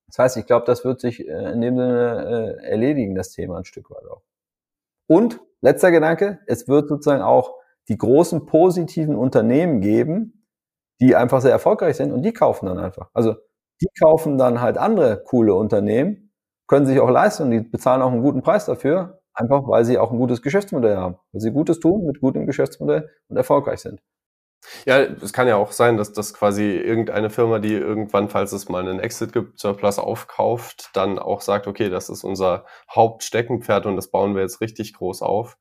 Das 0.08 0.18
heißt, 0.18 0.36
ich 0.36 0.46
glaube, 0.46 0.66
das 0.66 0.84
wird 0.84 1.00
sich 1.00 1.26
äh, 1.26 1.52
in 1.52 1.60
dem 1.60 1.76
Sinne 1.76 2.58
äh, 2.62 2.66
erledigen, 2.66 3.14
das 3.14 3.30
Thema 3.30 3.58
ein 3.58 3.64
Stück 3.64 3.90
weit 3.90 4.04
auch. 4.10 4.22
Und 5.08 5.40
letzter 5.60 5.90
Gedanke, 5.90 6.40
es 6.46 6.68
wird 6.68 6.88
sozusagen 6.88 7.22
auch 7.22 7.54
die 7.88 7.98
großen 7.98 8.46
positiven 8.46 9.16
Unternehmen 9.16 9.80
geben, 9.80 10.46
die 11.00 11.16
einfach 11.16 11.40
sehr 11.40 11.52
erfolgreich 11.52 11.96
sind 11.96 12.12
und 12.12 12.22
die 12.22 12.32
kaufen 12.32 12.66
dann 12.66 12.78
einfach. 12.78 13.10
Also 13.14 13.34
die 13.82 13.88
kaufen 13.98 14.38
dann 14.38 14.60
halt 14.60 14.78
andere 14.78 15.22
coole 15.22 15.54
Unternehmen, 15.54 16.32
können 16.68 16.86
sich 16.86 17.00
auch 17.00 17.10
leisten 17.10 17.44
und 17.44 17.50
die 17.50 17.60
bezahlen 17.60 18.02
auch 18.02 18.12
einen 18.12 18.22
guten 18.22 18.42
Preis 18.42 18.66
dafür, 18.66 19.20
einfach 19.34 19.66
weil 19.66 19.84
sie 19.84 19.98
auch 19.98 20.12
ein 20.12 20.18
gutes 20.18 20.42
Geschäftsmodell 20.42 20.96
haben, 20.96 21.16
weil 21.32 21.40
sie 21.40 21.50
Gutes 21.50 21.80
tun 21.80 22.06
mit 22.06 22.20
gutem 22.20 22.46
Geschäftsmodell 22.46 23.10
und 23.28 23.36
erfolgreich 23.36 23.80
sind. 23.80 24.00
Ja, 24.86 24.98
es 25.00 25.32
kann 25.32 25.48
ja 25.48 25.56
auch 25.56 25.72
sein, 25.72 25.96
dass 25.96 26.12
das 26.12 26.32
quasi 26.32 26.62
irgendeine 26.72 27.30
Firma, 27.30 27.58
die 27.58 27.74
irgendwann, 27.74 28.30
falls 28.30 28.52
es 28.52 28.68
mal 28.68 28.80
einen 28.80 28.98
Exit 28.98 29.32
gibt, 29.32 29.58
Surplus 29.58 29.98
aufkauft, 29.98 30.90
dann 30.94 31.18
auch 31.18 31.40
sagt, 31.42 31.66
okay, 31.66 31.90
das 31.90 32.08
ist 32.08 32.24
unser 32.24 32.64
Hauptsteckenpferd 32.90 33.86
und 33.86 33.96
das 33.96 34.10
bauen 34.10 34.34
wir 34.34 34.42
jetzt 34.42 34.60
richtig 34.60 34.94
groß 34.94 35.22
auf. 35.22 35.58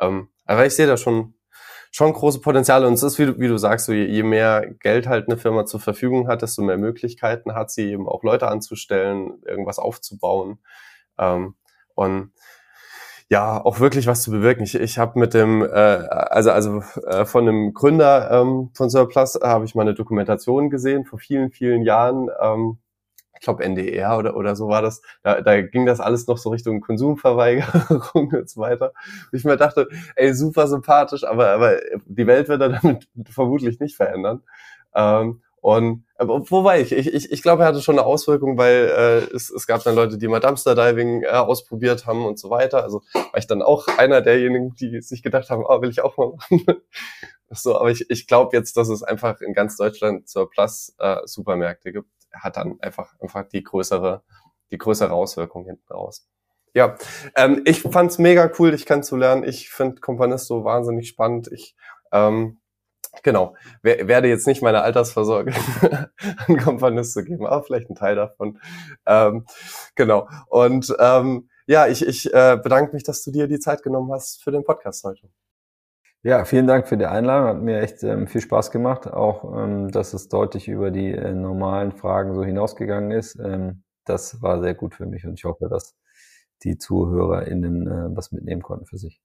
Ähm, 0.00 0.28
aber 0.44 0.66
ich 0.66 0.74
sehe 0.74 0.86
da 0.86 0.96
schon, 0.96 1.34
schon 1.90 2.12
große 2.12 2.40
Potenziale 2.40 2.86
und 2.86 2.94
es 2.94 3.02
ist, 3.02 3.18
wie 3.18 3.26
du, 3.26 3.38
wie 3.40 3.48
du 3.48 3.58
sagst, 3.58 3.86
so 3.86 3.92
je, 3.92 4.22
mehr 4.22 4.66
Geld 4.80 5.08
halt 5.08 5.28
eine 5.28 5.38
Firma 5.38 5.66
zur 5.66 5.80
Verfügung 5.80 6.28
hat, 6.28 6.42
desto 6.42 6.62
mehr 6.62 6.78
Möglichkeiten 6.78 7.54
hat 7.54 7.70
sie 7.70 7.90
eben 7.90 8.08
auch 8.08 8.22
Leute 8.22 8.48
anzustellen, 8.48 9.42
irgendwas 9.44 9.78
aufzubauen. 9.78 10.60
Ähm, 11.18 11.56
und 11.94 12.32
ja 13.28 13.64
auch 13.64 13.80
wirklich 13.80 14.06
was 14.06 14.22
zu 14.22 14.30
bewirken. 14.30 14.62
Ich, 14.62 14.74
ich 14.74 14.98
habe 14.98 15.18
mit 15.18 15.34
dem, 15.34 15.62
äh, 15.62 15.66
also 15.68 16.50
also 16.52 16.82
äh, 17.06 17.24
von 17.24 17.48
einem 17.48 17.74
Gründer 17.74 18.30
ähm, 18.30 18.70
von 18.74 18.90
Surplus 18.90 19.38
habe 19.42 19.64
ich 19.64 19.74
mal 19.74 19.82
eine 19.82 19.94
Dokumentation 19.94 20.70
gesehen 20.70 21.04
vor 21.04 21.18
vielen 21.18 21.50
vielen 21.50 21.82
Jahren. 21.82 22.28
Ähm, 22.40 22.78
ich 23.34 23.42
glaube 23.42 23.64
NDR 23.64 24.16
oder 24.18 24.36
oder 24.36 24.56
so 24.56 24.68
war 24.68 24.80
das. 24.82 25.02
Da, 25.22 25.40
da 25.42 25.60
ging 25.60 25.86
das 25.86 26.00
alles 26.00 26.26
noch 26.26 26.38
so 26.38 26.50
Richtung 26.50 26.80
Konsumverweigerung 26.80 28.30
und 28.32 28.48
so 28.48 28.60
weiter. 28.60 28.92
Und 29.32 29.38
ich 29.38 29.44
mir 29.44 29.56
dachte, 29.56 29.88
ey 30.16 30.32
super 30.34 30.68
sympathisch, 30.68 31.24
aber 31.24 31.50
aber 31.50 31.78
die 32.06 32.26
Welt 32.26 32.48
wird 32.48 32.62
er 32.62 32.68
damit 32.82 33.08
vermutlich 33.30 33.80
nicht 33.80 33.96
verändern. 33.96 34.42
Ähm, 34.94 35.42
Und 35.66 36.06
äh, 36.14 36.28
wobei 36.28 36.80
ich, 36.80 36.92
ich, 36.92 37.12
ich, 37.12 37.32
ich 37.32 37.42
glaube, 37.42 37.64
er 37.64 37.68
hatte 37.70 37.82
schon 37.82 37.98
eine 37.98 38.06
Auswirkung, 38.06 38.56
weil 38.56 38.84
äh, 38.86 39.34
es, 39.34 39.50
es 39.50 39.66
gab 39.66 39.82
dann 39.82 39.96
Leute, 39.96 40.16
die 40.16 40.28
mal 40.28 40.38
Dumpster 40.38 40.76
Diving 40.76 41.24
äh, 41.24 41.26
ausprobiert 41.26 42.06
haben 42.06 42.24
und 42.24 42.38
so 42.38 42.50
weiter. 42.50 42.84
Also 42.84 43.02
war 43.12 43.36
ich 43.36 43.48
dann 43.48 43.62
auch 43.62 43.88
einer 43.98 44.20
derjenigen, 44.20 44.76
die 44.76 45.00
sich 45.00 45.24
gedacht 45.24 45.50
haben, 45.50 45.66
ah, 45.66 45.82
will 45.82 45.90
ich 45.90 46.02
auch 46.02 46.16
mal 46.18 46.34
machen. 46.36 46.64
so, 47.50 47.76
aber 47.76 47.90
ich, 47.90 48.08
ich 48.10 48.28
glaube 48.28 48.56
jetzt, 48.56 48.76
dass 48.76 48.88
es 48.88 49.02
einfach 49.02 49.40
in 49.40 49.54
ganz 49.54 49.76
Deutschland 49.76 50.28
zur 50.28 50.48
Plus 50.48 50.94
äh, 51.00 51.16
Supermärkte 51.24 51.90
gibt, 51.90 52.10
hat 52.32 52.58
dann 52.58 52.78
einfach 52.78 53.14
einfach 53.18 53.48
die 53.48 53.64
größere 53.64 54.22
die 54.70 54.78
größere 54.78 55.12
Auswirkung 55.12 55.64
hinten 55.64 55.92
raus. 55.92 56.28
Ja, 56.74 56.96
ähm, 57.34 57.62
ich 57.64 57.82
fand's 57.82 58.18
mega 58.18 58.52
cool, 58.60 58.70
dich 58.70 58.86
kennenzulernen. 58.86 59.42
Ich 59.42 59.68
finde 59.68 60.00
Companisto 60.00 60.62
wahnsinnig 60.62 61.08
spannend. 61.08 61.50
Ich 61.50 61.74
ähm, 62.12 62.58
genau 63.22 63.54
werde 63.82 64.28
jetzt 64.28 64.46
nicht 64.46 64.62
meine 64.62 64.82
Altersvorsorge 64.82 65.52
an 66.46 66.56
Companisto 66.58 67.22
geben, 67.22 67.46
aber 67.46 67.62
vielleicht 67.62 67.90
ein 67.90 67.94
Teil 67.94 68.16
davon. 68.16 68.58
Ähm, 69.06 69.46
genau. 69.94 70.28
Und 70.48 70.94
ähm, 70.98 71.48
ja, 71.66 71.86
ich, 71.86 72.06
ich 72.06 72.32
äh, 72.32 72.58
bedanke 72.62 72.92
mich, 72.92 73.02
dass 73.02 73.22
du 73.24 73.30
dir 73.30 73.48
die 73.48 73.58
Zeit 73.58 73.82
genommen 73.82 74.12
hast 74.12 74.42
für 74.42 74.52
den 74.52 74.64
Podcast 74.64 75.04
heute. 75.04 75.28
Ja, 76.22 76.44
vielen 76.44 76.66
Dank 76.66 76.88
für 76.88 76.96
die 76.96 77.06
Einladung. 77.06 77.48
Hat 77.48 77.62
mir 77.62 77.80
echt 77.80 78.02
ähm, 78.02 78.26
viel 78.26 78.40
Spaß 78.40 78.70
gemacht. 78.70 79.06
Auch, 79.06 79.56
ähm, 79.56 79.90
dass 79.90 80.12
es 80.12 80.28
deutlich 80.28 80.68
über 80.68 80.90
die 80.90 81.12
äh, 81.12 81.32
normalen 81.32 81.92
Fragen 81.92 82.34
so 82.34 82.42
hinausgegangen 82.42 83.12
ist. 83.12 83.38
Ähm, 83.38 83.84
das 84.04 84.42
war 84.42 84.60
sehr 84.60 84.74
gut 84.74 84.94
für 84.94 85.06
mich 85.06 85.26
und 85.26 85.34
ich 85.34 85.44
hoffe, 85.44 85.68
dass 85.68 85.96
die 86.62 86.78
ZuhörerInnen 86.78 87.86
äh, 87.86 88.16
was 88.16 88.32
mitnehmen 88.32 88.62
konnten 88.62 88.86
für 88.86 88.98
sich. 88.98 89.20